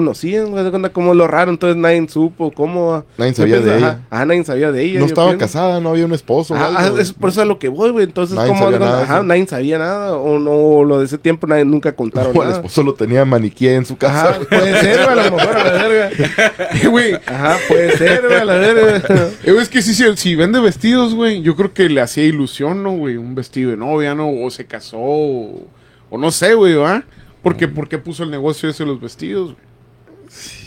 de 0.65 0.71
cuenta 0.71 0.89
como 0.91 1.15
lo 1.15 1.27
raro, 1.29 1.51
entonces 1.51 1.77
nadie 1.77 2.07
supo 2.09 2.51
cómo. 2.51 3.05
Nadie 3.19 3.35
sabía 3.35 3.55
pienso, 3.57 3.71
de 3.71 3.77
ajá, 3.77 3.87
ella. 3.93 4.01
ajá, 4.11 4.25
nadie 4.27 4.45
sabía 4.45 4.73
de 4.73 4.83
ella. 4.83 5.01
no 5.01 5.07
estaba 5.07 5.29
pienso. 5.29 5.45
casada, 5.47 5.81
no 5.81 5.91
había 5.91 6.05
un 6.05 6.13
esposo. 6.13 6.55
Ajá, 6.55 6.93
es 7.01 7.13
por 7.13 7.31
eso 7.31 7.43
a 7.43 7.45
lo 7.45 7.59
que 7.59 7.69
voy, 7.69 7.91
güey. 7.91 8.05
Entonces, 8.05 8.37
Nadie 8.37 8.49
¿cómo? 8.51 8.65
sabía 8.65 8.79
nada 8.79 9.03
Ajá, 9.03 9.15
eso. 9.17 9.23
nadie 9.25 9.47
sabía 9.47 9.79
nada. 9.79 10.17
O 10.17 10.39
no, 10.39 10.85
lo 10.85 10.99
de 10.99 11.07
ese 11.07 11.19
tiempo 11.19 11.47
nadie 11.47 11.65
nunca 11.65 11.95
contaron 11.95 12.37
O 12.37 12.43
el 12.43 12.51
esposo 12.51 12.83
lo 12.83 12.95
tenía 12.95 13.25
maniquí 13.25 13.69
en 13.69 13.85
su 13.87 13.97
casa. 13.97 14.31
Ajá, 14.31 14.39
puede 14.49 14.81
ser, 14.81 15.01
a 15.01 15.15
lo 15.15 15.23
mejor 15.37 15.57
a 15.57 15.65
la 15.65 15.73
verga. 15.89 16.11
Güey, 16.91 17.15
Ajá, 17.27 17.57
puede 17.69 17.97
ser, 17.99 18.25
a 18.27 18.45
la 18.45 18.55
verga. 18.55 19.29
es 19.61 19.69
que 19.69 19.83
sí, 19.83 19.95
sí, 19.95 20.05
si 20.17 20.35
vende 20.35 20.61
vestidos, 20.61 21.15
güey, 21.15 21.43
yo 21.43 21.57
creo 21.57 21.73
que 21.73 21.89
le 21.89 22.01
hacía 22.01 22.25
ilusión, 22.25 22.56
¿no, 22.61 22.93
güey? 22.97 23.17
Un 23.17 23.35
vestido 23.35 23.71
de 23.71 23.77
novia, 23.77 24.15
¿no? 24.15 24.29
O 24.31 24.51
se 24.51 24.67
casó, 24.67 24.99
o, 24.99 25.67
o 26.11 26.19
no 26.19 26.31
sé, 26.31 26.55
güey, 26.55 26.75
¿va? 26.75 27.05
Porque, 27.43 27.69
¿Por 27.69 27.89
qué 27.89 27.99
puso 27.99 28.23
el 28.25 28.31
negocio 28.31 28.69
ese 28.69 28.85
de 28.85 28.91
los 28.91 29.01
vestidos? 29.01 29.53
güey? 29.55 29.67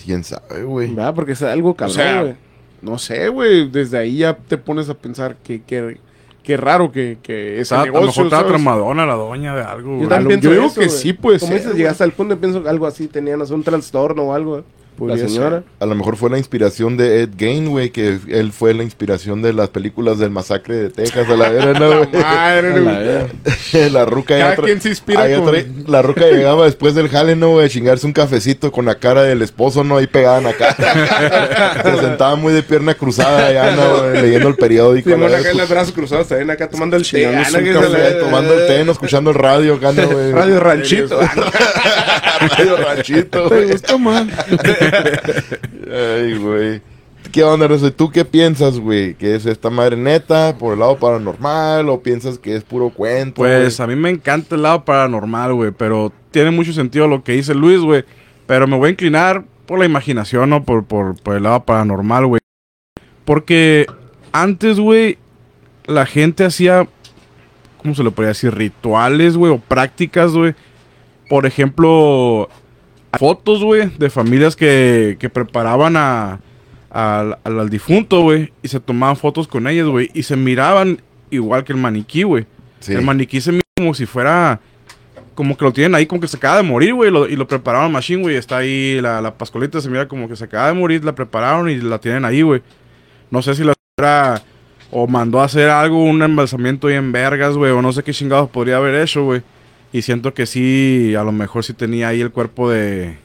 ¿Quién 0.06 0.24
sabe, 0.24 0.64
güey? 0.64 0.94
Va, 0.96 1.14
porque 1.14 1.34
es 1.34 1.42
algo 1.44 1.72
O 1.72 1.76
cabrón, 1.76 1.96
sea, 1.96 2.22
güey. 2.22 2.36
no 2.82 2.98
sé, 2.98 3.28
güey, 3.30 3.70
desde 3.70 3.98
ahí 3.98 4.18
ya 4.20 4.34
te 4.36 4.58
pones 4.58 4.90
a 4.90 4.94
pensar 4.94 5.36
que, 5.44 5.62
que, 5.64 5.98
que 6.44 6.58
raro 6.58 6.92
que, 6.92 7.18
que 7.22 7.54
ese 7.56 7.62
Estaba- 7.64 7.82
a 7.84 7.86
lo 7.88 7.92
negocio, 7.94 8.24
mejor 8.24 8.26
estaba 8.26 8.48
tramadona 8.48 9.06
la 9.06 9.16
doña 9.16 9.56
de 9.56 9.64
algo. 9.64 10.02
Yo 10.02 10.08
también 10.08 10.40
yo 10.40 10.52
digo 10.52 10.66
eso, 10.66 10.80
que 10.80 10.90
sí 10.90 11.12
puede 11.14 11.40
Como 11.40 11.54
dices, 11.54 11.76
llegaste 11.76 12.04
al 12.06 12.14
punto, 12.14 12.38
pienso 12.40 12.64
que 12.64 12.70
algo 12.70 12.88
así, 12.88 13.08
tenían 13.08 13.40
no 13.40 13.46
sé, 13.46 13.54
un 13.54 13.64
trastorno 13.64 14.24
o 14.24 14.34
algo. 14.34 14.64
La 15.08 15.18
señora. 15.18 15.64
A 15.80 15.86
lo 15.86 15.96
mejor 15.96 16.18
fue 16.18 16.30
la 16.30 16.38
inspiración 16.38 16.98
de 16.98 17.24
Ed 17.24 17.30
Gein, 17.38 17.70
güey, 17.70 17.90
que 17.92 18.20
él 18.28 18.52
fue 18.52 18.74
la 18.74 18.84
inspiración 18.84 19.42
de 19.42 19.54
las 19.54 19.70
películas 19.70 20.20
del 20.20 20.30
masacre 20.30 20.76
de 20.76 20.90
Texas, 20.90 21.28
a 21.30 21.36
la 21.36 21.50
vera, 21.50 21.74
¿no, 21.80 21.98
güey? 22.06 22.10
Madre, 22.24 22.80
güey. 22.82 23.90
la 23.90 24.06
ruca 24.06 24.38
Cada 24.38 24.56
quien 24.58 24.82
se 24.82 24.90
inspira 24.90 25.28
con- 25.40 25.56
La 25.88 26.02
ruca 26.02 26.26
llegaba 26.26 26.66
después 26.66 26.96
del 26.96 27.10
jale, 27.10 27.36
¿no, 27.36 27.52
güey? 27.52 27.66
A 27.66 27.70
chingarse 27.70 28.06
un 28.06 28.14
cafecito 28.14 28.72
con 28.72 28.86
la 28.86 28.96
cara 28.96 29.24
del 29.24 29.42
esposo, 29.42 29.84
¿no? 29.84 29.98
Ahí 29.98 30.08
pegada 30.08 30.38
en 30.40 30.44
la 30.46 30.54
cara. 30.58 31.84
se 31.84 32.02
sentaba 32.02 32.36
muy 32.36 32.54
de 32.54 32.64
pierna 32.64 32.94
cruzada 32.94 33.48
allá, 33.48 33.76
¿no? 33.76 33.98
güey? 34.10 34.22
Leyendo 34.22 34.48
el 34.50 34.56
periódico. 34.56 35.10
a 35.14 35.18
la 35.18 35.28
vez, 35.28 35.40
acá 35.40 35.52
en 35.52 35.58
los 35.58 35.70
brazos 35.70 35.94
cruzados, 35.94 36.28
también 36.28 36.50
acá 36.52 36.70
tomando 36.70 36.96
el 36.96 37.04
té. 37.04 37.10
Chingándose 37.10 37.58
ah, 37.58 37.74
café, 37.74 37.88
se 37.88 37.98
le- 37.98 38.12
tomando 38.20 38.54
el 38.54 38.68
té, 38.68 38.84
no 38.86 38.92
escuchando 38.92 39.30
el 39.32 39.36
radio, 39.36 39.76
acá, 39.76 39.92
¿no, 39.92 40.08
güey? 40.08 40.32
Radio 40.32 40.60
Ranchito. 40.60 41.20
Radio 42.40 42.78
ranchito, 42.78 43.50
¿Te 43.50 43.56
güey. 43.56 43.72
gustó, 43.72 44.00
man? 44.00 44.32
Ay, 45.92 46.38
güey. 46.38 46.82
¿Qué 47.32 47.44
onda, 47.44 47.68
Rose? 47.68 47.92
¿Tú 47.92 48.10
qué 48.10 48.26
piensas, 48.26 48.80
güey? 48.80 49.14
¿Que 49.14 49.36
es 49.36 49.46
esta 49.46 49.70
madre 49.70 49.96
neta 49.96 50.58
por 50.58 50.74
el 50.74 50.80
lado 50.80 50.98
paranormal 50.98 51.88
o 51.90 52.02
piensas 52.02 52.40
que 52.40 52.56
es 52.56 52.64
puro 52.64 52.90
cuento? 52.90 53.36
Pues 53.36 53.78
güey? 53.78 53.86
a 53.86 53.88
mí 53.88 54.00
me 54.00 54.10
encanta 54.10 54.56
el 54.56 54.64
lado 54.64 54.84
paranormal, 54.84 55.54
güey, 55.54 55.72
pero 55.72 56.12
tiene 56.32 56.50
mucho 56.52 56.74
sentido 56.74 57.08
lo 57.08 57.24
que 57.24 57.34
dice 57.34 57.54
Luis, 57.54 57.82
güey. 57.82 58.04
Pero 58.48 58.66
me 58.66 58.78
voy 58.78 58.88
a 58.88 58.92
inclinar 58.92 59.44
por 59.68 59.78
la 59.78 59.86
imaginación, 59.86 60.50
¿no? 60.50 60.64
Por, 60.64 60.86
por, 60.86 61.22
por 61.22 61.36
el 61.36 61.44
lado 61.44 61.64
paranormal, 61.64 62.26
güey. 62.26 62.42
Porque 63.26 63.86
antes, 64.32 64.80
güey, 64.80 65.20
la 65.86 66.08
gente 66.08 66.46
hacía, 66.46 66.88
¿cómo 67.78 67.94
se 67.94 68.04
le 68.04 68.10
podría 68.10 68.30
decir? 68.30 68.56
Rituales, 68.56 69.38
güey, 69.38 69.54
o 69.54 69.60
prácticas, 69.60 70.32
güey. 70.32 70.56
Por 71.30 71.46
ejemplo, 71.46 72.50
fotos, 73.18 73.64
güey, 73.64 73.90
de 73.98 74.10
familias 74.10 74.56
que, 74.56 75.18
que 75.20 75.30
preparaban 75.30 75.96
a, 75.98 76.40
al, 76.90 77.38
al, 77.44 77.60
al 77.60 77.70
difunto, 77.70 78.22
güey, 78.22 78.52
y 78.62 78.68
se 78.68 78.80
tomaban 78.80 79.16
fotos 79.18 79.48
con 79.48 79.68
ellas, 79.68 79.88
güey, 79.88 80.10
y 80.14 80.24
se 80.24 80.36
miraban 80.36 81.02
igual 81.32 81.64
que 81.64 81.74
el 81.74 81.80
maniquí, 81.80 82.24
güey. 82.24 82.46
Sí. 82.80 82.94
El 82.94 83.02
maniquí 83.02 83.42
se 83.42 83.52
mira 83.52 83.64
como 83.78 83.94
si 83.94 84.06
fuera. 84.06 84.60
Como 85.36 85.56
que 85.56 85.64
lo 85.64 85.72
tienen 85.72 85.96
ahí, 85.96 86.06
como 86.06 86.20
que 86.20 86.28
se 86.28 86.36
acaba 86.36 86.58
de 86.58 86.64
morir, 86.64 86.94
güey. 86.94 87.12
lo- 87.12 87.28
y 87.28 87.36
lo 87.38 87.48
prepararon 87.48 87.92
machine, 87.94 88.22
güey. 88.22 88.36
Está 88.36 88.58
ahí 88.58 89.00
la, 89.02 89.22
la 89.22 89.34
pascolita, 89.38 89.80
se 89.80 89.90
mira 89.90 90.06
como 90.08 90.28
que 90.28 90.36
se 90.36 90.44
acaba 90.44 90.68
de 90.68 90.74
morir. 90.74 91.06
La 91.06 91.16
prepararon 91.16 91.70
y 91.70 91.78
la 91.78 91.98
tienen 92.00 92.26
ahí, 92.26 92.42
güey. 92.42 92.62
No 93.32 93.42
sé 93.42 93.56
si 93.56 93.64
la 93.64 93.74
señora 93.98 94.42
o 94.92 95.08
mandó 95.08 95.40
a 95.40 95.46
hacer 95.46 95.70
algo, 95.70 96.04
un 96.04 96.22
embalsamiento 96.24 96.88
ahí 96.88 96.96
en 96.96 97.14
vergas, 97.14 97.56
güey. 97.56 97.72
O 97.72 97.82
no 97.82 97.94
sé 97.94 98.04
qué 98.04 98.12
chingados 98.12 98.50
podría 98.50 98.78
haber 98.78 98.96
hecho, 98.96 99.24
güey. 99.24 99.42
Y 99.92 100.02
siento 100.04 100.34
que 100.34 100.46
sí, 100.46 101.16
a 101.18 101.24
lo 101.24 101.32
mejor 101.32 101.64
sí 101.64 101.74
tenía 101.74 102.10
ahí 102.10 102.22
el 102.22 102.32
cuerpo 102.32 102.70
de. 102.70 103.18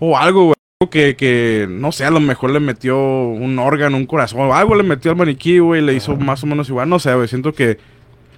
O 0.00 0.16
algo, 0.16 0.44
güey. 0.44 0.54
algo 0.80 0.90
Que, 0.90 1.16
que, 1.16 1.66
no 1.70 1.90
sé, 1.92 2.04
a 2.04 2.10
lo 2.10 2.20
mejor 2.20 2.50
le 2.50 2.60
metió 2.60 2.96
un 2.98 3.58
órgano, 3.58 3.96
un 3.96 4.06
corazón, 4.06 4.40
o 4.40 4.54
algo 4.54 4.74
le 4.74 4.82
metió 4.82 5.10
al 5.10 5.16
maniquí, 5.16 5.58
güey, 5.58 5.80
le 5.82 5.94
hizo 5.94 6.16
más 6.16 6.42
o 6.42 6.46
menos 6.46 6.68
igual, 6.68 6.88
no 6.88 6.98
sé, 6.98 7.14
güey, 7.14 7.28
siento 7.28 7.52
que 7.54 7.78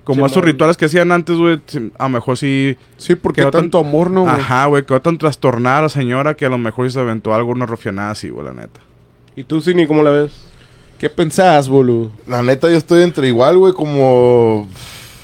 como 0.05 0.27
Sí, 0.27 0.33
esos 0.33 0.45
rituales 0.45 0.77
que 0.77 0.85
hacían 0.87 1.11
antes, 1.13 1.37
güey, 1.37 1.61
a 1.99 2.05
lo 2.05 2.09
mejor 2.09 2.39
sí, 2.39 2.77
Sí, 2.97 3.15
porque 3.17 3.43
Quedó 3.43 3.51
tan- 3.51 3.63
tanto 3.63 3.79
amor, 3.81 4.11
¿no, 4.11 4.23
güey? 4.23 4.35
ajá, 4.35 4.67
güey, 4.67 4.85
quedó 4.87 5.03
tan 5.03 5.19
trastornada 5.19 5.83
la 5.83 5.89
señora 5.89 6.35
que 6.35 6.47
a 6.47 6.49
lo 6.49 6.59
mejor 6.59 6.91
se 6.91 6.99
aventó 7.01 7.35
algo, 7.35 7.51
una 7.53 7.67
rofianada 7.67 8.13
así, 8.13 8.29
güey, 8.31 8.47
la 8.47 8.55
neta. 8.55 8.81
¿Y 9.37 9.45
tú, 9.45 9.61
Cini, 9.61 9.87
cómo 9.87 10.03
la 10.03 10.11
ves? 10.11 10.33
¿Qué 10.99 11.11
pensás, 11.11 11.69
boludo? 11.69 12.11
La 12.27 12.43
neta, 12.43 12.71
yo 12.71 12.77
estoy 12.77 13.03
entre 13.03 13.29
igual, 13.29 13.59
güey, 13.59 13.73
como. 13.73 14.69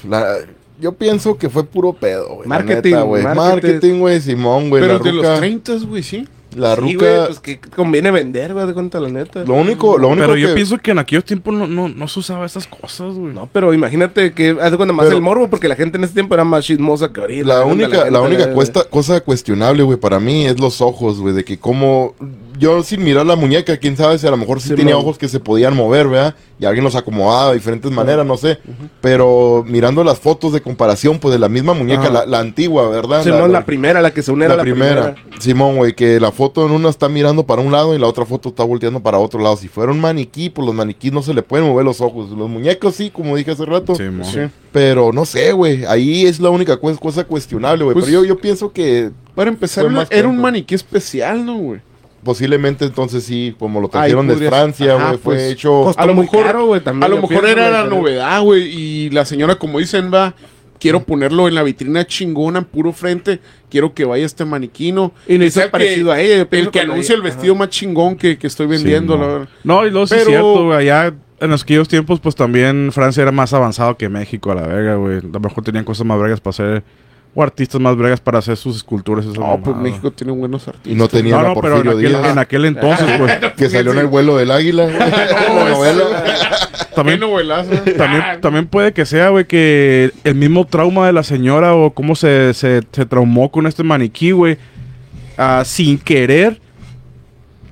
la- 0.07 0.35
Yo 0.79 0.91
pienso 0.93 1.37
que 1.37 1.49
fue 1.49 1.63
puro 1.63 1.93
pedo, 1.93 2.35
güey. 2.35 2.47
Marketing, 2.49 2.91
neta, 2.91 3.01
güey. 3.03 3.23
marketing. 3.23 3.41
Marketing, 3.71 3.99
güey, 3.99 4.19
Simón, 4.21 4.69
güey. 4.69 4.81
Pero 4.81 4.97
la 4.97 5.03
de 5.03 5.11
ruca- 5.11 5.29
los 5.29 5.39
30, 5.39 5.73
güey, 5.87 6.03
sí. 6.03 6.27
La 6.55 6.75
Sí, 6.75 6.81
ruca. 6.81 7.05
güey, 7.05 7.25
pues 7.27 7.39
que 7.41 7.59
conviene 7.59 8.11
vender, 8.11 8.53
güey, 8.53 8.65
de 8.65 8.73
cuenta 8.73 8.99
la 8.99 9.09
neta. 9.09 9.43
Lo 9.43 9.55
único, 9.55 9.97
lo 9.97 10.07
único 10.07 10.21
Pero 10.27 10.37
yo 10.37 10.47
que- 10.47 10.53
pienso 10.55 10.77
que 10.77 10.91
en 10.91 10.99
aquellos 10.99 11.25
tiempos 11.25 11.53
no, 11.53 11.67
no, 11.67 11.89
no 11.89 12.07
se 12.07 12.19
usaba 12.19 12.45
esas 12.45 12.65
cosas, 12.67 13.13
güey. 13.13 13.33
No, 13.33 13.49
pero 13.51 13.73
imagínate 13.73 14.31
que 14.33 14.57
hace 14.61 14.77
cuenta 14.77 14.93
más 14.93 15.05
Pero- 15.05 15.17
el 15.17 15.21
morbo, 15.21 15.49
porque 15.49 15.67
la 15.67 15.75
gente 15.75 15.97
en 15.97 16.05
ese 16.05 16.13
tiempo 16.13 16.33
era 16.33 16.43
más 16.45 16.63
chismosa 16.65 17.11
que 17.11 17.19
ahorita. 17.21 17.45
La 17.47 17.65
única, 17.65 17.89
gente, 17.97 18.11
la 18.11 18.21
única 18.21 18.45
la- 18.47 18.53
cuesta- 18.53 18.83
cosa 18.89 19.19
cuestionable, 19.21 19.83
güey, 19.83 19.99
para 19.99 20.19
mí 20.19 20.45
es 20.45 20.59
los 20.59 20.79
ojos, 20.81 21.19
güey, 21.19 21.33
de 21.35 21.43
que 21.43 21.57
como 21.59 22.15
yo 22.57 22.81
sin 22.83 23.03
mirar 23.03 23.25
la 23.25 23.35
muñeca, 23.35 23.75
quién 23.75 23.97
sabe 23.97 24.17
si 24.17 24.25
a 24.25 24.31
lo 24.31 24.37
mejor 24.37 24.61
sí, 24.61 24.69
Sí, 24.69 24.75
tenía 24.75 24.95
man. 24.95 25.03
ojos 25.03 25.17
que 25.17 25.27
se 25.27 25.41
podían 25.41 25.75
mover, 25.75 26.07
¿verdad? 26.07 26.35
Y 26.57 26.63
alguien 26.63 26.85
los 26.85 26.95
acomodaba 26.95 27.49
de 27.49 27.55
diferentes 27.55 27.91
maneras, 27.91 28.25
no 28.25 28.37
sé. 28.37 28.59
Pero 29.01 29.65
mirando 29.67 30.05
las 30.05 30.19
fotos 30.19 30.53
de 30.53 30.61
comparación, 30.61 31.19
pues 31.19 31.33
de 31.33 31.39
la 31.39 31.49
misma 31.49 31.73
muñeca, 31.73 32.09
la, 32.09 32.25
la 32.25 32.39
antigua, 32.39 32.87
¿verdad? 32.89 33.23
Sí, 33.23 33.29
no, 33.29 33.47
la 33.47 33.65
primera, 33.65 34.01
la 34.01 34.11
que 34.13 34.21
se 34.21 34.31
une 34.31 34.47
la 34.47 34.55
la 34.55 34.61
primera. 34.63 35.13
primera. 35.15 35.39
Simón, 35.41 35.75
güey, 35.75 35.93
que 35.95 36.17
la 36.19 36.31
foto 36.31 36.44
en 36.55 36.71
una 36.71 36.89
está 36.89 37.09
mirando 37.09 37.45
para 37.45 37.61
un 37.61 37.71
lado 37.71 37.95
y 37.95 37.99
la 37.99 38.07
otra 38.07 38.25
foto 38.25 38.49
está 38.49 38.63
volteando 38.63 38.99
para 38.99 39.17
otro 39.19 39.39
lado. 39.39 39.57
Si 39.57 39.67
fuera 39.67 39.91
un 39.91 39.99
maniquí, 39.99 40.49
pues 40.49 40.65
los 40.65 40.75
maniquís 40.75 41.11
no 41.11 41.21
se 41.21 41.33
le 41.33 41.41
pueden 41.41 41.67
mover 41.67 41.85
los 41.85 42.01
ojos. 42.01 42.29
Los 42.31 42.49
muñecos 42.49 42.95
sí, 42.95 43.09
como 43.09 43.35
dije 43.35 43.51
hace 43.51 43.65
rato. 43.65 43.95
Sí. 43.95 44.03
Pero 44.71 45.11
no 45.13 45.25
sé, 45.25 45.51
güey. 45.51 45.85
Ahí 45.85 46.25
es 46.25 46.39
la 46.39 46.49
única 46.49 46.77
cu- 46.77 46.97
cosa 46.97 47.23
cuestionable, 47.23 47.83
güey. 47.83 47.93
Pues- 47.93 48.05
pero 48.05 48.21
yo, 48.21 48.27
yo 48.27 48.37
pienso 48.37 48.71
que 48.71 49.11
Para 49.33 49.49
empezar, 49.49 49.85
era, 50.09 50.27
un 50.27 50.39
maniquí 50.39 50.75
especial, 50.75 51.45
¿no, 51.45 51.55
güey? 51.57 51.81
posiblemente 52.23 52.85
entonces 52.85 53.23
sí, 53.23 53.55
como 53.59 53.79
lo 53.79 53.87
trajeron 53.87 54.27
de 54.27 54.35
Francia, 54.35 54.95
güey, 54.95 55.17
fue 55.19 55.35
pues, 55.35 55.51
hecho... 55.51 55.93
A 55.95 56.05
lo 56.07 56.15
mejor, 56.15 56.43
caro, 56.43 56.65
güey, 56.65 56.81
también 56.81 57.03
a 57.03 57.07
lo 57.07 57.17
mejor 57.21 57.29
pienso, 57.43 57.47
era 57.47 57.69
la 57.69 57.83
novedad, 57.85 58.41
güey. 58.41 58.63
Y 58.63 59.09
la 59.11 59.25
señora, 59.25 59.59
como 59.59 59.77
dicen, 59.77 60.11
va, 60.11 60.33
quiero 60.79 61.01
ponerlo 61.03 61.47
en 61.47 61.55
la 61.55 61.63
vitrina 61.63 62.05
chingona, 62.05 62.59
en 62.59 62.65
puro 62.65 62.91
frente. 62.93 63.39
Quiero 63.69 63.93
que 63.93 64.05
vaya 64.05 64.25
este 64.25 64.45
maniquino. 64.45 65.11
Y 65.27 65.37
no 65.37 65.49
sea 65.49 65.69
parecido 65.71 66.07
que- 66.07 66.11
a 66.13 66.21
ella. 66.21 66.47
El 66.51 66.69
que 66.71 66.81
ella- 66.81 67.13
el 67.13 67.21
vestido 67.21 67.55
más 67.55 67.69
chingón 67.69 68.15
que, 68.15 68.37
que 68.37 68.47
estoy 68.47 68.67
vendiendo, 68.67 69.13
Sí, 69.15 69.19
la 69.19 69.27
verdad. 69.27 69.49
No, 69.63 69.85
y 69.85 69.91
es 70.03 70.09
Pero- 70.09 70.25
cierto, 70.25 70.65
güey. 70.65 70.77
Allá 70.89 71.13
en 71.39 71.51
aquellos 71.53 71.87
tiempos, 71.87 72.19
pues 72.19 72.35
también 72.35 72.91
Francia 72.93 73.21
era 73.23 73.31
más 73.31 73.51
avanzado 73.53 73.97
que 73.97 74.07
México, 74.09 74.51
a 74.51 74.55
la 74.55 74.67
verga, 74.67 74.95
güey. 74.95 75.17
A 75.17 75.21
lo 75.21 75.39
mejor 75.39 75.63
tenían 75.63 75.83
cosas 75.83 76.05
más 76.05 76.17
bregas 76.19 76.39
para 76.39 76.51
hacer, 76.51 76.83
o 77.35 77.43
artistas 77.43 77.81
más 77.81 77.95
bregas 77.97 78.21
para 78.21 78.39
hacer 78.39 78.55
sus 78.55 78.77
esculturas. 78.77 79.25
esas 79.25 79.37
No, 79.37 79.59
pues. 79.61 79.75
México 79.75 80.09
tiene 80.09 80.31
buenos 80.31 80.67
artistas. 80.67 80.91
Y 80.91 80.95
no 80.95 81.09
tenía 81.09 81.35
No, 81.35 81.49
no, 81.53 81.61
pero 81.61 81.77
en 81.77 81.83
Porfirio 81.83 81.91
aquel, 81.91 82.21
Díaz, 82.21 82.31
en 82.31 82.39
aquel 82.39 82.65
entonces, 82.65 83.07
pues. 83.19 83.37
que 83.57 83.69
salió 83.69 83.91
en 83.91 83.99
el 83.99 84.07
vuelo 84.07 84.37
del 84.37 84.51
águila, 84.51 84.87
novela. 85.69 86.23
También, 86.95 87.19
también, 87.19 88.21
Ah, 88.23 88.37
también 88.39 88.67
puede 88.67 88.93
que 88.93 89.05
sea, 89.05 89.27
güey, 89.27 89.43
que 89.43 90.11
el 90.23 90.33
mismo 90.35 90.65
trauma 90.65 91.05
de 91.05 91.11
la 91.11 91.23
señora 91.23 91.75
o 91.75 91.91
cómo 91.91 92.15
se, 92.15 92.53
se, 92.53 92.83
se 92.89 93.05
traumó 93.05 93.51
con 93.51 93.67
este 93.67 93.83
maniquí, 93.83 94.31
güey, 94.31 94.57
ah, 95.37 95.63
sin 95.65 95.97
querer, 95.97 96.61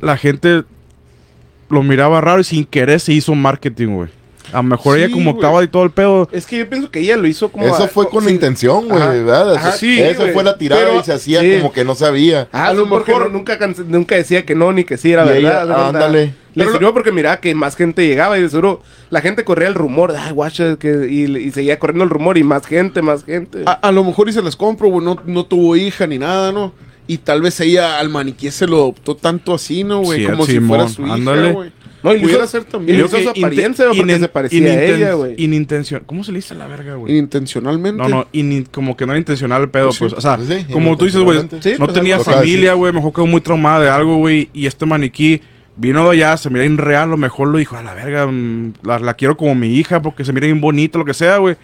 la 0.02 0.18
gente 0.18 0.64
lo 1.70 1.84
miraba 1.84 2.20
raro 2.20 2.42
y 2.42 2.44
sin 2.44 2.66
querer 2.66 3.00
se 3.00 3.14
hizo 3.14 3.34
marketing, 3.34 3.88
güey. 3.96 4.10
A 4.52 4.58
lo 4.58 4.64
mejor 4.64 4.98
Sí, 4.98 5.04
ella 5.04 5.14
como 5.14 5.32
actuaba 5.32 5.64
y 5.64 5.68
todo 5.68 5.84
el 5.84 5.92
pedo. 5.92 6.28
Es 6.32 6.46
que 6.46 6.58
yo 6.60 6.70
pienso 6.70 6.92
que 6.92 7.00
ella 7.00 7.18
lo 7.18 7.28
hizo 7.28 7.50
como... 7.52 7.66
Eso 7.66 7.84
a- 7.86 7.88
fue 7.88 8.10
con 8.10 8.24
sin- 8.26 8.34
intención, 8.36 8.88
güey. 8.88 9.00
¿verdad? 9.00 9.56
Ajá, 9.56 9.72
sí, 9.72 10.00
Esa 10.02 10.28
fue 10.28 10.44
la 10.44 10.58
tirada 10.58 10.84
Pero- 10.86 11.00
y 11.00 11.04
se 11.04 11.14
hacía 11.14 11.42
sí. 11.42 11.56
como 11.58 11.72
que 11.72 11.84
no 11.86 11.96
sabía. 11.96 12.48
Ah, 12.52 12.68
A 12.68 12.74
lo 12.74 12.86
mejor- 12.86 13.24
no- 13.24 13.30
nunca, 13.30 13.58
nunca 13.88 14.16
decía 14.16 14.46
que 14.46 14.54
no, 14.56 14.72
ni 14.74 14.84
que 14.84 14.98
sí 14.98 15.12
era 15.12 15.24
ella, 15.36 15.60
verdad. 15.60 15.68
¿no? 15.68 15.86
ándale. 15.86 16.34
Le 16.56 16.66
Pero 16.66 16.72
sirvió 16.74 16.94
porque 16.94 17.12
miraba 17.12 17.38
que 17.38 17.56
más 17.56 17.76
gente 17.76 18.06
llegaba 18.06 18.38
y 18.38 18.44
de 18.44 18.50
seguro 18.50 18.84
la 19.10 19.22
gente 19.22 19.44
corría 19.44 19.68
el 19.68 19.74
rumor. 19.74 20.14
Ay, 20.16 20.32
guacha, 20.34 20.76
que, 20.76 21.08
y, 21.10 21.24
y 21.36 21.50
seguía 21.52 21.80
corriendo 21.80 22.04
el 22.04 22.12
rumor 22.12 22.38
y 22.38 22.44
más 22.44 22.68
gente, 22.68 23.02
más 23.02 23.24
gente. 23.24 23.64
A, 23.66 23.72
a 23.72 23.92
lo 23.92 24.04
mejor 24.04 24.30
y 24.30 24.34
se 24.34 24.42
las 24.44 24.56
compro, 24.56 24.90
güey. 24.90 25.04
No, 25.04 25.18
no 25.26 25.46
tuvo 25.46 25.76
hija 25.76 26.06
ni 26.06 26.20
nada, 26.20 26.52
¿no? 26.52 26.72
Y 27.08 27.18
tal 27.18 27.42
vez 27.42 27.60
ella 27.60 27.98
al 28.00 28.10
maniquí 28.10 28.52
se 28.52 28.68
lo 28.68 28.76
adoptó 28.78 29.16
tanto 29.16 29.56
así, 29.56 29.84
¿no, 29.84 30.02
güey? 30.02 30.20
Sí, 30.26 30.32
Como 30.32 30.46
si 30.46 30.60
fuera 30.60 30.88
su 30.88 31.04
ándale. 31.06 31.42
hija, 31.46 31.52
güey. 31.54 31.72
No, 32.04 32.14
y 32.14 32.20
pudiera 32.20 32.44
hizo- 32.44 32.52
ser 32.52 32.62
y 32.68 32.72
también. 32.72 32.98
le 33.00 33.06
hizo 33.06 33.18
su 33.20 33.30
apariencia, 33.30 33.86
güey, 33.86 33.98
porque 34.00 34.20
se 34.20 34.28
parecía 34.30 34.72
a 34.72 34.84
ella, 34.84 35.14
güey. 35.14 35.36
Inintencional. 35.38 36.06
¿Cómo 36.06 36.24
se 36.24 36.32
le 36.32 36.38
dice 36.40 36.54
a 36.54 36.58
la 36.58 36.68
verga, 36.68 36.96
güey? 36.96 37.18
Intencionalmente. 37.18 38.02
No, 38.04 38.10
no, 38.10 38.28
como 38.72 38.96
que 38.98 39.06
no 39.06 39.14
era 39.14 39.20
intencional 39.20 39.62
el 39.64 39.70
pedo, 39.70 39.86
Pues 39.88 39.96
sí, 39.96 40.00
pues. 40.02 40.14
O 40.14 40.22
sea, 40.22 40.36
pues 40.38 40.48
sí, 40.50 40.66
como 40.72 40.98
tú 40.98 41.06
dices, 41.06 41.22
güey. 41.22 41.40
Sí, 41.62 41.72
no 41.80 41.86
pues, 41.86 41.94
tenía 41.94 42.20
familia, 42.20 42.72
sí. 42.74 42.78
güey, 42.78 42.94
mejor 42.94 43.14
quedó 43.14 43.26
muy 43.26 43.42
traumada 43.42 43.80
de 43.80 43.90
algo, 43.90 44.18
güey. 44.18 44.50
Y 44.54 44.66
este 44.68 44.86
maniquí 44.86 45.42
vino 45.76 46.04
de 46.04 46.12
allá, 46.12 46.38
se 46.38 46.50
mira 46.50 46.66
irreal, 46.66 47.04
a 47.04 47.06
lo 47.08 47.18
mejor 47.18 47.48
lo 47.48 47.58
dijo, 47.58 47.76
a 47.78 47.82
la 47.84 47.94
verga, 47.94 48.28
mm, 48.28 48.74
la, 48.84 49.00
la 49.00 49.14
quiero 49.16 49.36
como 49.38 49.56
mi 49.56 49.76
hija 49.76 50.02
porque 50.02 50.24
se 50.26 50.32
mira 50.34 50.46
bien 50.46 50.62
bonito, 50.62 51.00
lo 51.00 51.06
que 51.06 51.14
sea, 51.14 51.38
güey. 51.38 51.56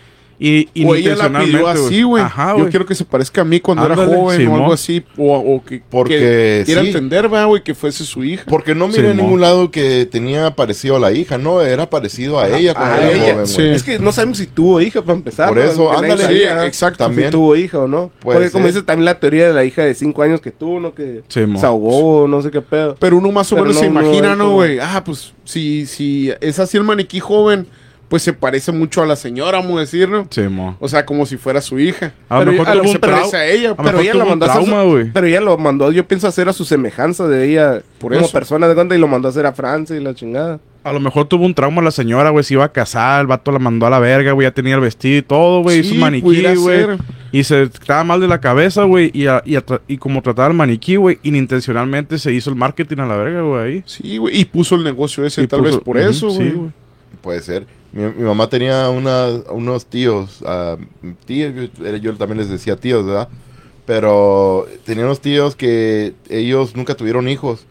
Y, 0.41 0.69
o 0.85 0.95
ella 0.95 1.17
la 1.17 1.37
pidió 1.43 1.67
así, 1.67 2.01
güey. 2.03 2.23
Ajá, 2.23 2.51
Yo 2.51 2.59
güey. 2.59 2.69
quiero 2.69 2.85
que 2.85 2.95
se 2.95 3.03
parezca 3.03 3.41
a 3.41 3.43
mí 3.43 3.59
cuando 3.59 3.85
era 3.85 3.95
joven 3.95 4.47
o 4.47 4.55
algo 4.55 4.73
así. 4.73 5.03
O, 5.17 5.35
o 5.35 5.63
que, 5.63 5.81
Porque 5.89 6.17
que 6.17 6.63
quiera 6.65 6.81
sí. 6.81 6.87
entender, 6.87 7.27
güey, 7.27 7.61
que 7.61 7.75
fuese 7.75 8.05
su 8.05 8.23
hija. 8.23 8.45
Porque 8.47 8.73
no 8.73 8.87
miré 8.87 9.11
en 9.11 9.17
ningún 9.17 9.41
lado 9.41 9.69
que 9.69 10.07
tenía 10.09 10.55
parecido 10.55 10.95
a 10.95 10.99
la 10.99 11.11
hija, 11.11 11.37
no, 11.37 11.61
era 11.61 11.89
parecido 11.89 12.39
a 12.39 12.47
ella 12.47 12.73
cuando 12.73 12.95
a 12.95 12.97
era 13.01 13.11
ella, 13.11 13.33
joven, 13.33 13.47
sí. 13.47 13.55
güey. 13.55 13.75
Es 13.75 13.83
que 13.83 13.99
no 13.99 14.13
sabemos 14.13 14.37
si 14.37 14.47
tuvo 14.47 14.79
hija 14.79 15.01
para 15.01 15.17
empezar. 15.17 15.49
Por 15.49 15.57
¿no? 15.57 15.63
eso, 15.63 15.91
ándale, 15.91 16.25
sí, 16.27 16.43
exacto, 16.65 17.03
Si 17.03 17.09
también. 17.09 17.31
tuvo 17.31 17.57
hija 17.57 17.79
o 17.79 17.87
no. 17.89 18.09
Puede 18.21 18.39
Porque 18.39 18.51
como 18.51 18.67
dice 18.67 18.81
también 18.81 19.05
la 19.05 19.19
teoría 19.19 19.47
de 19.47 19.53
la 19.53 19.65
hija 19.65 19.83
de 19.83 19.93
5 19.93 20.21
años 20.21 20.39
que 20.39 20.51
tuvo, 20.51 20.79
¿no? 20.79 20.95
Que 20.95 21.21
se 21.27 21.45
ahogó, 21.65 22.29
no 22.29 22.41
sé 22.41 22.49
qué 22.49 22.61
pedo. 22.61 22.95
Pero 22.97 23.17
uno 23.17 23.29
más 23.33 23.51
o 23.51 23.57
menos 23.57 23.77
se 23.77 23.87
imagina, 23.87 24.37
¿no, 24.37 24.53
güey? 24.53 24.79
Ah, 24.79 25.03
pues 25.05 25.33
si, 25.43 25.85
si 25.85 26.31
es 26.39 26.59
así 26.59 26.77
el 26.77 26.83
maniquí 26.83 27.19
joven, 27.19 27.67
pues 28.09 28.23
se 28.23 28.33
parece 28.33 28.71
mucho 28.71 29.01
a 29.01 29.05
la 29.05 29.15
señora, 29.15 29.59
vamos 29.59 29.77
a 29.77 29.81
decir, 29.81 30.09
¿no? 30.09 30.27
Sí, 30.29 30.41
mo. 30.41 30.75
O 30.79 30.89
sea, 30.89 31.05
como 31.05 31.25
si 31.25 31.37
fuera 31.37 31.61
su 31.61 31.79
hija. 31.79 32.11
A 32.27 32.39
lo 32.39 32.39
Pero 32.39 32.51
mejor 32.51 32.67
a 32.67 32.75
lo 32.75 32.81
tuvo 32.81 32.89
un 32.89 32.93
se 32.95 32.99
parece 32.99 33.37
a 33.37 33.47
ella, 33.47 33.67
a 33.67 33.69
lo 33.69 33.75
Pero 33.77 33.87
mejor 33.89 34.01
ella 34.01 34.11
tuvo 34.11 34.19
lo 34.19 34.23
un 34.25 34.29
mandó 34.31 34.45
a 34.45 34.51
trauma, 34.51 34.81
su- 34.83 34.89
güey. 34.89 35.11
Pero 35.13 35.27
ella 35.27 35.41
lo 35.41 35.57
mandó, 35.57 35.91
yo 35.91 36.07
pienso 36.07 36.27
hacer 36.27 36.49
a 36.49 36.53
su 36.53 36.65
semejanza 36.65 37.27
de 37.27 37.49
ella 37.49 37.81
Por 37.99 38.11
como 38.13 38.25
eso. 38.25 38.33
persona 38.33 38.67
de 38.67 38.75
cuenta 38.75 38.95
y 38.95 38.99
lo 38.99 39.07
mandó 39.07 39.27
a 39.27 39.31
hacer 39.31 39.45
a 39.45 39.53
Francia 39.53 39.95
y 39.95 39.99
la 40.03 40.13
chingada. 40.15 40.59
A 40.83 40.93
lo 40.93 40.99
mejor 41.01 41.27
tuvo 41.27 41.45
un 41.45 41.53
trauma 41.53 41.81
la 41.81 41.91
señora, 41.91 42.29
güey. 42.29 42.43
Se 42.43 42.53
iba 42.55 42.63
a 42.63 42.71
casar, 42.71 43.21
el 43.21 43.27
vato 43.27 43.51
la 43.51 43.59
mandó 43.59 43.85
a 43.85 43.89
la 43.89 43.99
verga, 43.99 44.31
güey. 44.31 44.47
Ya 44.47 44.51
tenía 44.51 44.75
el 44.75 44.81
vestido 44.81 45.17
y 45.17 45.21
todo, 45.21 45.61
güey. 45.61 45.81
Sí, 45.81 45.87
hizo 45.87 45.93
un 45.95 45.99
maniquí, 45.99 46.55
güey. 46.55 46.85
Y 47.33 47.43
se 47.43 47.63
estaba 47.63 48.03
mal 48.05 48.21
de 48.21 48.27
la 48.29 48.39
cabeza, 48.39 48.85
güey. 48.85 49.11
Y, 49.13 49.27
a- 49.27 49.43
y, 49.45 49.55
a 49.57 49.63
y 49.87 49.97
como 49.97 50.21
trataba 50.23 50.47
el 50.47 50.53
maniquí, 50.55 50.95
güey, 50.95 51.19
inintencionalmente 51.21 52.17
se 52.17 52.31
hizo 52.33 52.49
el 52.49 52.55
marketing 52.55 52.97
a 52.99 53.05
la 53.05 53.17
verga, 53.17 53.41
güey, 53.41 53.61
ahí. 53.61 53.83
Sí, 53.85 54.17
güey. 54.17 54.39
Y 54.39 54.45
puso 54.45 54.75
el 54.75 54.83
negocio 54.85 55.25
ese, 55.25 55.43
Y 55.43 55.47
tal 55.47 55.59
puso- 55.59 55.71
vez 55.75 55.83
por 55.83 55.97
eso, 55.97 56.29
sí, 56.31 56.37
güey. 56.37 56.51
güey. 56.53 56.69
Puede 57.21 57.41
ser. 57.41 57.67
Mi, 57.91 58.03
mi 58.03 58.23
mamá 58.23 58.47
tenía 58.49 58.89
una- 58.89 59.27
unos 59.51 59.85
tíos, 59.85 60.43
ah, 60.45 60.77
tíos, 61.25 61.53
yo, 61.55 61.95
yo 61.97 62.15
también 62.17 62.37
les 62.39 62.49
decía 62.49 62.75
tíos, 62.75 63.05
¿verdad? 63.05 63.29
Pero 63.85 64.67
tenía 64.85 65.05
unos 65.05 65.21
tíos 65.21 65.55
que 65.55 66.13
ellos 66.29 66.75
nunca 66.75 66.95
tuvieron 66.95 67.27
hijos. 67.27 67.65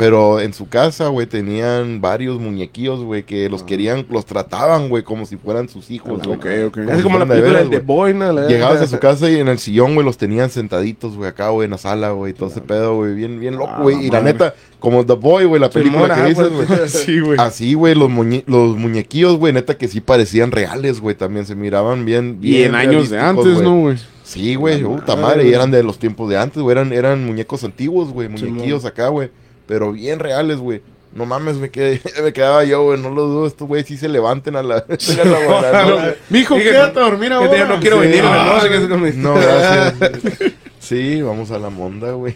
Pero 0.00 0.40
en 0.40 0.54
su 0.54 0.66
casa, 0.68 1.08
güey, 1.08 1.26
tenían 1.26 2.00
varios 2.00 2.40
muñequillos, 2.40 3.00
güey, 3.04 3.22
que 3.22 3.48
los 3.50 3.62
querían, 3.62 4.06
los 4.08 4.24
trataban, 4.24 4.88
güey, 4.88 5.02
como 5.04 5.26
si 5.26 5.36
fueran 5.36 5.68
sus 5.68 5.90
hijos, 5.90 6.22
güey. 6.24 6.36
Ok, 6.38 6.46
ok. 6.68 6.74
Como 6.74 6.90
Es 6.90 6.96
si 6.96 7.02
como 7.02 7.18
la 7.18 7.26
fueran 7.26 7.28
de 7.28 7.34
película 7.34 7.52
veras, 7.58 7.70
de 7.70 7.76
The 7.80 7.84
Boy, 7.84 8.14
¿no? 8.14 8.32
La- 8.32 8.46
Llegabas 8.48 8.80
a 8.80 8.86
su 8.86 8.98
casa 8.98 9.30
y 9.30 9.36
en 9.38 9.48
el 9.48 9.58
sillón, 9.58 9.94
güey, 9.94 10.04
los 10.06 10.16
tenían 10.16 10.48
sentaditos, 10.50 11.16
güey, 11.16 11.28
acá, 11.28 11.50
güey, 11.50 11.66
en 11.66 11.72
la 11.72 11.78
sala, 11.78 12.12
güey, 12.12 12.32
todo 12.32 12.48
ese 12.48 12.62
pedo, 12.62 12.96
güey, 12.96 13.14
bien, 13.14 13.38
bien 13.38 13.56
loco, 13.56 13.72
Ah, 13.76 13.82
güey. 13.82 14.06
y 14.06 14.10
la 14.10 14.22
neta, 14.22 14.54
como 14.78 15.04
The 15.04 15.12
Boy, 15.12 15.44
güey, 15.44 15.60
la 15.60 15.68
película 15.68 16.14
que 16.14 16.28
dices, 16.30 16.48
güey. 16.50 16.66
Sí, 16.88 17.20
güey. 17.20 17.38
Así, 17.38 17.74
güey, 17.74 17.94
los, 17.94 18.08
muñe- 18.08 18.44
los 18.46 18.76
muñequillos, 18.78 19.36
güey, 19.36 19.52
neta 19.52 19.76
que 19.76 19.86
sí 19.86 20.00
parecían 20.00 20.50
reales, 20.50 21.00
güey, 21.00 21.14
también 21.14 21.44
se 21.44 21.54
miraban 21.54 22.06
bien, 22.06 22.38
Y 22.40 22.52
bien 22.52 22.68
en 22.70 22.74
años 22.74 23.10
de 23.10 23.18
antes. 23.20 23.60
¿no, 23.60 23.80
güey? 23.80 23.98
Sí, 24.24 24.54
güey, 24.54 24.82
puta 24.82 25.14
madre, 25.16 25.46
y 25.46 25.52
eran 25.52 25.70
de 25.70 25.82
los 25.82 25.98
tiempos 25.98 26.30
de 26.30 26.38
antes, 26.38 26.62
güey, 26.62 26.72
eran, 26.72 26.92
eran 26.94 27.26
muñecos 27.26 27.64
antiguos, 27.64 28.10
güey, 28.12 28.28
muñequillos 28.30 28.86
acá, 28.86 29.08
güey, 29.08 29.28
pero 29.70 29.92
bien 29.92 30.18
reales, 30.18 30.58
güey. 30.58 30.82
No 31.14 31.26
mames, 31.26 31.56
me, 31.56 31.70
quedé, 31.70 32.00
me 32.24 32.32
quedaba 32.32 32.64
yo, 32.64 32.82
güey, 32.84 33.00
no 33.00 33.10
lo 33.10 33.26
dudo, 33.26 33.46
estos 33.46 33.66
güey 33.66 33.84
sí 33.84 33.96
se 33.96 34.08
levanten 34.08 34.56
a 34.56 34.62
la... 34.62 34.76
a 34.86 35.24
la 35.24 35.84
¿no? 35.88 35.96
Mijo, 36.28 36.54
Dije, 36.56 36.70
quédate 36.70 36.98
a 36.98 37.02
dormir 37.02 37.28
Que 37.30 37.34
ahora. 37.34 37.56
ya 37.56 37.64
no 37.66 37.80
quiero 37.80 38.00
Sí. 38.00 38.08
venir, 38.08 38.22
Ah, 38.24 38.60
¿no? 38.68 38.88
Como- 38.88 39.06
No, 39.06 39.34
gracias. 39.34 39.94
Sí, 40.78 41.20
vamos 41.20 41.50
a 41.50 41.58
la 41.58 41.68
monda, 41.68 42.12
güey. 42.12 42.34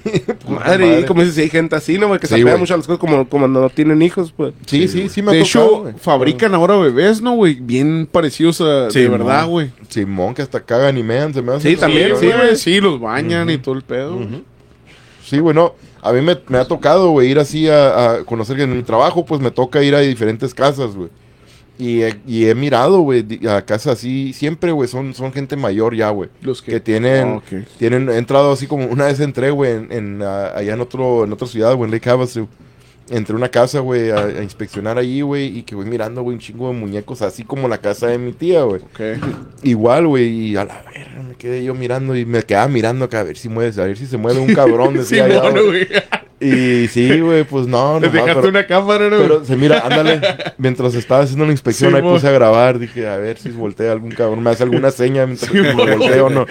Madre, 0.49 1.01
y 1.01 1.05
como 1.05 1.21
dices, 1.23 1.35
si 1.37 1.41
hay 1.43 1.51
gente 1.51 1.75
así, 1.77 1.99
¿no? 1.99 2.09
güey? 2.09 2.21
Que 2.21 2.27
se 2.27 2.35
apega 2.35 2.57
mucho 2.57 2.75
a 2.75 2.77
las 2.77 2.87
cosas 2.87 3.01
como, 3.01 3.29
como 3.29 3.49
no 3.49 3.69
tienen 3.71 4.03
hijos, 4.03 4.33
pues. 4.37 4.53
Sí, 4.67 4.87
sí, 4.87 5.09
sí 5.09 5.23
me 5.23 5.31
ha 5.31 5.35
De 5.35 5.43
tocado, 5.45 5.89
hecho, 5.89 5.99
fabrican 5.99 6.55
ahora 6.55 6.77
bebés, 6.77 7.23
¿no, 7.23 7.33
güey? 7.35 7.55
Bien 7.55 8.07
parecidos 8.11 8.61
a... 8.61 8.91
Sí, 8.91 9.01
de 9.01 9.09
verdad, 9.09 9.47
güey. 9.49 9.73
Simón, 9.89 10.35
que 10.35 10.43
hasta 10.43 10.61
cagan 10.61 10.99
y 10.99 11.03
mean, 11.03 11.33
se 11.33 11.43
me 11.43 11.53
hace. 11.55 11.71
Sí, 11.71 11.77
también, 11.77 12.11
Sí, 12.17 12.27
sí, 12.27 12.33
güey. 12.37 12.57
Sí, 12.57 12.81
los 12.81 13.01
bañan 13.01 13.49
y 13.51 13.59
todo 13.59 13.75
el 13.77 13.83
pedo. 13.83 14.19
Sí, 15.25 15.39
güey, 15.39 15.55
no. 15.55 15.75
A 16.05 16.13
mí 16.13 16.21
me, 16.21 16.39
me 16.49 16.59
ha 16.59 16.65
tocado, 16.67 17.11
güey, 17.11 17.31
ir 17.31 17.39
así 17.39 17.69
a, 17.69 18.13
a 18.13 18.25
conocer 18.25 18.57
que 18.57 18.63
en 18.65 18.77
mi 18.77 18.83
trabajo, 18.83 19.25
pues 19.25 19.41
me 19.41 19.51
toca 19.51 19.83
ir 19.83 19.95
a 19.95 20.01
diferentes 20.01 20.53
casas, 20.55 20.95
güey. 20.95 21.09
Y, 21.77 22.03
he- 22.03 22.21
y 22.27 22.47
he 22.47 22.55
mirado, 22.55 23.01
güey, 23.01 23.25
a 23.49 23.63
casas 23.63 23.95
así, 23.99 24.33
siempre, 24.33 24.71
güey, 24.71 24.89
son, 24.89 25.13
son 25.15 25.33
gente 25.33 25.57
mayor 25.57 25.97
ya, 25.97 26.11
güey. 26.11 26.31
Los 26.43 26.63
que... 26.63 26.73
Que 26.73 26.81
tienen, 26.81 27.29
Ah, 27.29 27.37
ok. 27.39 27.67
tienen, 27.79 28.09
he 28.11 28.17
entrado 28.19 28.53
así 28.53 28.67
como, 28.69 28.87
una 28.87 29.07
vez 29.07 29.19
entré, 29.19 29.51
güey, 29.51 29.73
en, 29.73 29.91
en, 29.93 30.23
ah, 30.23 30.53
allá 30.55 30.75
en 30.75 30.81
otro, 30.81 31.25
en 31.25 31.33
otra 31.33 31.49
ciudad, 31.49 31.75
güey, 31.75 31.89
en 31.89 31.95
Lake 31.95 32.09
Havasu. 32.11 32.47
Entré 33.11 33.35
a 33.35 33.37
una 33.37 33.51
casa, 33.51 33.81
güey, 33.81 34.11
a, 34.11 34.25
a 34.25 34.43
inspeccionar 34.43 34.99
allí, 34.99 35.21
güey, 35.21 35.59
y 35.59 35.63
que 35.63 35.75
voy 35.75 35.85
mirando, 35.85 36.23
güey, 36.23 36.35
un 36.35 36.41
chingo 36.41 36.69
de 36.69 36.75
muñecos, 36.75 37.23
así 37.23 37.45
como 37.45 37.69
la 37.69 37.79
casa 37.79 38.07
de 38.07 38.19
mi 38.19 38.33
tía, 38.33 38.63
güey. 38.63 38.81
Igual, 39.63 40.07
güey, 40.07 40.29
y 40.29 40.57
a 40.57 40.65
la 40.65 40.83
verga 40.83 41.23
me 41.23 41.35
quedé 41.35 41.65
yo 41.65 41.75
mirando 41.75 42.17
y 42.17 42.25
me 42.25 42.43
quedaba 42.43 42.69
mirando 42.69 43.05
acá 43.05 43.21
a 43.21 43.25
ver 43.25 43.37
si 43.37 43.49
mueve, 43.49 43.81
a 43.81 43.87
ver 43.87 43.97
si 43.97 44.07
se 44.07 44.17
mueve 44.17 44.41
un 44.41 44.55
cabrón. 44.55 44.95
decía 44.99 45.27
güey. 45.27 45.67
güey. 45.67 45.89
Y 46.47 46.89
sí, 46.89 47.21
güey, 47.21 47.45
pues 47.45 47.67
no, 47.67 47.99
Le 48.01 48.07
no, 48.09 48.13
dejaste 48.13 48.35
pero, 48.35 48.49
una 48.49 48.67
cámara, 48.67 49.09
¿no? 49.09 49.17
pero 49.19 49.45
se 49.45 49.57
mira, 49.57 49.81
ándale, 49.81 50.21
mientras 50.59 50.95
estaba 50.95 51.23
haciendo 51.23 51.45
la 51.47 51.53
inspección 51.53 51.91
Sí, 51.91 51.97
ahí 51.97 52.03
puse 52.03 52.29
a 52.29 52.33
grabar, 52.33 52.79
dije, 52.79 53.07
a 53.09 53.17
ver 53.17 53.39
si 53.39 53.51
voltea 53.51 53.93
algún 53.93 54.11
cabrón, 54.11 54.43
me 54.43 54.51
hace 54.51 54.63
alguna 54.63 54.91
seña 54.91 55.27
mientras 55.27 55.51
Sí, 55.51 55.59
me 55.59 55.73
volteo, 55.75 56.29
no, 56.31 56.47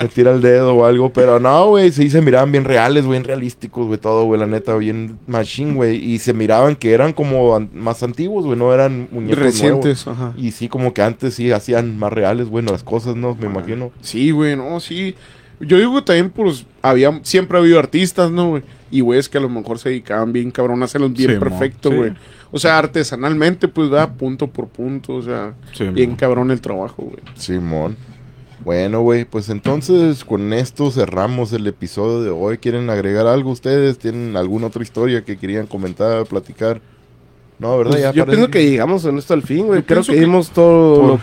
me 0.00 0.08
tira 0.08 0.32
el 0.32 0.40
dedo 0.40 0.74
o 0.74 0.84
algo, 0.84 1.12
pero 1.12 1.38
no, 1.40 1.68
güey, 1.68 1.90
sí 1.92 2.08
se 2.10 2.20
miraban 2.22 2.50
bien 2.52 2.64
reales, 2.64 3.04
güey, 3.04 3.22
realísticos, 3.22 3.86
güey, 3.86 3.98
todo, 3.98 4.24
güey, 4.24 4.40
la 4.40 4.46
neta, 4.46 4.74
bien 4.76 5.18
machine, 5.26 5.74
güey, 5.74 5.96
y 5.96 6.18
se 6.18 6.32
miraban 6.32 6.76
que 6.76 6.92
eran 6.92 7.12
como 7.12 7.56
an- 7.56 7.70
más 7.74 8.02
antiguos, 8.02 8.44
güey, 8.46 8.58
no 8.58 8.72
eran 8.72 9.08
muñecos 9.10 9.38
nuevos. 9.38 9.52
Recientes, 9.54 10.06
ajá. 10.06 10.32
Y 10.36 10.50
sí, 10.52 10.68
como 10.68 10.94
que 10.94 11.02
antes 11.02 11.34
sí 11.34 11.52
hacían 11.52 11.98
más 11.98 12.12
reales, 12.12 12.48
bueno, 12.48 12.72
las 12.72 12.82
cosas, 12.82 13.16
¿no? 13.16 13.34
Me 13.34 13.46
imagino. 13.46 13.90
Sí, 14.00 14.30
güey, 14.30 14.56
no, 14.56 14.80
sí. 14.80 15.14
Yo 15.60 15.78
digo 15.78 15.94
que 15.96 16.02
también, 16.02 16.30
pues, 16.30 16.66
había, 16.82 17.20
siempre 17.22 17.56
ha 17.56 17.60
habido 17.60 17.78
artistas, 17.78 18.30
¿no, 18.30 18.48
güey? 18.50 18.62
Y 18.94 19.00
güeyes 19.00 19.28
que 19.28 19.38
a 19.38 19.40
lo 19.40 19.48
mejor 19.48 19.78
se 19.78 19.88
dedicaban 19.88 20.32
bien, 20.32 20.50
cabrón, 20.50 20.80
a 20.82 20.84
hacerlos 20.84 21.12
bien 21.12 21.32
Sí, 21.32 21.36
perfecto, 21.38 21.90
sí. 21.90 21.96
güey. 21.96 22.12
O 22.52 22.58
sea, 22.58 22.78
artesanalmente, 22.78 23.66
pues, 23.66 23.90
da 23.90 24.12
punto 24.12 24.46
por 24.46 24.68
punto, 24.68 25.14
o 25.14 25.22
sea, 25.22 25.54
Sí, 25.72 25.84
bien 25.88 26.14
cabrón 26.14 26.50
el 26.52 26.60
trabajo, 26.60 27.02
güey. 27.02 27.18
Simón. 27.34 27.96
Bueno, 28.64 29.00
güey, 29.02 29.24
pues 29.24 29.50
entonces 29.50 30.24
con 30.24 30.52
esto 30.54 30.90
cerramos 30.90 31.52
el 31.52 31.66
episodio 31.66 32.22
de 32.22 32.30
hoy. 32.30 32.58
¿Quieren 32.58 32.88
agregar 32.88 33.26
algo 33.26 33.50
ustedes? 33.50 33.98
¿Tienen 33.98 34.36
alguna 34.36 34.68
otra 34.68 34.82
historia 34.82 35.22
que 35.24 35.36
querían 35.36 35.66
comentar, 35.66 36.24
platicar? 36.26 36.80
No, 37.58 37.76
¿verdad? 37.76 37.90
Pues 37.92 38.02
Ya 38.02 38.12
yo 38.12 38.24
parece 38.24 38.36
pienso 38.36 38.50
que 38.50 38.70
llegamos 38.70 39.04
en 39.04 39.18
esto 39.18 39.34
al 39.34 39.42
fin, 39.42 39.66
güey. 39.66 39.82
Creo 39.82 40.02
que 40.02 40.12
que- 40.12 40.20
dimos 40.20 40.50
todos 40.50 40.98
Por- 41.10 41.20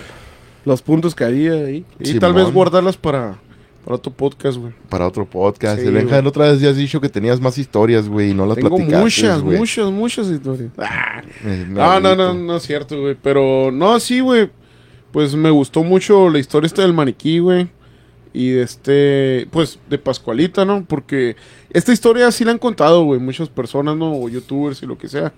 los 0.65 0.81
puntos 0.81 1.15
que 1.15 1.23
había 1.23 1.53
ahí. 1.53 1.83
Y 1.99 2.05
Simón. 2.05 2.19
tal 2.19 2.33
vez 2.33 2.51
guardarlas 2.53 2.97
para, 2.97 3.37
para 3.83 3.95
otro 3.95 4.11
podcast, 4.11 4.57
güey. 4.57 4.73
Para 4.89 5.07
otro 5.07 5.25
podcast. 5.29 5.81
Sí, 5.81 5.89
Benja, 5.89 6.19
otra 6.19 6.51
vez 6.51 6.59
ya 6.61 6.69
has 6.69 6.75
dicho 6.77 7.01
que 7.01 7.09
tenías 7.09 7.39
más 7.41 7.57
historias, 7.57 8.07
güey, 8.07 8.31
y 8.31 8.33
no 8.33 8.45
las 8.45 8.55
Tengo 8.55 8.69
platicaste, 8.75 9.03
muchas, 9.03 9.43
muchas, 9.43 9.91
muchas 9.91 10.27
historias. 10.27 10.71
Ah, 10.77 11.21
Me- 11.43 11.65
me 11.65 11.73
No, 11.73 11.99
no, 11.99 12.33
no 12.33 12.55
es 12.57 12.63
cierto, 12.63 12.99
güey. 13.01 13.15
Pero 13.21 13.71
no, 13.71 13.99
sí, 13.99 14.19
güey. 14.19 14.49
Pues 15.11 15.35
me 15.35 15.49
gustó 15.49 15.83
mucho 15.83 16.29
la 16.29 16.39
historia 16.39 16.67
esta 16.67 16.83
del 16.83 16.93
maniquí, 16.93 17.39
güey. 17.39 17.69
Y 18.33 18.51
de 18.51 18.61
este, 18.63 19.47
pues 19.51 19.77
de 19.89 19.97
Pascualita, 19.97 20.63
¿no? 20.63 20.85
Porque 20.85 21.35
esta 21.71 21.91
historia 21.91 22.31
sí 22.31 22.45
la 22.45 22.51
han 22.51 22.59
contado, 22.59 23.03
güey, 23.03 23.19
muchas 23.19 23.49
personas, 23.49 23.97
¿no? 23.97 24.13
O 24.15 24.29
youtubers 24.29 24.81
y 24.83 24.85
lo 24.85 24.97
que 24.97 25.09
sea. 25.09 25.33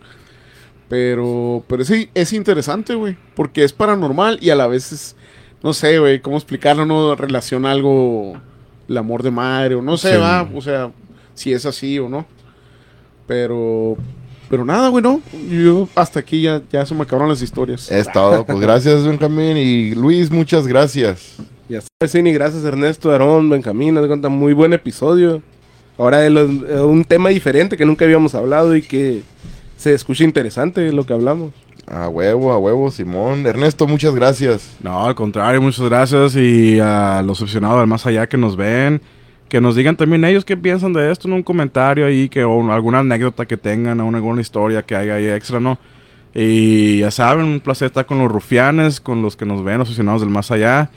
Pero, 0.90 1.64
pero 1.68 1.84
sí, 1.84 2.10
es 2.14 2.34
interesante, 2.34 2.94
güey. 2.94 3.18
Porque 3.36 3.64
es 3.64 3.74
paranormal 3.74 4.38
y 4.42 4.50
a 4.52 4.56
la 4.56 4.68
vez 4.68 4.92
es, 4.92 5.16
no 5.64 5.74
sé, 5.74 5.98
güey, 6.00 6.20
cómo 6.20 6.36
explicarlo, 6.38 6.86
¿no? 6.86 7.16
Relaciona 7.16 7.72
algo, 7.72 8.34
el 8.88 8.98
amor 8.98 9.24
de 9.24 9.32
madre, 9.32 9.76
o 9.76 9.82
no 9.82 9.98
sé, 9.98 10.14
Sí. 10.14 10.18
va. 10.20 10.48
O 10.54 10.62
sea, 10.62 10.92
si 11.34 11.54
es 11.54 11.66
así 11.66 11.98
o 12.00 12.10
no. 12.10 12.26
Pero, 13.28 13.96
pero 14.50 14.66
nada, 14.66 14.90
güey, 14.90 15.04
no. 15.04 15.22
Yo 15.50 15.88
hasta 15.96 16.20
aquí 16.20 16.42
ya, 16.42 16.62
ya 16.72 16.86
se 16.86 16.94
me 16.94 17.04
acabaron 17.04 17.30
las 17.30 17.42
historias. 17.42 17.90
Es 17.92 18.12
todo. 18.12 18.46
Pues 18.46 18.60
gracias, 18.60 19.06
Benjamín. 19.06 19.58
Y 19.58 19.96
Luis, 19.96 20.30
muchas 20.30 20.68
gracias. 20.68 21.38
Ya 21.70 21.78
está, 21.80 22.08
Cini, 22.08 22.34
gracias 22.34 22.64
Ernesto, 22.66 23.12
Aarón, 23.12 23.50
Benjamín, 23.50 23.96
de 23.96 24.08
cuenta, 24.08 24.28
muy 24.30 24.54
buen 24.54 24.74
episodio. 24.74 25.42
Ahora 25.98 26.20
de 26.20 26.30
los- 26.30 26.50
un 26.50 27.06
tema 27.06 27.30
diferente 27.30 27.78
que 27.78 27.86
nunca 27.86 28.04
habíamos 28.04 28.36
hablado 28.36 28.76
y 28.76 28.82
que 28.82 29.22
se 29.78 29.94
escucha 29.94 30.24
interesante 30.26 30.92
lo 30.92 31.06
que 31.06 31.14
hablamos. 31.14 31.54
A 31.88 32.08
huevo, 32.08 32.52
a 32.52 32.58
huevo, 32.58 32.90
Simón. 32.92 33.46
Ernesto, 33.46 33.88
muchas 33.88 34.16
gracias. 34.16 34.78
No, 34.82 35.06
al 35.06 35.16
contrario, 35.16 35.62
muchas 35.62 35.86
gracias. 35.86 36.36
Y 36.36 36.80
a 36.80 37.22
los 37.24 37.42
aficionados 37.42 37.80
del 37.80 37.88
más 37.88 38.06
allá 38.06 38.28
que 38.28 38.38
nos 38.38 38.56
ven, 38.56 39.02
que 39.50 39.62
nos 39.62 39.76
digan 39.76 39.96
también 39.96 40.24
ellos 40.24 40.46
qué 40.46 40.58
piensan 40.58 40.94
de 40.94 41.12
esto 41.12 41.28
en 41.28 41.34
un 41.34 41.44
comentario 41.44 42.06
ahí, 42.06 42.30
que 42.30 42.44
o 42.44 42.72
alguna 42.72 43.00
anécdota 43.00 43.46
que 43.46 43.58
tengan, 43.58 44.00
o 44.00 44.10
alguna 44.10 44.42
historia 44.42 44.82
que 44.84 44.96
haya 44.96 45.16
ahí 45.16 45.28
extra, 45.28 45.60
¿no? 45.60 45.78
Y 46.34 47.00
ya 47.00 47.12
saben, 47.12 47.46
un 47.46 47.60
placer 47.60 47.88
estar 47.88 48.06
con 48.06 48.18
los 48.18 48.32
rufianes, 48.32 49.00
con 49.00 49.22
los 49.22 49.36
que 49.36 49.46
nos 49.46 49.64
ven, 49.64 49.78
los 49.78 49.88
aficionados 49.88 50.22
del 50.22 50.30
más 50.30 50.50
allá. 50.52 50.90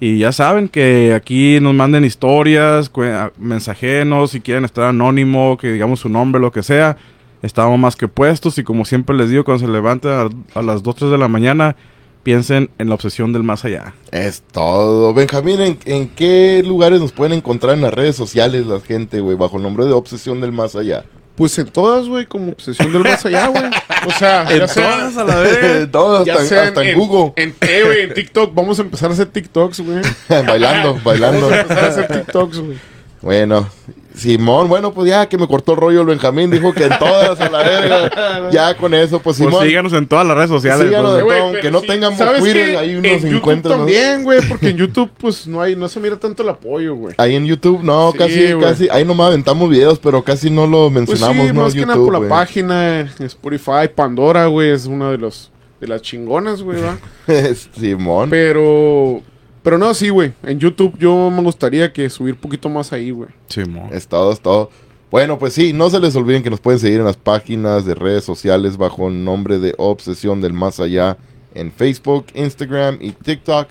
Y 0.00 0.18
ya 0.18 0.32
saben 0.32 0.68
que 0.68 1.14
aquí 1.14 1.58
nos 1.60 1.72
manden 1.72 2.04
historias, 2.04 2.90
mensajenos, 3.38 4.32
si 4.32 4.40
quieren 4.40 4.64
estar 4.64 4.84
anónimo, 4.84 5.56
que 5.56 5.72
digamos 5.72 6.00
su 6.00 6.08
nombre, 6.08 6.40
lo 6.40 6.52
que 6.52 6.62
sea. 6.62 6.98
Estamos 7.44 7.78
más 7.78 7.94
que 7.94 8.08
puestos 8.08 8.56
y 8.56 8.64
como 8.64 8.86
siempre 8.86 9.14
les 9.14 9.28
digo, 9.28 9.44
cuando 9.44 9.66
se 9.66 9.70
levanten 9.70 10.10
a, 10.10 10.58
a 10.58 10.62
las 10.62 10.82
2, 10.82 10.96
3 10.96 11.10
de 11.10 11.18
la 11.18 11.28
mañana, 11.28 11.76
piensen 12.22 12.70
en 12.78 12.88
la 12.88 12.94
obsesión 12.94 13.34
del 13.34 13.42
más 13.42 13.66
allá. 13.66 13.92
Es 14.12 14.42
todo. 14.50 15.12
Benjamín, 15.12 15.60
¿en, 15.60 15.78
en 15.84 16.08
qué 16.08 16.62
lugares 16.64 17.00
nos 17.00 17.12
pueden 17.12 17.34
encontrar 17.34 17.74
en 17.74 17.82
las 17.82 17.92
redes 17.92 18.16
sociales 18.16 18.66
la 18.66 18.80
gente, 18.80 19.20
güey? 19.20 19.36
Bajo 19.36 19.58
el 19.58 19.62
nombre 19.62 19.84
de 19.84 19.92
Obsesión 19.92 20.40
del 20.40 20.52
Más 20.52 20.74
Allá. 20.74 21.04
Pues 21.36 21.58
en 21.58 21.66
todas, 21.66 22.08
güey, 22.08 22.26
como 22.26 22.52
obsesión 22.52 22.92
del 22.92 23.02
más 23.02 23.26
allá, 23.26 23.48
güey. 23.48 23.64
O 24.06 24.10
sea, 24.12 24.48
ya 24.48 24.68
sea, 24.68 25.08
a 25.08 25.24
la 25.24 25.36
vez. 25.40 25.90
Todos, 25.92 26.24
ya 26.24 26.34
hasta, 26.34 26.44
sea 26.46 26.62
hasta 26.68 26.84
en, 26.84 26.96
Google. 26.96 27.32
En, 27.34 27.52
eh, 27.60 27.82
güey, 27.84 28.00
en 28.02 28.14
TikTok. 28.14 28.54
Vamos 28.54 28.78
a 28.78 28.82
empezar 28.82 29.10
a 29.10 29.14
hacer 29.14 29.26
TikToks, 29.26 29.80
güey. 29.80 30.00
bailando, 30.46 30.96
bailando. 31.02 31.40
Vamos 31.40 31.52
a 31.52 31.60
empezar 31.62 31.84
a 31.84 31.88
hacer 31.88 32.06
TikToks, 32.06 32.58
güey. 32.60 32.78
Bueno, 33.20 33.68
Simón, 34.14 34.68
bueno, 34.68 34.92
pues 34.94 35.08
ya 35.08 35.26
que 35.28 35.36
me 35.36 35.48
cortó 35.48 35.72
el 35.72 35.78
rollo 35.78 36.00
el 36.02 36.06
Benjamín, 36.06 36.48
dijo 36.50 36.72
que 36.72 36.84
en 36.84 36.98
todas 36.98 37.40
a 37.40 37.50
la 37.50 37.58
verga. 37.58 38.50
Ya 38.52 38.76
con 38.76 38.94
eso, 38.94 39.18
pues 39.20 39.38
Pues 39.38 39.48
Simón. 39.50 39.66
síganos 39.66 39.92
en 39.92 40.06
todas 40.06 40.24
las 40.26 40.36
redes 40.36 40.50
sociales. 40.50 40.86
Síganos 40.86 41.10
pues, 41.12 41.16
de 41.16 41.22
Güey, 41.24 41.38
todo, 41.52 41.60
que 41.60 41.70
no 41.72 41.80
sí, 41.80 41.86
tengan 41.88 42.16
¿sabes 42.16 42.40
Twitter, 42.40 42.76
ahí 42.76 42.94
unos 42.94 43.06
en 43.10 43.18
YouTube 43.22 43.36
encuentran. 43.36 43.72
¿no? 43.72 43.78
también, 43.84 44.22
güey, 44.22 44.40
porque 44.48 44.68
en 44.68 44.76
YouTube, 44.76 45.10
pues, 45.18 45.46
no 45.48 45.60
hay, 45.60 45.74
no 45.74 45.88
se 45.88 45.98
mira 45.98 46.16
tanto 46.16 46.42
el 46.44 46.48
apoyo, 46.48 46.94
güey. 46.94 47.14
Ahí 47.18 47.34
en 47.34 47.44
YouTube, 47.46 47.82
no, 47.82 48.12
Sí, 48.12 48.18
casi, 48.18 48.52
güey. 48.52 48.60
casi, 48.68 48.88
ahí 48.90 49.04
nomás 49.04 49.28
aventamos 49.28 49.68
videos, 49.68 49.98
pero 49.98 50.22
casi 50.22 50.48
no 50.48 50.66
lo 50.66 50.82
Pues 50.90 50.92
mencionamos, 51.08 51.46
sí, 51.48 51.52
¿no? 51.52 51.62
más 51.62 51.74
que 51.74 51.80
nada 51.80 51.94
YouTube, 51.94 52.04
por 52.06 52.12
la 52.12 52.18
güey. 52.20 52.30
página, 52.30 53.00
Spotify, 53.18 53.88
Pandora, 53.94 54.46
güey, 54.46 54.70
es 54.70 54.86
una 54.86 55.10
de 55.10 55.18
los 55.18 55.50
de 55.80 55.88
las 55.88 56.02
chingonas, 56.02 56.62
güey, 56.62 56.78
¿va? 56.80 56.96
Simón. 57.78 58.30
Pero, 58.30 59.22
pero 59.64 59.78
no, 59.78 59.94
sí, 59.94 60.10
güey, 60.10 60.34
en 60.42 60.60
YouTube 60.60 60.96
yo 60.98 61.30
me 61.30 61.42
gustaría 61.42 61.92
que 61.92 62.08
subir 62.10 62.36
poquito 62.36 62.68
más 62.68 62.92
ahí, 62.92 63.10
güey. 63.10 63.30
Simón. 63.48 63.88
Es 63.92 64.06
todo, 64.06 64.32
es 64.32 64.40
todo. 64.40 64.70
Bueno, 65.10 65.38
pues 65.38 65.54
sí, 65.54 65.72
no 65.72 65.88
se 65.90 66.00
les 66.00 66.14
olviden 66.16 66.42
que 66.42 66.50
nos 66.50 66.60
pueden 66.60 66.78
seguir 66.78 66.98
en 66.98 67.06
las 67.06 67.16
páginas 67.16 67.86
de 67.86 67.94
redes 67.94 68.24
sociales 68.24 68.76
bajo 68.76 69.08
el 69.08 69.24
nombre 69.24 69.58
de 69.58 69.74
Obsesión 69.78 70.40
del 70.40 70.52
Más 70.52 70.80
Allá 70.80 71.16
en 71.54 71.72
Facebook, 71.72 72.26
Instagram 72.34 72.98
y 73.00 73.12
TikTok. 73.12 73.68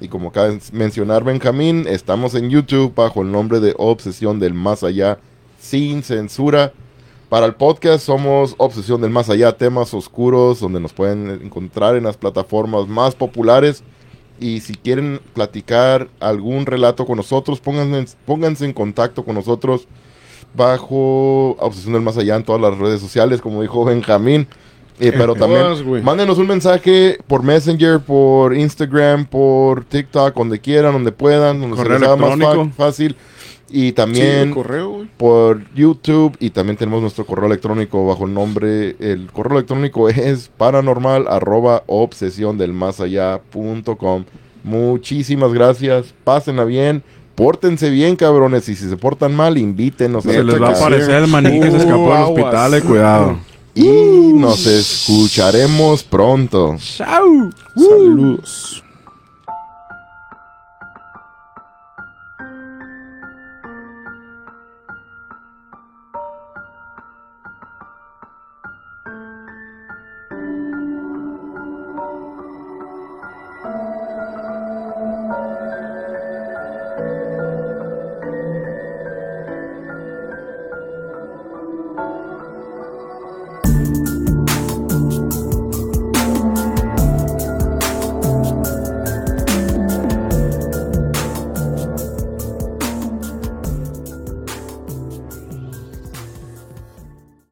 Y 0.00 0.08
como 0.08 0.28
acaba 0.28 0.48
de 0.48 0.60
mencionar 0.72 1.24
Benjamín, 1.24 1.86
estamos 1.88 2.34
en 2.34 2.50
YouTube 2.50 2.94
bajo 2.94 3.22
el 3.22 3.32
nombre 3.32 3.60
de 3.60 3.74
Obsesión 3.78 4.38
del 4.40 4.52
Más 4.52 4.82
Allá 4.82 5.18
sin 5.58 6.02
censura. 6.02 6.72
Para 7.30 7.46
el 7.46 7.54
podcast 7.54 8.04
somos 8.04 8.54
Obsesión 8.58 9.00
del 9.00 9.10
Más 9.10 9.30
Allá, 9.30 9.52
temas 9.52 9.94
oscuros 9.94 10.60
donde 10.60 10.80
nos 10.80 10.92
pueden 10.92 11.30
encontrar 11.30 11.96
en 11.96 12.04
las 12.04 12.16
plataformas 12.16 12.88
más 12.88 13.14
populares. 13.14 13.84
Y 14.40 14.60
si 14.60 14.74
quieren 14.74 15.20
platicar 15.34 16.08
algún 16.18 16.66
relato 16.66 17.06
con 17.06 17.18
nosotros, 17.18 17.60
pónganse, 17.60 18.16
pónganse 18.24 18.64
en 18.64 18.72
contacto 18.72 19.24
con 19.24 19.34
nosotros 19.34 19.86
bajo 20.54 21.50
Obsesión 21.58 21.92
del 21.92 22.02
Más 22.02 22.16
Allá 22.16 22.36
en 22.36 22.42
todas 22.42 22.60
las 22.60 22.76
redes 22.76 23.00
sociales, 23.00 23.40
como 23.40 23.62
dijo 23.62 23.84
Benjamín. 23.84 24.48
Eh, 24.98 25.12
pero 25.16 25.34
también 25.34 26.02
mándenos 26.04 26.36
un 26.36 26.46
mensaje 26.46 27.18
por 27.26 27.42
Messenger, 27.42 28.00
por 28.00 28.54
Instagram, 28.54 29.24
por 29.24 29.84
TikTok, 29.84 30.34
donde 30.34 30.58
quieran, 30.58 30.92
donde 30.92 31.10
puedan, 31.10 31.58
donde 31.58 31.76
se 31.76 31.82
Correo 31.82 31.98
les 31.98 32.08
haga 32.08 32.36
más 32.36 32.74
fácil. 32.76 33.16
Y 33.72 33.92
también 33.92 34.52
correo, 34.52 35.06
por 35.16 35.62
YouTube 35.74 36.36
y 36.40 36.50
también 36.50 36.76
tenemos 36.76 37.00
nuestro 37.02 37.24
correo 37.24 37.46
electrónico 37.46 38.04
bajo 38.06 38.26
el 38.26 38.34
nombre, 38.34 38.96
el 38.98 39.28
correo 39.32 39.58
electrónico 39.58 40.08
es 40.10 40.50
paranormal 40.56 41.28
arroba 41.28 41.84
obsesión 41.86 42.58
del 42.58 42.72
más 42.72 43.00
allá 43.00 43.40
punto 43.50 43.96
com. 43.96 44.24
Muchísimas 44.64 45.52
gracias, 45.52 46.12
pásenla 46.24 46.64
bien, 46.64 47.02
pórtense 47.36 47.90
bien 47.90 48.16
cabrones 48.16 48.68
y 48.68 48.74
si 48.74 48.88
se 48.88 48.96
portan 48.96 49.34
mal 49.34 49.56
invítenos 49.56 50.24
Se 50.24 50.42
les 50.42 50.60
va 50.60 50.70
a 50.70 50.76
aparecer 50.76 51.22
el 51.22 51.28
maniquí 51.28 51.60
que 51.60 51.70
se 51.70 51.76
escapó 51.78 52.12
del 52.12 52.22
Uh, 52.22 52.28
hospital, 52.28 52.74
eh, 52.74 52.80
cuidado. 52.82 53.38
y 53.74 54.32
nos 54.34 54.66
escucharemos 54.66 56.02
pronto. 56.02 56.76
Chao. 56.78 57.50
Saludos. 57.76 58.84